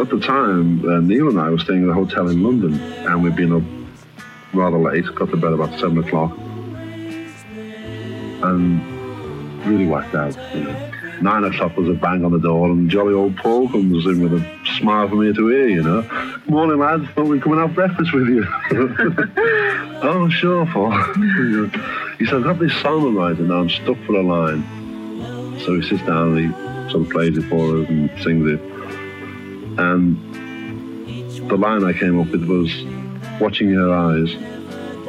[0.00, 3.24] at the time, uh, Neil and I were staying at a hotel in London, and
[3.24, 3.64] we'd been up
[4.52, 6.38] rather late, got to bed about seven o'clock,
[8.44, 10.36] and really whacked out.
[10.54, 10.92] You know.
[11.20, 14.34] Nine o'clock was a bang on the door, and jolly old Paul comes in with
[14.34, 16.02] a smile from ear to ear, you know.
[16.46, 18.46] Morning, lads, thought we'd come and have breakfast with you.
[20.04, 20.92] oh, sure, Paul.
[22.18, 24.85] He said, I've got this song writing now, I'm stuck for a line.
[25.64, 28.60] So he sits down and he sort of plays it for us and sings it.
[29.78, 30.16] And
[31.48, 32.70] the line I came up with was,
[33.40, 34.34] watching her eyes,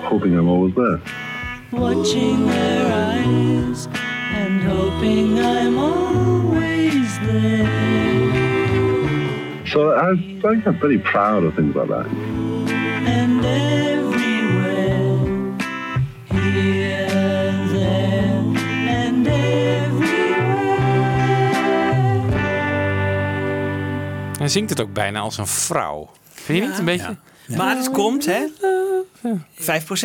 [0.01, 1.01] hoping I'm always there.
[1.71, 7.67] Watching their eyes and hoping I'm always there.
[9.67, 12.07] So I, I get very proud of things like that.
[24.47, 26.09] Hij zingt het ook bijna als een vrouw.
[26.33, 27.15] Vind je niet een beetje?
[27.57, 28.45] Maar het komt, hè?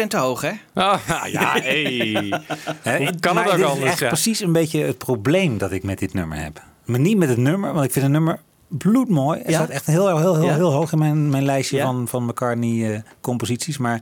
[0.05, 0.51] 5% te hoog, hè?
[0.75, 2.41] Oh, ja, hey.
[3.21, 4.07] Kan maar het ook dit is anders, echt ja?
[4.09, 6.63] precies een beetje het probleem dat ik met dit nummer heb.
[6.85, 9.39] Maar niet met het nummer, want ik vind het nummer bloedmooi.
[9.39, 9.55] Het Ja?
[9.55, 10.55] staat echt heel, heel, heel, Ja?
[10.55, 11.85] heel hoog in mijn, mijn lijstje Ja?
[11.85, 13.79] van, van McCartney-composities.
[13.79, 14.01] maar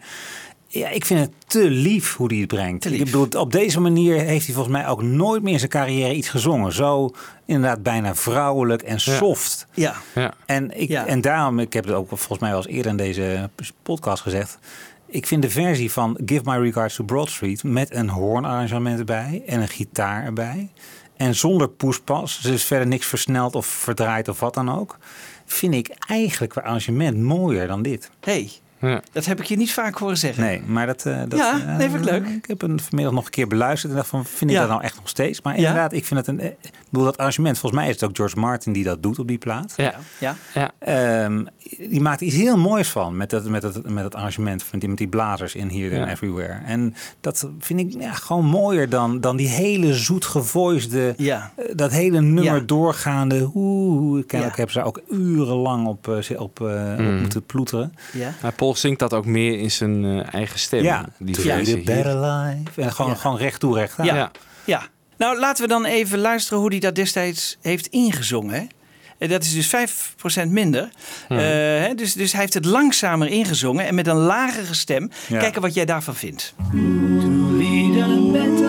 [0.73, 2.85] ja, ik vind het te lief hoe hij het brengt.
[2.93, 6.15] Ik bedoel, op deze manier heeft hij volgens mij ook nooit meer in zijn carrière
[6.15, 6.73] iets gezongen.
[6.73, 7.11] Zo
[7.47, 9.67] inderdaad bijna vrouwelijk en soft.
[9.75, 9.95] Ja.
[10.15, 10.35] Ja.
[10.47, 11.07] En, ik, Ja.
[11.07, 13.51] en daarom, ik heb het ook volgens mij wel eens eerder in deze
[13.83, 14.59] podcast gezegd.
[15.07, 19.43] Ik vind de versie van Give My Regards to Broad Street met een hoornarrangement erbij
[19.47, 20.71] en een gitaar erbij.
[21.17, 24.99] En zonder poespas, dus verder niks versneld of verdraaid of wat dan ook.
[25.47, 28.11] Vind ik eigenlijk qua arrangement mooier dan dit.
[28.21, 28.51] hey,
[28.81, 29.03] Ja.
[29.13, 30.43] dat heb ik je niet vaak horen zeggen.
[30.45, 31.07] Nee, maar dat...
[31.07, 32.27] eh, dat Ja, eh, nee, vind ik leuk.
[32.27, 34.63] Ik heb hem vanmiddag nog een keer beluisterd en dacht van, vind ik Ja.
[34.63, 35.43] dat nou echt nog steeds?
[35.43, 35.59] Maar Ja.
[35.59, 36.41] inderdaad, ik vind het een...
[36.41, 39.19] eh, Ik bedoel, dat arrangement, volgens mij is het ook George Martin die dat doet
[39.19, 39.73] op die plaat.
[39.77, 39.95] Ja.
[40.19, 40.35] Ja.
[40.55, 40.71] Ja.
[40.79, 41.45] Ehm,
[41.79, 44.89] die maakt iets heel moois van met dat, met dat, met dat arrangement van die,
[44.89, 46.01] met die blazers in Here Ja.
[46.01, 46.59] and Everywhere.
[46.65, 51.53] En dat vind ik ja, gewoon mooier dan, dan die hele zoet gevoisde, Ja.
[51.75, 52.61] dat hele nummer Ja.
[52.61, 53.51] doorgaande.
[53.55, 56.59] Oeh, ik, heb ze ook urenlang op, op, op
[56.99, 57.21] Mm.
[57.21, 57.95] moeten ploeteren.
[58.13, 58.33] Ja.
[58.43, 60.83] Maar Paul zingt dat ook meer in zijn eh, eigen stem.
[60.83, 62.03] Ja, die To versie lead a hier.
[62.03, 62.83] better life.
[62.83, 63.17] En gewoon, Ja.
[63.17, 64.07] gewoon recht toe, recht aan.
[64.07, 64.15] Ja.
[64.15, 64.31] Ja.
[64.65, 64.83] Ja.
[65.17, 68.55] Nou, laten we dan even luisteren hoe hij dat destijds heeft ingezongen.
[68.55, 68.67] Hè?
[69.19, 70.89] En Dat is dus 5% minder.
[71.29, 71.39] Hmm.
[71.39, 75.11] Eh, hè, dus, dus hij heeft het langzamer ingezongen en met een lagere stem.
[75.29, 75.39] Ja.
[75.39, 76.55] Kijken wat jij daarvan vindt.
[76.57, 76.77] To
[77.57, 78.60] lead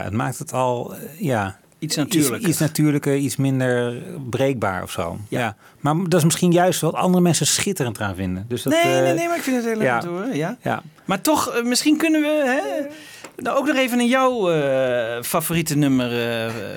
[0.00, 0.06] ja.
[0.06, 1.58] Het maakt het al, eh, ja...
[1.78, 2.38] Iets natuurlijker.
[2.38, 5.18] Iets, iets natuurlijker, iets minder breekbaar of zo.
[5.28, 5.56] Ja.
[5.80, 8.44] Maar dat is misschien juist wat andere mensen schitterend aan vinden.
[8.48, 9.94] Dus dat, nee, nee, eh, nee, maar ik vind het heel leuk ja.
[9.94, 10.36] om te horen.
[10.36, 10.56] Ja.
[10.62, 10.82] Ja.
[11.04, 12.86] Maar toch, eh, misschien kunnen we hè,
[13.42, 14.50] nou ook nog even in jouw
[15.22, 16.10] favoriete nummer.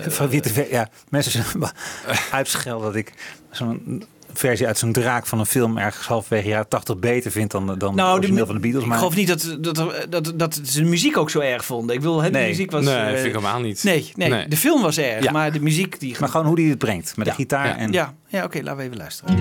[0.09, 1.43] Ver- ja, mensen
[2.31, 3.13] uitschelden dat ik
[3.51, 4.05] zo'n
[4.47, 7.77] versie uit zo'n draak van een film ergens halverwege jaren 80 beter vind dan, dan
[7.77, 8.83] nou, de de, origineel van de Beatles.
[8.83, 11.95] ik Maar geloof niet dat, dat, dat, dat ze de muziek ook zo erg vonden.
[11.95, 12.47] Ik wil, hè, de Nee.
[12.47, 12.83] muziek was...
[12.85, 13.83] Nee, eh, vind ik helemaal niet.
[13.83, 14.47] Nee, nee, Nee.
[14.47, 15.31] de film was erg, Ja.
[15.31, 16.15] maar de muziek die...
[16.19, 17.31] Maar gewoon hoe die het brengt, met Ja.
[17.31, 17.67] de gitaar.
[17.67, 19.35] Ja, En, ja, ja oké, laten we even luisteren.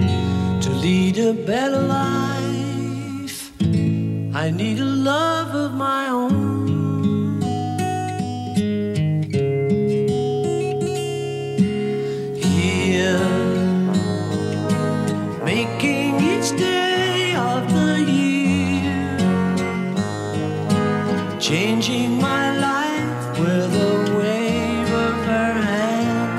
[0.61, 3.35] To lead a better life,
[4.47, 6.52] I need a love of my own.
[21.53, 26.35] Changing my life with a wave of her hand.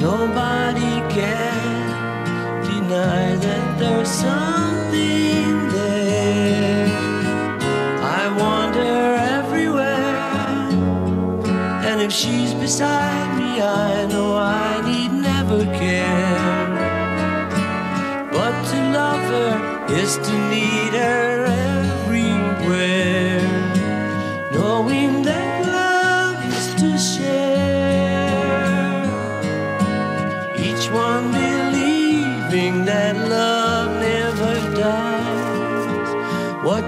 [0.00, 1.82] Nobody can
[2.70, 6.86] deny that there's something there.
[8.20, 10.16] I want her everywhere,
[11.88, 13.07] and if she's beside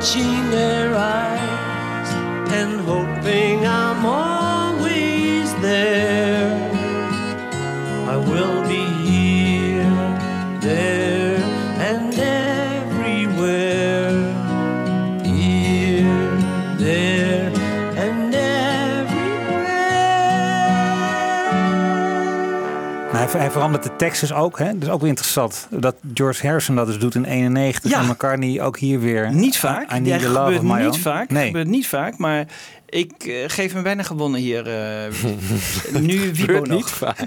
[0.01, 0.40] 情。
[23.39, 24.59] Hij, verandert de tekst dus ook.
[24.59, 24.65] Hè?
[24.79, 25.67] Dat is ook weer interessant.
[25.71, 27.91] Dat George Harrison dat dus doet in 91.
[27.91, 28.01] Ja.
[28.01, 29.33] En McCartney ook hier weer.
[29.33, 29.93] Niet vaak.
[29.93, 30.99] I need Ja, the love gebeurt of my niet own.
[31.01, 31.31] vaak.
[31.31, 31.47] Nee.
[31.47, 32.47] gebeurt niet vaak, maar
[32.87, 34.67] ik eh, geef hem bijna gewonnen hier.
[34.67, 35.13] eh,
[36.01, 36.67] nu Wiebo nog.
[36.69, 37.27] niet vaak.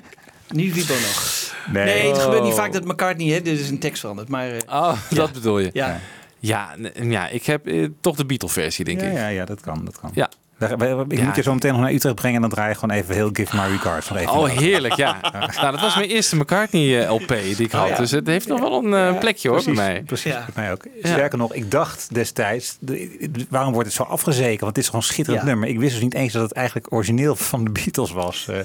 [0.49, 1.51] Nu Wiebo nog.
[1.71, 1.85] Nee.
[1.85, 2.57] Nee, het gebeurt niet Oh.
[2.57, 4.29] vaak dat McCartney, hè, dit is een tekst verandert.
[4.29, 5.69] Maar eh, Oh, dat bedoel je.
[5.73, 5.99] ja.
[6.39, 6.69] Ja,
[7.01, 7.67] ja ik heb
[8.01, 9.13] toch de Beatle-versie, denk Ja, ik.
[9.13, 9.85] ja, ja, dat kan.
[9.85, 10.11] Dat kan.
[10.13, 10.29] Ja.
[10.71, 11.23] Ik Ja.
[11.25, 13.29] moet je zo meteen nog naar Utrecht brengen en dan draai je gewoon even heel
[13.33, 14.09] Give My Regards.
[14.11, 14.59] Even Oh, nodig.
[14.59, 15.17] heerlijk, ja.
[15.61, 17.87] Nou, dat was mijn eerste McCartney-LP die ik had.
[17.89, 17.95] ja.
[17.95, 20.01] Dus het heeft nog wel een eh, plekje hoor Precies, bij mij.
[20.03, 20.45] Precies, Ja.
[20.53, 20.85] bij mij ook.
[21.01, 21.07] Ja.
[21.09, 24.59] Sterker nog, ik dacht destijds, de- waarom wordt het zo afgezeken?
[24.59, 25.49] Want het is gewoon een schitterend Ja.
[25.49, 25.69] nummer.
[25.69, 28.47] Ik wist dus niet eens dat het eigenlijk origineel van de Beatles was.
[28.49, 28.57] eh.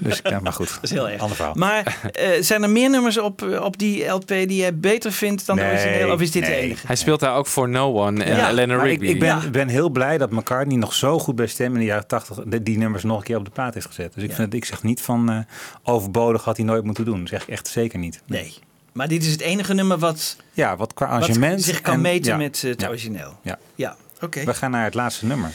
[0.00, 1.20] dus, ja, maar goed, Dat is heel erg.
[1.20, 1.54] ander verhaal.
[1.56, 5.56] Maar eh, zijn er meer nummers op, op die LP die jij beter vindt dan
[5.56, 6.12] de Nee, origineel?
[6.12, 6.60] Of is dit de nee.
[6.60, 6.86] enige?
[6.86, 9.06] hij speelt daar ook voor No One en Ja, Eleanor Maar ik, Rigby.
[9.06, 9.50] ik ben, Ja.
[9.50, 12.78] ben heel blij dat McCartney nog zo goed bij stem in de jaren 80 die,
[12.78, 14.14] nummers nog een keer op de plaat heeft gezet.
[14.14, 14.36] Dus ik, Ja.
[14.36, 15.38] vind, ik zeg niet van eh,
[15.82, 17.18] overbodig had hij nooit moeten doen.
[17.20, 18.22] Dat zeg ik echt zeker niet.
[18.26, 18.54] Nee.
[18.92, 22.00] Maar dit is het enige nummer wat, Ja, wat qua wat arrangement zich kan en-
[22.00, 22.36] meten ja.
[22.38, 23.38] met het origineel.
[23.42, 23.58] Ja.
[23.74, 24.44] Ja, oké.
[24.44, 25.50] We gaan naar het laatste nummer.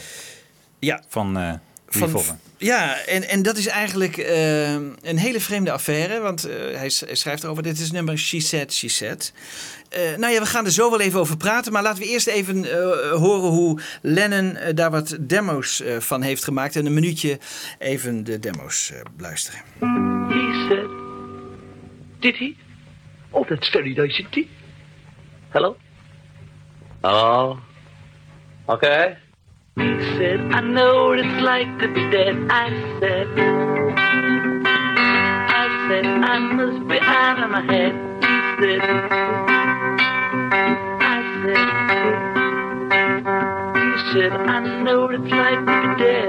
[0.78, 1.02] Ja.
[1.08, 1.52] Van eh
[1.88, 2.38] Van-.
[2.56, 6.20] Ja, en, en dat is eigenlijk eh, een hele vreemde affaire.
[6.20, 9.32] Want eh, hij, schrijft erover, dit is het nummer She Said, She Said.
[9.88, 11.72] Eh, nou ja, we gaan er zo wel even over praten.
[11.72, 16.44] Maar laten we eerst even eh, horen hoe Lennon daar wat demo's eh, van heeft
[16.44, 16.76] gemaakt.
[16.76, 17.38] En een minuutje
[17.78, 19.60] even de demo's eh, luisteren.
[20.28, 20.88] He said,
[22.18, 22.56] Did he?
[23.30, 24.46] Oh, that's very nice indeed.
[25.48, 25.76] Hello?
[27.00, 27.58] Oh.
[28.64, 29.16] Okay.
[29.78, 32.34] He said, I know what it's like to be dead.
[32.50, 32.68] I
[32.98, 33.28] said,
[35.50, 37.94] I said, I must be out of my head.
[38.20, 38.80] He said,
[41.00, 41.66] I said,
[43.78, 46.28] he said, I know what it's like to be dead.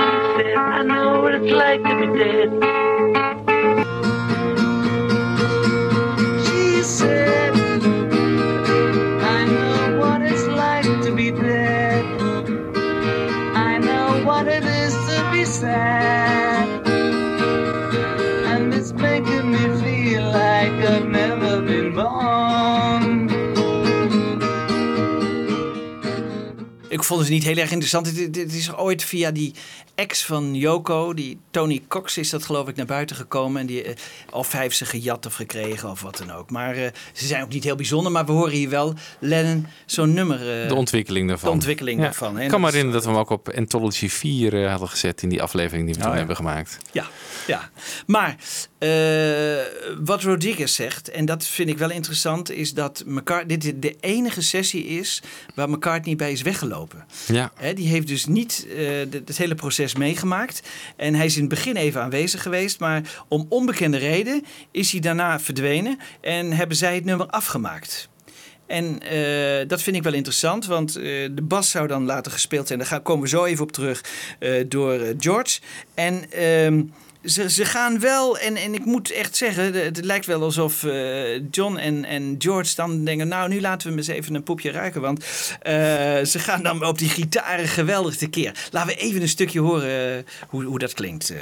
[0.00, 3.43] He said, I know what it's like to be dead.
[15.46, 16.88] Sad.
[18.30, 23.03] And it's making me feel like I've never been born.
[26.94, 28.14] Ik vond het niet heel erg interessant.
[28.16, 29.54] Dit, dit is ooit via die
[29.94, 33.60] ex van Yoko, die Tony Cox is dat geloof ik naar buiten gekomen.
[33.60, 33.84] En die,
[34.30, 36.50] of hij heeft ze gejat of gekregen of wat dan ook.
[36.50, 38.12] Maar eh, ze zijn ook niet heel bijzonder.
[38.12, 40.62] Maar we horen hier wel Lennon zo'n nummer.
[40.62, 41.48] eh, De ontwikkeling daarvan.
[41.48, 42.04] De ontwikkeling Ja.
[42.04, 42.36] daarvan.
[42.36, 42.42] hè.
[42.42, 45.28] Ik kan me herinneren dat we hem ook op Anthology 4 eh, hadden gezet in
[45.28, 46.16] die aflevering die we toen ja.
[46.16, 46.78] hebben gemaakt.
[46.92, 47.06] Ja,
[47.46, 47.70] ja.
[48.06, 48.36] Maar
[48.88, 49.64] eh,
[50.04, 54.42] wat Rodriguez zegt, en dat vind ik wel interessant, is dat McCart dit de enige
[54.42, 55.22] sessie is
[55.54, 57.04] waar McCartney bij is weggelopen.
[57.26, 57.52] Ja.
[57.54, 60.62] Hè, die heeft dus niet de- het hele proces meegemaakt.
[60.96, 65.00] En hij is in het begin even aanwezig geweest, maar om onbekende reden is hij
[65.00, 68.08] daarna verdwenen en hebben zij het nummer afgemaakt.
[68.66, 72.78] En eh, dat vind ik wel interessant, want de bas zou dan later gespeeld zijn.
[72.78, 74.00] Daar gaan, komen we zo even op terug
[74.68, 75.60] door George.
[75.94, 76.82] En ehm,
[77.24, 81.50] ze, ze gaan wel, en, en ik moet echt zeggen, het lijkt wel alsof eh,
[81.50, 85.00] John en, en George dan denken: Nou, nu laten we eens even een poepje ruiken.
[85.00, 85.24] Want
[85.62, 85.74] eh,
[86.24, 88.68] ze gaan dan op die gitaren geweldig tekeer.
[88.70, 91.32] Laten we even een stukje horen eh, hoe, hoe dat klinkt.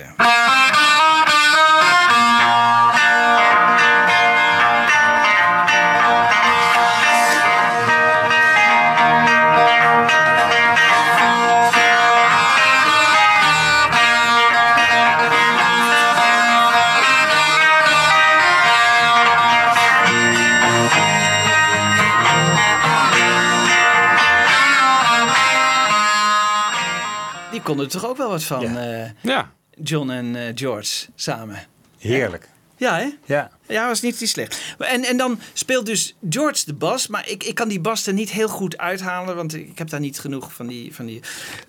[27.62, 29.52] Die konden er toch ook wel wat van, eh, Ja.
[29.82, 31.66] John en eh, George samen.
[31.98, 32.48] Heerlijk.
[32.76, 33.08] Ja, hè?
[33.24, 33.50] Ja.
[33.68, 34.60] Ja, was niet, niet slecht.
[34.78, 37.06] En, en dan speelt dus George de bas.
[37.06, 39.36] Maar ik, ik kan die bas er niet heel goed uithalen.
[39.36, 41.20] Want ik heb daar niet genoeg van die, van die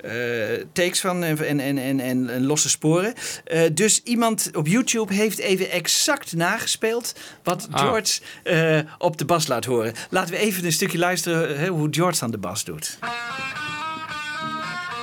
[0.03, 3.14] eh, takes van en, en, en, en, en, en losse sporen.
[3.45, 7.14] Eh, dus iemand op YouTube heeft even exact nagespeeld
[7.44, 7.80] wat Ah.
[7.82, 9.94] George eh, op de bas laat horen.
[10.10, 12.98] Laten we even een stukje luisteren hè, hoe George dan de bas doet.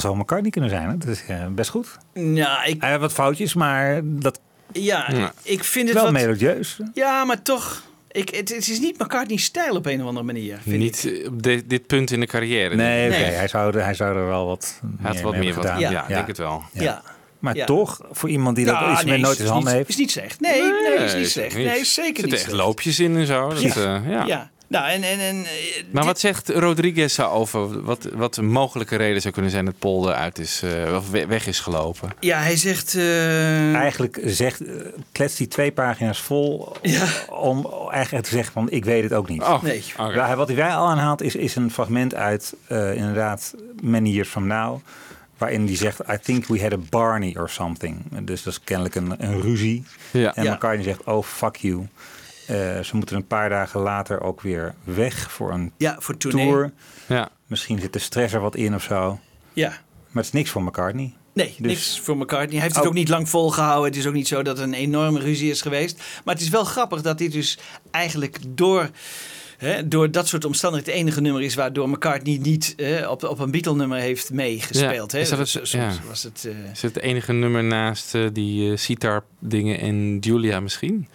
[0.00, 0.88] zo McCartney kunnen zijn.
[0.88, 0.96] Hè?
[0.98, 1.98] Dat is eh, best goed.
[2.14, 2.80] Ja, ik...
[2.80, 4.40] Hij heeft wat foutjes, maar dat
[4.72, 5.32] Ja, Ja.
[5.42, 6.12] ik vind het wel wat...
[6.12, 6.80] melodieus.
[6.94, 7.82] Ja, maar toch...
[8.10, 10.58] Ik, het, het is niet McCartney's stijl op een of andere manier.
[10.62, 12.74] Vind Niet eh, op de- dit punt in de carrière.
[12.74, 13.18] Nee, oké.
[13.18, 13.30] Nee.
[13.30, 15.80] Hij, zou, er- hij zou er wel wat Hij had wat mee meer hebben wat-
[15.80, 16.62] ja, ik denk het wel.
[16.72, 17.02] Ja.
[17.38, 17.64] Maar Ja.
[17.64, 19.88] toch, voor iemand die dat iets nee, meer nooit in zijn handen heeft.
[19.88, 20.40] Is niet slecht.
[20.40, 21.56] Nee, nee, is niet slecht.
[21.56, 21.66] niet.
[21.66, 23.48] Nee, is zeker Er niet zitten echt loopjes in en zo.
[23.48, 23.68] Dat, Ja.
[24.04, 24.26] eh, ja.
[24.26, 24.50] Ja.
[24.66, 25.50] Nou, en, en, en eh,
[25.90, 27.82] Maar wat zegt Rodriguez daarover?
[27.82, 31.26] Wat, wat een mogelijke reden zou kunnen zijn dat Paul eruit is, eh, of we-
[31.26, 32.10] weg is gelopen?
[32.20, 32.94] ja, hij zegt...
[32.94, 34.62] eh, Eigenlijk zegt,
[35.12, 36.72] kletst hij twee pagina's vol
[37.28, 39.42] om eigenlijk te zeggen van ik weet het ook niet.
[39.42, 39.82] Oh, Nee.
[39.98, 44.46] Ja, Wat hij wel aanhaalt is, is een fragment uit eh, inderdaad Many Years From
[44.46, 44.80] Now.
[45.38, 48.04] Waarin hij zegt, I think we had a Barney or something.
[48.22, 49.84] Dus dat is kennelijk een, een ruzie.
[50.12, 50.34] Ja.
[50.34, 50.54] En Ja.
[50.54, 51.88] McCartney zegt, oh fuck you.
[52.46, 56.46] Eh, ze moeten een paar dagen later ook weer weg voor een Ja, voor tournee.
[56.46, 56.72] tour.
[57.06, 57.28] Ja.
[57.46, 59.18] Misschien zit de stress er wat in of zo.
[59.52, 59.68] Ja.
[59.68, 61.12] Maar het is niks voor McCartney.
[61.34, 62.52] Nee, Dus- niks voor McCartney.
[62.52, 63.84] Hij heeft het ook niet lang volgehouden.
[63.90, 66.02] Het is ook niet zo dat er een enorme ruzie is geweest.
[66.24, 67.58] Maar het is wel grappig dat dit dus
[67.90, 68.90] eigenlijk door...
[69.58, 73.38] Hè, door dat soort omstandigheden het enige nummer is waardoor McCartney niet eh, op, op
[73.38, 75.10] een Beatle-nummer heeft meegespeeld.
[75.12, 75.22] Ja, Hè?
[75.24, 75.90] is dat het- ja.
[75.90, 79.80] soms was het, eh, Is het het enige nummer naast eh, die eh, sitar dingen
[79.80, 81.08] en Julia misschien?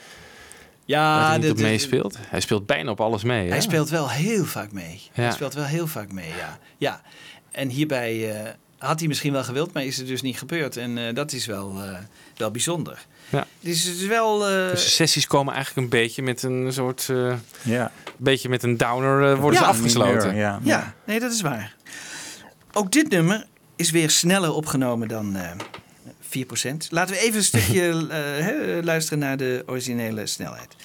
[0.85, 2.17] ja, hij niet meespeelt?
[2.19, 3.47] Hij speelt bijna op alles mee.
[3.47, 3.61] hij hè?
[3.63, 5.01] speelt wel heel vaak mee.
[5.11, 6.59] Hij speelt wel heel vaak mee, ja.
[6.77, 7.01] ja.
[7.51, 8.35] En hierbij
[8.77, 10.77] had hij misschien wel gewild, maar is het dus niet gebeurd.
[10.77, 11.75] En dat is wel,
[12.37, 13.05] wel bijzonder.
[13.33, 13.45] Ja.
[13.59, 14.47] Dus het is wel...
[14.47, 17.07] eh, Dus de sessies komen eigenlijk een beetje met een soort...
[17.09, 17.91] eh, Ja.
[18.17, 19.65] beetje met een downer eh, worden Ja.
[19.65, 20.35] ze afgesloten.
[20.35, 20.59] Ja.
[20.63, 21.75] Ja, nee, dat is waar.
[22.73, 23.45] Ook dit nummer
[23.75, 25.51] is weer sneller opgenomen dan eh
[26.21, 26.89] 4%.
[26.89, 30.75] Laten we even een stukje eh, hè, luisteren naar de originele snelheid.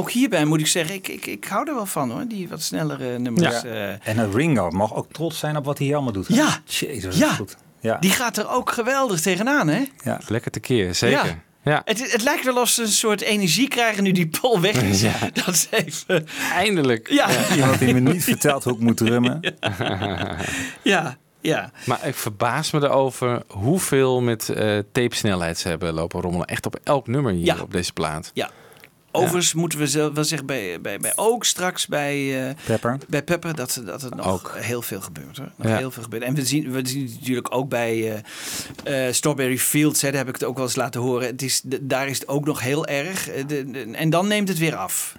[0.00, 2.62] Ook hierbij moet ik zeggen, ik, ik, ik hou er wel van hoor, die wat
[2.62, 3.62] snellere nummers.
[3.62, 3.68] Ja.
[3.68, 4.08] eh.
[4.08, 6.28] En een Ringo mag ook trots zijn op wat hij hier allemaal doet.
[6.28, 6.34] hè?
[6.34, 6.58] Ja.
[6.64, 7.32] Jezus, dat is Ja.
[7.32, 7.56] goed.
[7.80, 7.96] Ja.
[7.98, 9.84] Die gaat er ook geweldig tegenaan, hè?
[10.04, 10.20] Ja.
[10.28, 11.26] Lekker tekeer, zeker.
[11.26, 11.38] Ja.
[11.64, 11.82] Ja.
[11.84, 15.00] Het, het lijkt wel of ze een soort energie krijgen nu die Paul weg is.
[15.00, 15.12] Ja.
[15.44, 16.26] Dat ze even...
[16.52, 17.10] Eindelijk.
[17.10, 17.28] Ja.
[17.56, 19.40] Iemand die me niet vertelt hoe ik moet drummen.
[20.82, 21.70] Ja, ja.
[21.86, 26.46] Maar ik verbaas me erover hoeveel met eh tape-snelheid ze hebben lopen rommelen.
[26.46, 27.56] Echt op elk nummer hier Ja.
[27.60, 28.30] op deze plaat.
[28.34, 28.50] Ja.
[29.12, 32.98] Overigens moeten we zelf wel zeggen, bij, bij, bij ook straks bij, eh, Pepper.
[33.08, 34.54] bij Pepper, dat, dat er nog Ook.
[34.58, 35.36] heel veel gebeurt.
[35.36, 35.52] Hoor.
[35.56, 36.22] Nog heel veel gebeurt.
[36.22, 38.22] En we zien, we zien het natuurlijk ook bij
[38.84, 41.26] eh, eh, Strawberry Fields, hè, daar heb ik het ook wel eens laten horen.
[41.26, 43.24] Het is, daar is het ook nog heel erg.
[43.46, 45.16] De- de- en dan neemt het weer af.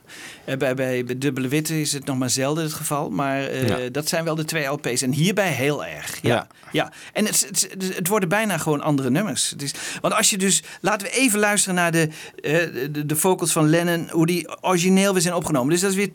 [0.51, 3.09] Eh, bij, bij, bij Dubbele Witte is het nog maar zelden het geval.
[3.09, 3.89] Maar eh, Ja.
[3.89, 5.01] dat zijn wel de twee LP's.
[5.01, 6.19] En hierbij heel erg.
[6.21, 6.29] Ja.
[6.29, 6.47] Ja.
[6.71, 9.49] Ja, en het, het, het worden bijna gewoon andere nummers.
[9.49, 12.09] Het is, want als je dus, laten we even luisteren naar de,
[12.41, 12.53] eh,
[12.91, 15.69] de, de vocals van Lennon, hoe die origineel weer zijn opgenomen.
[15.69, 16.13] Dus dat is weer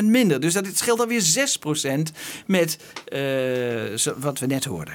[0.00, 0.40] 2% minder.
[0.40, 2.12] Dus dat het scheelt alweer 6%
[2.46, 2.78] met
[4.18, 4.94] wat we net hoorden.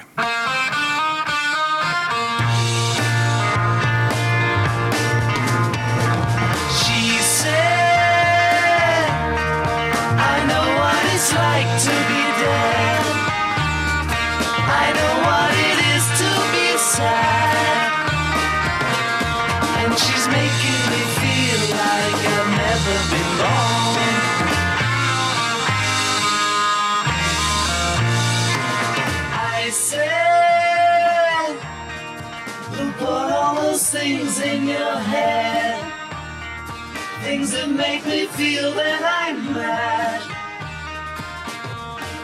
[11.84, 13.04] To be dead.
[14.82, 17.92] I know what it is to be sad.
[19.80, 24.00] And she's making me feel like I've never been born.
[29.36, 31.52] I said,
[32.76, 35.84] Who put all those things in your head?
[37.24, 40.33] Things that make me feel that I'm mad.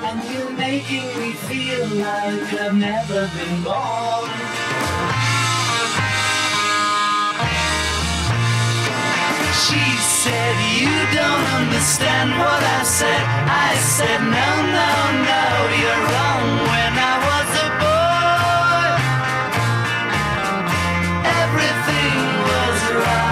[0.02, 4.31] And you're making me feel like I've never been born.
[9.64, 13.24] She said, You don't understand what I said.
[13.68, 14.48] I said, No,
[14.78, 14.90] no,
[15.31, 15.44] no,
[15.81, 16.47] you're wrong.
[16.72, 18.89] When I was a boy,
[21.44, 23.30] everything was right.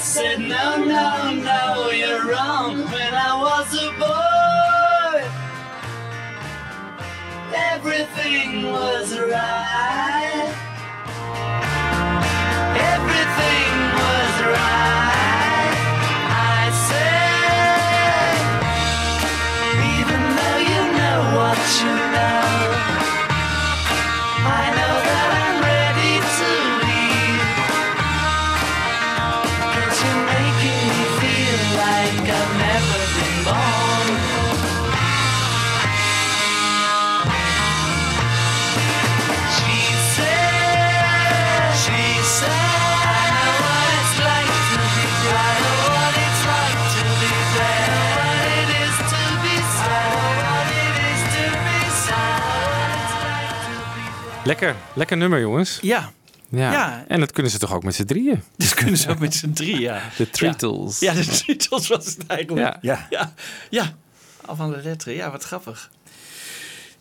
[0.00, 0.40] Said.
[0.40, 2.78] No, no, no, you're wrong.
[2.90, 5.24] When I was a boy,
[7.54, 10.54] everything was right.
[12.92, 15.74] Everything was right.
[16.32, 18.40] I said,
[19.98, 22.09] even though you know what you
[54.50, 55.78] Lekker, lekker nummer jongens.
[55.82, 56.12] Ja.
[56.48, 56.72] Ja.
[56.72, 57.04] Ja.
[57.08, 58.42] En dat kunnen ze toch ook met z'n drieën?
[58.56, 60.02] Dat kunnen ze ook met z'n drie, ja.
[60.16, 60.98] De Treetles.
[60.98, 62.78] Ja, de Treetles was het eigenlijk.
[62.82, 63.06] Ja.
[63.10, 63.34] ja.
[63.70, 63.94] Ja,
[64.46, 65.14] Al van de letteren.
[65.14, 65.90] Ja, wat grappig.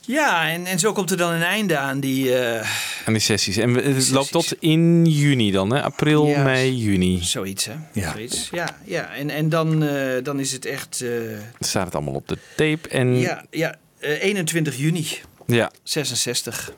[0.01, 2.35] Ja, en, en zo komt er dan een einde aan die...
[2.37, 2.67] eh,
[3.05, 3.57] Aan die sessies.
[3.57, 5.81] En we- het loopt tot in juni dan, hè?
[5.83, 7.23] April, Ja, mei, juni.
[7.23, 7.73] Zoiets, hè?
[7.93, 8.11] Ja.
[8.11, 8.49] Zoiets.
[8.51, 9.13] Ja, ja.
[9.13, 11.01] En, en dan, eh, dan is het echt...
[11.01, 12.89] eh, Dan staat het allemaal op de tape.
[12.89, 15.07] En ja, ja eh, 21 juni.
[15.45, 15.71] Ja.
[15.83, 16.71] 66.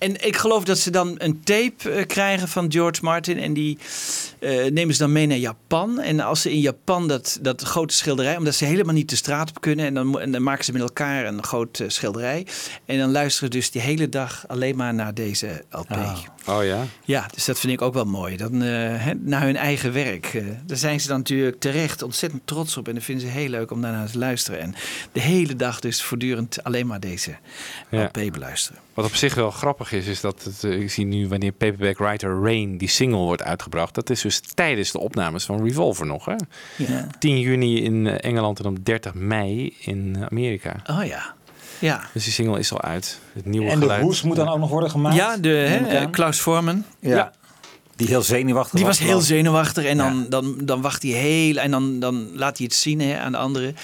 [0.00, 3.38] En ik geloof dat ze dan een tape eh, krijgen van George Martin.
[3.38, 3.78] En die
[4.70, 6.00] nemen ze dan mee naar Japan.
[6.00, 9.48] En als ze in Japan dat, dat grote schilderij, omdat ze helemaal niet de straat
[9.48, 9.86] op kunnen.
[9.86, 12.46] En dan, mo- en dan maken ze met elkaar een groot eh, schilderij.
[12.84, 15.96] En dan luisteren ze dus die hele dag alleen maar naar deze LP.
[16.46, 16.84] Oh ja.
[17.04, 18.36] Ja, dus dat vind ik ook wel mooi.
[18.36, 20.26] Dan, eh, naar hun eigen werk.
[20.34, 22.88] eh, daar zijn ze dan natuurlijk terecht ontzettend trots op.
[22.88, 24.60] En dat vinden ze heel leuk om daarnaar te luisteren.
[24.60, 24.74] En
[25.12, 27.36] de hele dag dus voortdurend alleen maar deze
[27.90, 28.02] Ja.
[28.04, 28.80] LP beluisteren.
[28.94, 31.98] Wat op zich wel grappig is, is dat het, eh, ik zie nu wanneer Paperback
[31.98, 33.94] Writer Rain, die single, wordt uitgebracht.
[33.94, 36.24] Dat is dus tijdens de opnames van Revolver nog.
[36.24, 36.34] Hè?
[36.76, 37.06] Ja.
[37.18, 40.76] 10 juni in eh, Engeland en op 30 mei in Amerika.
[40.86, 41.34] Oh ja.
[41.78, 42.00] Ja.
[42.12, 43.20] Dus die single is al uit.
[43.32, 45.16] Het nieuwe En de hoes moet dan ook nog worden gemaakt?
[45.16, 46.84] Ja, de, hè, eh, Klaus Forman.
[47.00, 47.32] Ja.
[47.96, 49.08] Die heel zenuwachtig Die was was.
[49.08, 52.76] heel zenuwachtig en dan, dan, dan wacht hij heel en dan, dan laat hij het
[52.76, 53.76] zien hè, aan de anderen.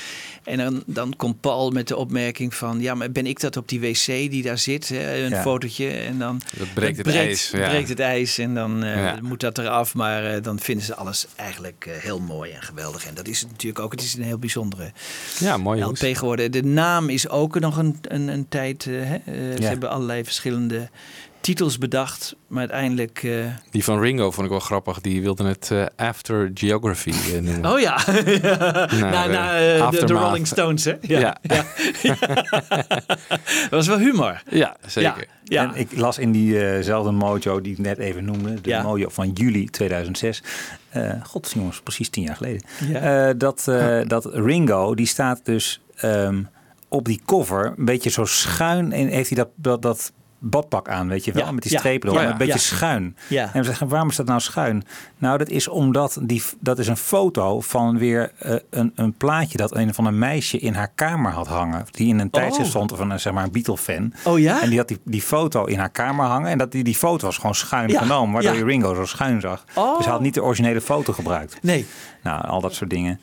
[0.47, 3.68] En dan, dan komt Paul met de opmerking van, ja, maar ben ik dat op
[3.68, 5.43] die wc die daar zit, hè, een Ja.
[5.43, 5.89] fotootje.
[5.90, 7.68] En dan Dat breekt het ijs, ja.
[7.68, 9.18] breekt het ijs en dan eh, Ja.
[9.23, 9.94] moet dat eraf.
[9.94, 13.06] Maar eh, dan vinden ze alles eigenlijk eh, heel mooi en geweldig.
[13.06, 13.93] En dat is het natuurlijk ook.
[13.93, 14.93] Het is een heel bijzondere
[15.39, 16.52] Ja, mooi LP geworden.
[16.52, 18.85] De naam is ook nog een, een, een tijd.
[18.85, 19.18] hè,
[19.56, 20.89] Ze hebben allerlei verschillende
[21.47, 23.23] titels bedacht, maar uiteindelijk.
[23.23, 25.01] eh, Die van Ringo vond ik wel grappig.
[25.01, 27.64] Die wilde het eh, After Geography eh, noemen.
[27.73, 27.97] Oh ja,
[29.01, 30.05] na, na de.
[30.06, 30.94] Rolling Stones, hè?
[31.01, 31.36] Ja.
[31.43, 31.64] ja.
[33.62, 34.43] dat was wel humor.
[34.51, 35.27] Ja, zeker.
[35.44, 35.62] Ja.
[35.73, 38.82] En ik las in diezelfde mojo die ik net even noemde, de Ja.
[38.82, 40.43] mojo van juli 2006.
[40.89, 42.62] eh God, jongens, precies tien jaar geleden.
[42.89, 43.32] Ja.
[43.32, 46.43] Dat, eh, dat Ringo, die staat dus ehm,
[46.89, 48.93] op die cover een beetje zo schuin.
[48.93, 50.12] En heeft hij dat, dat, dat
[50.51, 53.16] badpak aan, weet je wel, Ja, met die ja, strepen ja, een beetje schuin.
[53.28, 53.51] Ja.
[53.52, 54.85] En we zeggen, waarom is dat nou schuin?
[55.18, 59.59] Nou, dat is omdat die, dat is een foto van weer eh, een, een plaatje
[59.59, 61.85] dat een van een meisje in haar kamer had hangen.
[61.90, 64.12] Die in een tijdschrift stond van een, zeg maar, een Beatle-fan.
[64.24, 64.62] Oh ja?
[64.62, 66.51] En die had die, die foto in haar kamer hangen.
[66.51, 69.64] En dat die, die foto was gewoon schuin genomen, waardoor je Ringo zo schuin zag.
[69.74, 69.97] Oh.
[69.97, 71.59] Dus hij had niet de originele foto gebruikt.
[71.62, 71.86] Nee.
[72.23, 73.20] Nou, al dat soort dingen.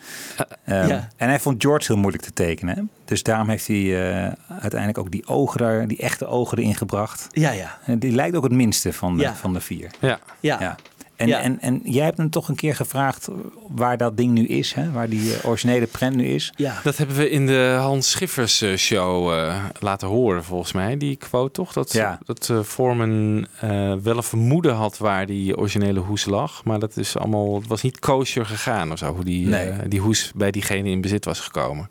[0.66, 1.08] Ehm, ja.
[1.18, 2.90] En hij vond George heel moeilijk te tekenen.
[3.06, 7.28] Dus daarom heeft hij eh, uiteindelijk ook die ogen daar, die echte ogen erin gebracht.
[7.32, 7.78] Ja, ja.
[7.86, 9.36] En die lijkt ook het minste van de, Ja.
[9.36, 9.92] van de vier.
[10.00, 10.20] Ja.
[10.40, 10.78] Ja.
[11.16, 11.40] En, Ja.
[11.42, 13.28] En, en jij hebt hem toch een keer gevraagd
[13.68, 14.92] waar dat ding nu is, hè?
[14.92, 16.54] waar die eh, originele prent nu is.
[16.56, 16.80] Ja.
[16.84, 20.98] Dat hebben we in de Hans Schiffers eh, show eh, laten horen, volgens mij.
[20.98, 21.74] Die quote toch?
[21.74, 22.20] Dat, Ja.
[22.26, 23.70] dat eh, Foreman eh,
[24.04, 26.64] wel een vermoeden had waar die originele hoes lag.
[26.64, 29.14] Maar dat is allemaal, het was niet kosher gegaan of zo.
[29.16, 29.70] Hoe die, Nee.
[29.70, 31.90] eh, die hoes bij diegene in bezit was gekomen.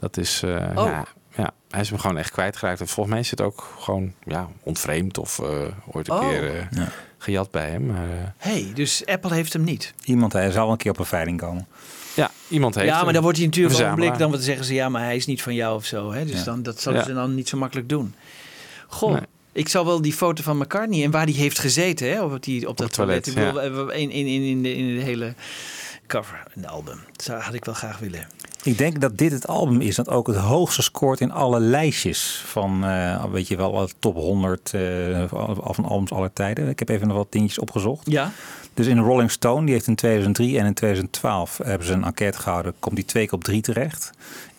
[0.00, 0.84] Dat is, eh, Oh.
[0.84, 1.04] ja,
[1.36, 2.80] ja, hij is hem gewoon echt kwijtgeraakt.
[2.80, 5.46] En volgens mij is het ook gewoon ja, ontvreemd of eh,
[5.92, 6.28] ooit een Oh.
[6.28, 6.88] keer eh, Ja.
[7.18, 7.86] gejat bij hem.
[7.86, 9.94] Maar, eh, hey, dus Apple heeft hem niet.
[10.04, 11.66] Iemand hij zal een keer op een veiling komen.
[12.14, 14.18] ja, iemand heeft ja, maar dan wordt hij natuurlijk Een wel blik.
[14.18, 16.12] Dan zeggen ze ja, maar hij is niet van jou of zo.
[16.12, 16.24] Hè?
[16.24, 16.44] Dus Ja.
[16.44, 17.04] dan, dat zullen Ja.
[17.04, 18.14] ze dan niet zo makkelijk doen.
[18.88, 19.20] Goh, Nee.
[19.52, 22.68] ik zou wel die foto van McCartney en waar die heeft gezeten hè, op, die,
[22.68, 25.34] op dat het toilet, Ik bedoel, in, in, in, in, de, in de hele
[26.10, 27.00] cover, in de album.
[27.12, 28.26] Dat zou, had ik wel graag willen.
[28.62, 32.42] Ik denk dat dit het album is dat ook het hoogste scoort in alle lijstjes
[32.46, 36.68] van, eh, weet je wel, top 100 eh, van albums aller tijden.
[36.68, 38.10] Ik heb even nog wat dingetjes opgezocht.
[38.10, 38.32] Ja.
[38.74, 42.38] Dus in Rolling Stone, die heeft in 2003 en in 2012 hebben ze een enquête
[42.38, 44.10] gehouden, komt die twee keer op drie terecht.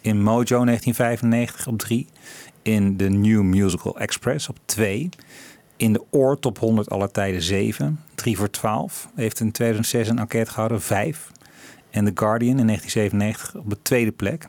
[0.01, 2.07] In Mojo 1995 op drie.
[2.61, 5.09] In de New Musical Express op twee.
[5.77, 7.99] In de Oor Top 100 aller tijden 7.
[8.15, 9.09] 3 voor 12.
[9.15, 11.31] Heeft in 2006 een enquête gehouden, 5.
[11.91, 14.47] En The Guardian in 1997 op de tweede plek.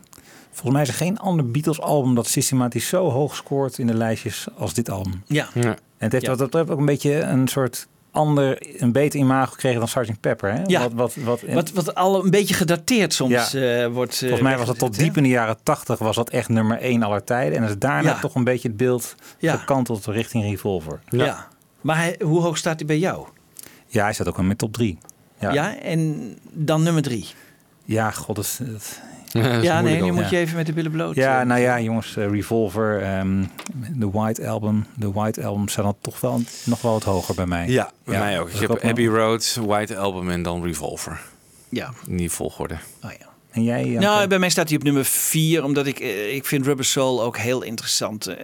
[0.51, 3.94] Volgens mij is er geen ander Beatles album dat systematisch zo hoog scoort in de
[3.94, 5.23] lijstjes als dit album.
[5.27, 5.48] Ja.
[5.55, 6.31] En het heeft Ja.
[6.31, 10.20] wat dat betreft ook een beetje een soort ander, een beter imago gekregen dan Sgt.
[10.20, 10.52] Pepper.
[10.52, 10.62] Hè?
[10.66, 10.81] Ja.
[10.81, 13.82] Wat, wat, wat, Wat, wat al een beetje gedateerd soms Ja.
[13.82, 14.12] eh, wordt.
[14.12, 16.78] eh, Volgens mij was dat tot diep in de jaren 80 was dat echt nummer
[16.81, 17.59] 1 aller tijden.
[17.59, 18.20] En is daarna Ja.
[18.20, 19.56] toch een beetje het beeld Ja.
[19.56, 21.01] gekanteld richting Revolver.
[21.09, 21.48] Ja.
[21.81, 23.27] Maar hij, hoe hoog staat hij bij jou?
[23.86, 24.98] Ja, hij staat ook wel met top 3.
[25.43, 25.52] Ja.
[25.52, 27.27] Ja, en dan nummer drie.
[27.85, 28.59] ja god, dat is...
[28.73, 29.01] dat-
[29.62, 30.31] ja, nee, nu moet Ja.
[30.31, 31.14] je even met de billen bloot.
[31.14, 33.44] Ja, eh, nou ja, jongens, eh, Revolver, ehm,
[33.93, 34.86] de White Album.
[34.94, 37.69] De White Album staat dan toch wel nog wel wat hoger bij mij.
[37.69, 38.44] Ja, bij mij ook.
[38.44, 41.20] Dat Ik is heb ook wel- Abbey Road, White Album en dan Revolver.
[41.69, 41.90] Ja.
[42.06, 42.77] In die volgorde.
[43.52, 43.84] En jij?
[43.84, 47.22] Nou, bij mij staat hij op nummer 4, omdat ik, eh, ik vind Rubber Soul
[47.22, 48.26] ook heel interessant.
[48.26, 48.36] Eh,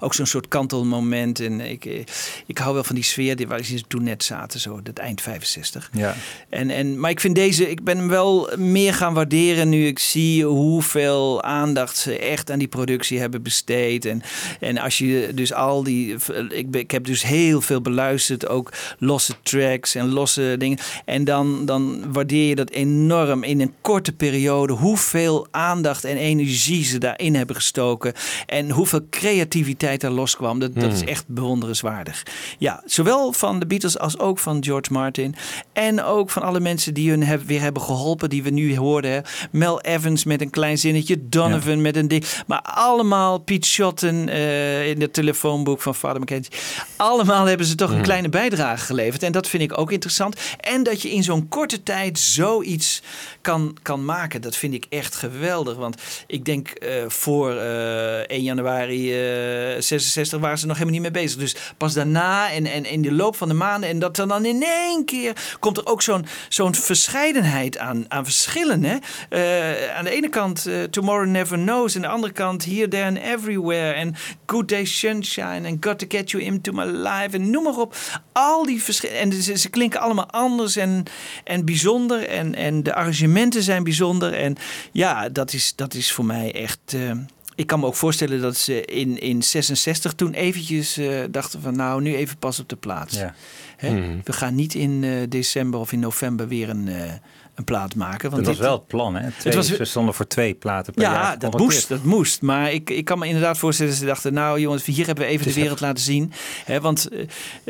[0.00, 1.40] ook zo'n soort kantelmoment.
[1.40, 2.04] En ik, eh,
[2.46, 5.20] ik hou wel van die sfeer die, waar ze toen net zaten, zo, dat eind
[5.20, 5.90] 65.
[5.92, 6.16] Ja.
[6.48, 9.98] En, en, maar ik vind deze, ik ben hem wel meer gaan waarderen nu ik
[9.98, 14.04] zie hoeveel aandacht ze echt aan die productie hebben besteed.
[14.04, 14.22] En,
[14.60, 16.14] en als je dus al die,
[16.48, 20.78] ik, ben- ik heb dus heel veel beluisterd, ook losse tracks en losse dingen.
[21.04, 26.84] En dan, dan waardeer je dat enorm in een korte periode, hoeveel aandacht en energie
[26.84, 28.12] ze daarin hebben gestoken.
[28.46, 30.58] En hoeveel creativiteit er loskwam.
[30.58, 31.08] Dat, dat is Hmm.
[31.08, 32.22] echt bewonderenswaardig.
[32.58, 35.34] Ja, zowel van de Beatles als ook van George Martin.
[35.72, 39.10] En ook van alle mensen die hun heb, weer hebben geholpen, die we nu hoorden.
[39.10, 39.20] Hè.
[39.50, 42.24] Mel Evans met een klein zinnetje, Donovan met een ding.
[42.46, 46.52] Maar allemaal Pete Shotton eh, in het telefoonboek van Vader McKenzie.
[46.96, 48.04] Allemaal hebben ze toch een Hmm.
[48.04, 49.22] kleine bijdrage geleverd.
[49.22, 50.36] En dat vind ik ook interessant.
[50.60, 53.02] En dat je in zo'n korte tijd zoiets
[53.40, 55.76] kan, kan maken, dat vind ik echt geweldig.
[55.76, 61.12] Want ik denk eh, voor eh 1 januari eh 66 waren ze nog helemaal niet
[61.12, 61.38] mee bezig.
[61.38, 63.88] Dus pas daarna en, en in de loop van de maanden.
[63.88, 68.84] En dat dan in één keer komt er ook zo'n zo'n verscheidenheid aan, aan verschillen.
[68.84, 71.96] Eh, aan de ene kant eh, Tomorrow Never Knows.
[71.96, 73.92] Aan de andere kant Here, There and Everywhere.
[73.92, 74.14] En
[74.46, 75.60] Good Day Sunshine.
[75.62, 77.28] En Got to Get You Into My Life.
[77.30, 77.96] En noem maar op.
[78.32, 79.18] Al die verschillen.
[79.18, 81.04] En ze, ze klinken allemaal anders en,
[81.44, 82.28] en bijzonder.
[82.28, 84.32] En, en de arrangementen zijn bijzonder.
[84.36, 84.56] En
[84.92, 86.94] ja, dat is, dat is voor mij echt...
[86.94, 87.10] eh,
[87.56, 91.76] ik kan me ook voorstellen dat ze in, in 66 toen eventjes eh, dachten van
[91.76, 93.16] nou, nu even pas op de plaats.
[93.16, 93.34] Ja.
[93.76, 93.90] Hè?
[93.90, 94.18] Mhm.
[94.24, 97.12] We gaan niet in eh, december of in november weer een, eh,
[97.56, 98.30] een plaat maken.
[98.30, 99.30] Want dat was dit- wel het plan, hè?
[99.38, 102.42] Twee, was- ze stonden voor twee platen per jaar ja, dat moest, dat moest.
[102.42, 104.32] Maar ik, ik kan me inderdaad voorstellen dat ze dachten...
[104.32, 106.32] nou jongens, hier hebben we even de wereld laten zien.
[106.64, 107.20] Hè, want eh,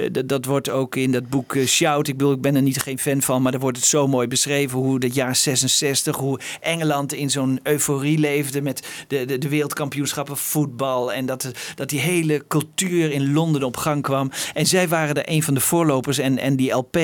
[0.04, 2.08] eh, dat- wordt ook in dat boek eh, Shout...
[2.08, 3.42] ik bedoel, ik ben er niet geen fan van...
[3.42, 4.78] maar daar wordt het zo mooi beschreven...
[4.78, 8.62] hoe dat jaar 66, hoe Engeland in zo'n euforie leefde...
[8.62, 11.12] met de, de, de wereldkampioenschappen voetbal...
[11.12, 14.30] en dat, dat die hele cultuur in Londen op gang kwam.
[14.54, 16.18] En zij waren er een van de voorlopers...
[16.18, 16.98] en, en die LP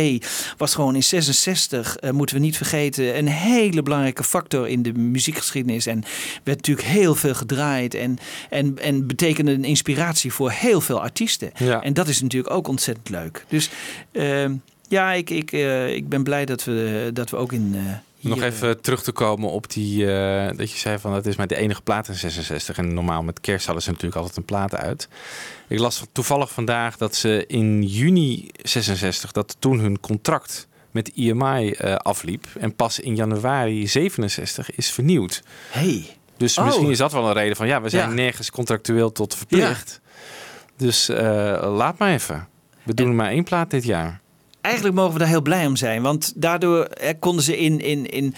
[0.56, 2.70] was gewoon in 66, eh, moeten we niet vergeten...
[2.72, 5.86] een hele belangrijke factor in de muziekgeschiedenis...
[5.86, 6.04] en
[6.44, 7.94] werd natuurlijk heel veel gedraaid...
[7.94, 8.18] en,
[8.50, 11.50] en, en betekende een inspiratie voor heel veel artiesten.
[11.56, 11.82] Ja.
[11.82, 13.44] En dat is natuurlijk ook ontzettend leuk.
[13.48, 13.70] Dus
[14.12, 14.54] ehm,
[14.88, 17.72] ja, ik, ik, eh, ik ben blij dat we, dat we ook in...
[17.74, 17.82] eh,
[18.22, 21.36] hier, Nog even terug te komen op die, eh, dat je zei van dat is
[21.36, 22.78] maar de enige plaat in 66.
[22.78, 25.08] En normaal met kerst hadden ze natuurlijk altijd een plaat uit.
[25.68, 31.70] Ik las toevallig vandaag dat ze in juni 66, dat toen hun contract met IMI
[31.70, 32.46] eh, afliep.
[32.58, 35.42] En pas in januari 67 is vernieuwd.
[35.70, 36.06] Hey.
[36.36, 36.64] Dus Oh.
[36.64, 38.14] misschien is dat wel een reden van ja, we zijn Ja.
[38.14, 40.00] nergens contractueel tot verplicht.
[40.76, 42.48] Dus eh, laat maar even.
[42.82, 44.20] We doen maar één plaat dit jaar.
[44.62, 46.02] Eigenlijk mogen we daar heel blij om zijn.
[46.02, 48.34] Want daardoor konden ze in, in, in,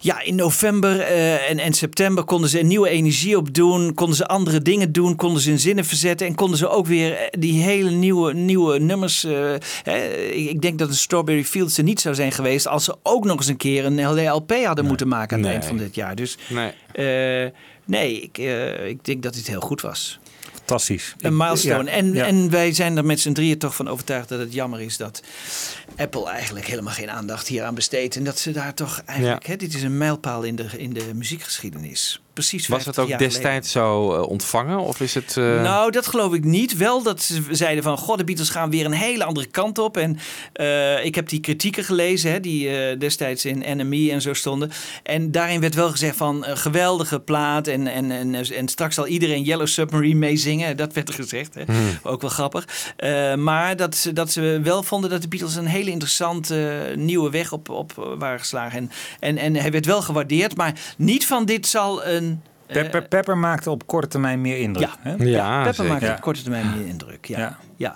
[0.00, 3.94] ja, in november eh, en, en september konden ze een nieuwe energie opdoen.
[3.94, 5.16] Konden ze andere dingen doen.
[5.16, 6.26] Konden ze in zinnen verzetten.
[6.26, 9.24] En konden ze ook weer eh, die hele nieuwe, nieuwe nummers.
[9.24, 12.66] eh, hè, ik denk dat een Strawberry Fields er niet zou zijn geweest.
[12.66, 15.58] als ze ook nog eens een keer een LP hadden moeten maken aan het Nee.
[15.60, 16.14] eind van dit jaar.
[16.14, 16.72] Dus Nee.
[17.84, 18.38] nee, ik,
[18.88, 20.18] ik denk dat dit heel goed was.
[20.66, 21.14] Fantastisch.
[21.18, 21.84] Een milestone.
[21.90, 22.26] ja, en, ja.
[22.26, 25.22] en wij zijn er met z'n drieën toch van overtuigd dat het jammer is dat
[25.96, 28.16] Apple eigenlijk helemaal geen aandacht hier aan besteedt.
[28.16, 29.50] En dat ze daar toch eigenlijk, Ja.
[29.50, 32.22] hè, dit is een mijlpaal in de, in de muziekgeschiedenis.
[32.34, 33.28] Precies Was 50 het ook geleden.
[33.32, 34.78] destijds zo eh, ontvangen?
[34.78, 35.36] Of is het.
[35.36, 36.76] eh, Nou, dat geloof ik niet.
[36.76, 37.98] Wel dat ze zeiden van...
[37.98, 39.96] God, de Beatles gaan weer een hele andere kant op.
[39.96, 40.18] En
[40.52, 42.30] eh, ik heb die kritieken gelezen...
[42.30, 44.70] Hè, die destijds in NME en zo stonden.
[45.02, 46.44] En daarin werd wel gezegd van...
[46.48, 47.66] geweldige plaat.
[47.66, 50.76] En, en, en, en straks zal iedereen Yellow Submarine meezingen.
[50.84, 51.54] Dat werd er gezegd.
[51.54, 51.62] Hè.
[51.66, 51.98] Hmm.
[52.02, 52.66] Ook wel grappig.
[53.36, 55.54] Maar dat ze, dat ze wel vonden dat de Beatles...
[55.56, 58.78] een hele interessante nieuwe weg op, op waren geslagen.
[58.78, 58.90] En,
[59.20, 60.56] en, en hij werd wel gewaardeerd.
[60.56, 62.23] Maar niet van dit zal een
[62.66, 64.88] Pepper, Pepper maakte op korte termijn meer indruk.
[64.88, 65.14] Ja, hè?
[65.24, 65.90] ja, Pepper zeker.
[65.92, 66.14] maakte Ja.
[66.14, 67.24] op korte termijn meer indruk.
[67.26, 67.38] Ja.
[67.38, 67.58] Ja.
[67.76, 67.90] Ja.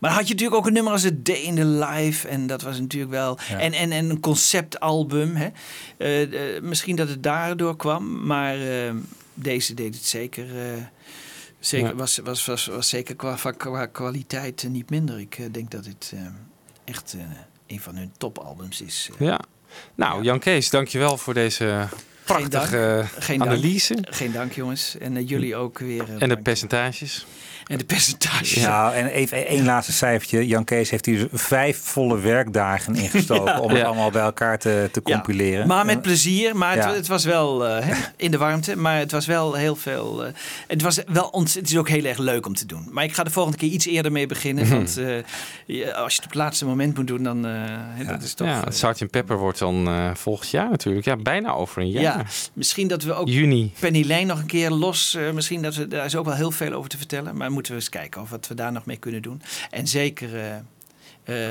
[0.00, 2.28] Maar dan had je natuurlijk ook een nummer als het Day in the Life.
[2.28, 3.38] En dat was natuurlijk wel.
[3.48, 3.58] Ja.
[3.58, 5.34] En, en, en een conceptalbum.
[5.36, 5.48] Hè.
[5.96, 8.26] Eh, eh, misschien dat het daardoor kwam.
[8.26, 8.92] Maar eh,
[9.34, 10.44] deze deed het zeker.
[10.58, 10.82] eh,
[11.58, 11.94] zeker Ja.
[11.94, 15.18] was, was, was, was zeker qua, qua- qua kwaliteit eh, niet minder.
[15.20, 16.20] Ik eh, denk dat dit eh,
[16.84, 17.20] echt eh,
[17.66, 19.10] een van hun topalbums is.
[19.18, 19.26] eh.
[19.26, 19.40] Ja.
[19.94, 21.86] Nou, Jan Kees, dankjewel voor deze.
[22.24, 23.50] Prachtige Geen dank.
[23.50, 23.96] analyse.
[24.10, 24.96] Geen dank, jongens.
[24.98, 26.02] En eh, jullie ook weer.
[26.08, 27.26] eh, En de percentages.
[27.66, 28.54] En de percentages.
[28.54, 30.46] Ja, en even één laatste cijfertje.
[30.46, 33.60] Jan Kees heeft hier vijf volle werkdagen ingestoken Ja.
[33.60, 33.84] om het Ja.
[33.84, 35.66] allemaal bij elkaar te, te Ja, compileren.
[35.66, 36.56] maar met plezier.
[36.56, 36.94] Maar het, Ja.
[36.94, 38.76] het was wel eh, hè, in de warmte.
[38.76, 40.24] Maar het was wel heel veel.
[40.24, 40.32] eh,
[40.66, 42.88] het, was wel ont- het is ook heel erg leuk om te doen.
[42.90, 44.64] Maar ik ga de volgende keer iets eerder mee beginnen.
[44.66, 44.74] Mhm.
[44.74, 45.06] Want eh,
[45.94, 47.46] als je het op het laatste moment moet doen, dan.
[47.46, 48.46] eh, dat is toch.
[48.46, 49.10] ja, Sgt.
[49.10, 51.04] Pepper wordt dan eh, volgend jaar natuurlijk.
[51.04, 52.02] Ja, bijna over een jaar.
[52.02, 53.72] ja, misschien dat we ook Juni.
[53.78, 55.14] Penny Lane nog een keer los.
[55.14, 57.36] eh, misschien dat we daar is ook wel heel veel over te vertellen.
[57.36, 59.42] Maar moeten we eens kijken of wat we daar nog mee kunnen doen.
[59.70, 60.56] En zeker eh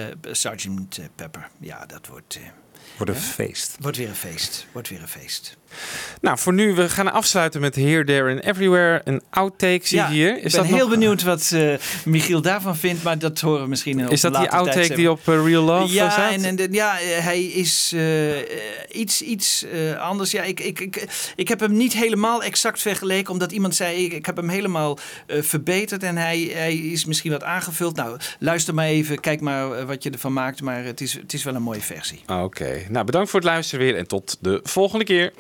[0.10, 1.50] eh Sergeant Pepper.
[1.60, 2.36] Ja, dat wordt.
[2.36, 2.42] eh,
[2.98, 3.78] Wordt een feest.
[3.80, 4.68] Wordt weer een feest.
[4.72, 5.58] Wordt weer een feest.
[6.22, 9.02] Nou, voor nu, we gaan afsluiten met Here, There and Everywhere.
[9.04, 10.36] Een outtake zie Ja, ik hier.
[10.36, 11.74] ik ben dat heel nog- benieuwd wat eh,
[12.06, 15.12] Michiel daarvan vindt, maar dat horen we misschien op Is dat die later outtake die
[15.12, 16.32] op eh, Real Love ja, staat?
[16.32, 18.46] en, en ja, eh, hij is eh, eh,
[18.92, 20.32] iets, iets eh, anders.
[20.32, 21.06] Ja, ik, ik, ik,
[21.36, 24.98] ik heb hem niet helemaal exact vergeleken, omdat iemand zei: ik, ik heb hem helemaal
[25.28, 27.96] eh, verbeterd en hij, hij is misschien wat aangevuld.
[27.96, 31.34] Nou, luister maar even, kijk maar eh, wat je ervan maakt, maar het is, het
[31.34, 32.22] is wel een mooie versie.
[32.28, 35.32] Oké, nou bedankt voor het luisteren weer en tot de volgende keer.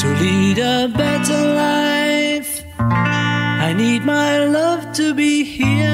[0.00, 5.88] To lead a better life, I need my love to be here.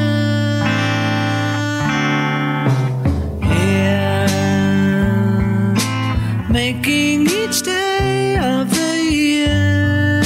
[3.42, 4.26] Here,
[6.50, 10.22] making each day of the year,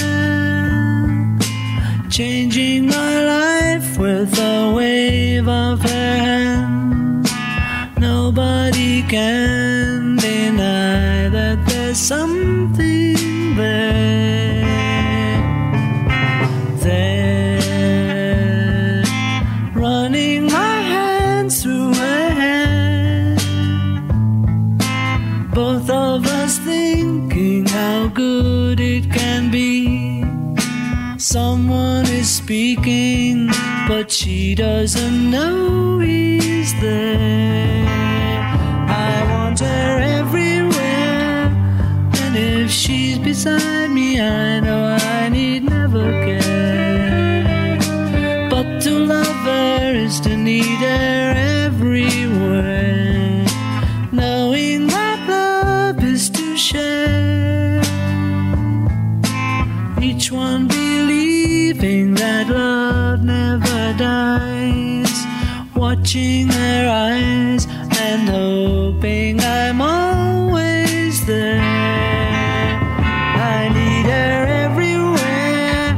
[2.09, 7.29] changing my life with a wave of her hand.
[7.99, 12.42] Nobody can deny that there's something
[32.53, 33.47] speaking,
[33.89, 37.87] but she doesn't know he's there.
[38.89, 41.49] I want her everywhere,
[42.21, 45.12] and if she's beside me, I know I
[66.03, 67.67] watching her eyes
[68.01, 71.61] and hoping I'm always there.
[71.61, 75.95] I need her everywhere,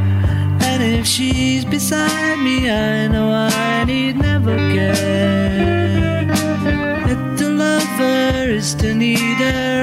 [0.60, 6.26] and if she's beside me, I know I need never care.
[7.06, 9.73] That to love her is to need her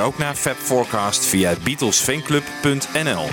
[0.00, 0.56] Ook naar Fab
[1.20, 3.26] via beatlesfanclub.nl.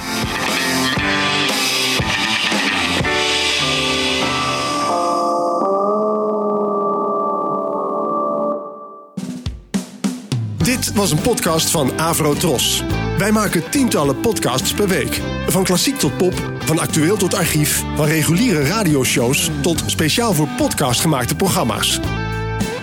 [10.58, 12.84] Dit was een podcast van Avro Tros.
[13.18, 15.22] Wij maken tientallen podcasts per week.
[15.48, 21.02] Van klassiek tot pop, van actueel tot archief, van reguliere radioshows tot speciaal voor podcast
[21.02, 22.00] gemaakte programma's.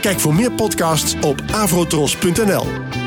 [0.00, 3.01] Kijk voor meer podcasts op avrotros.nl.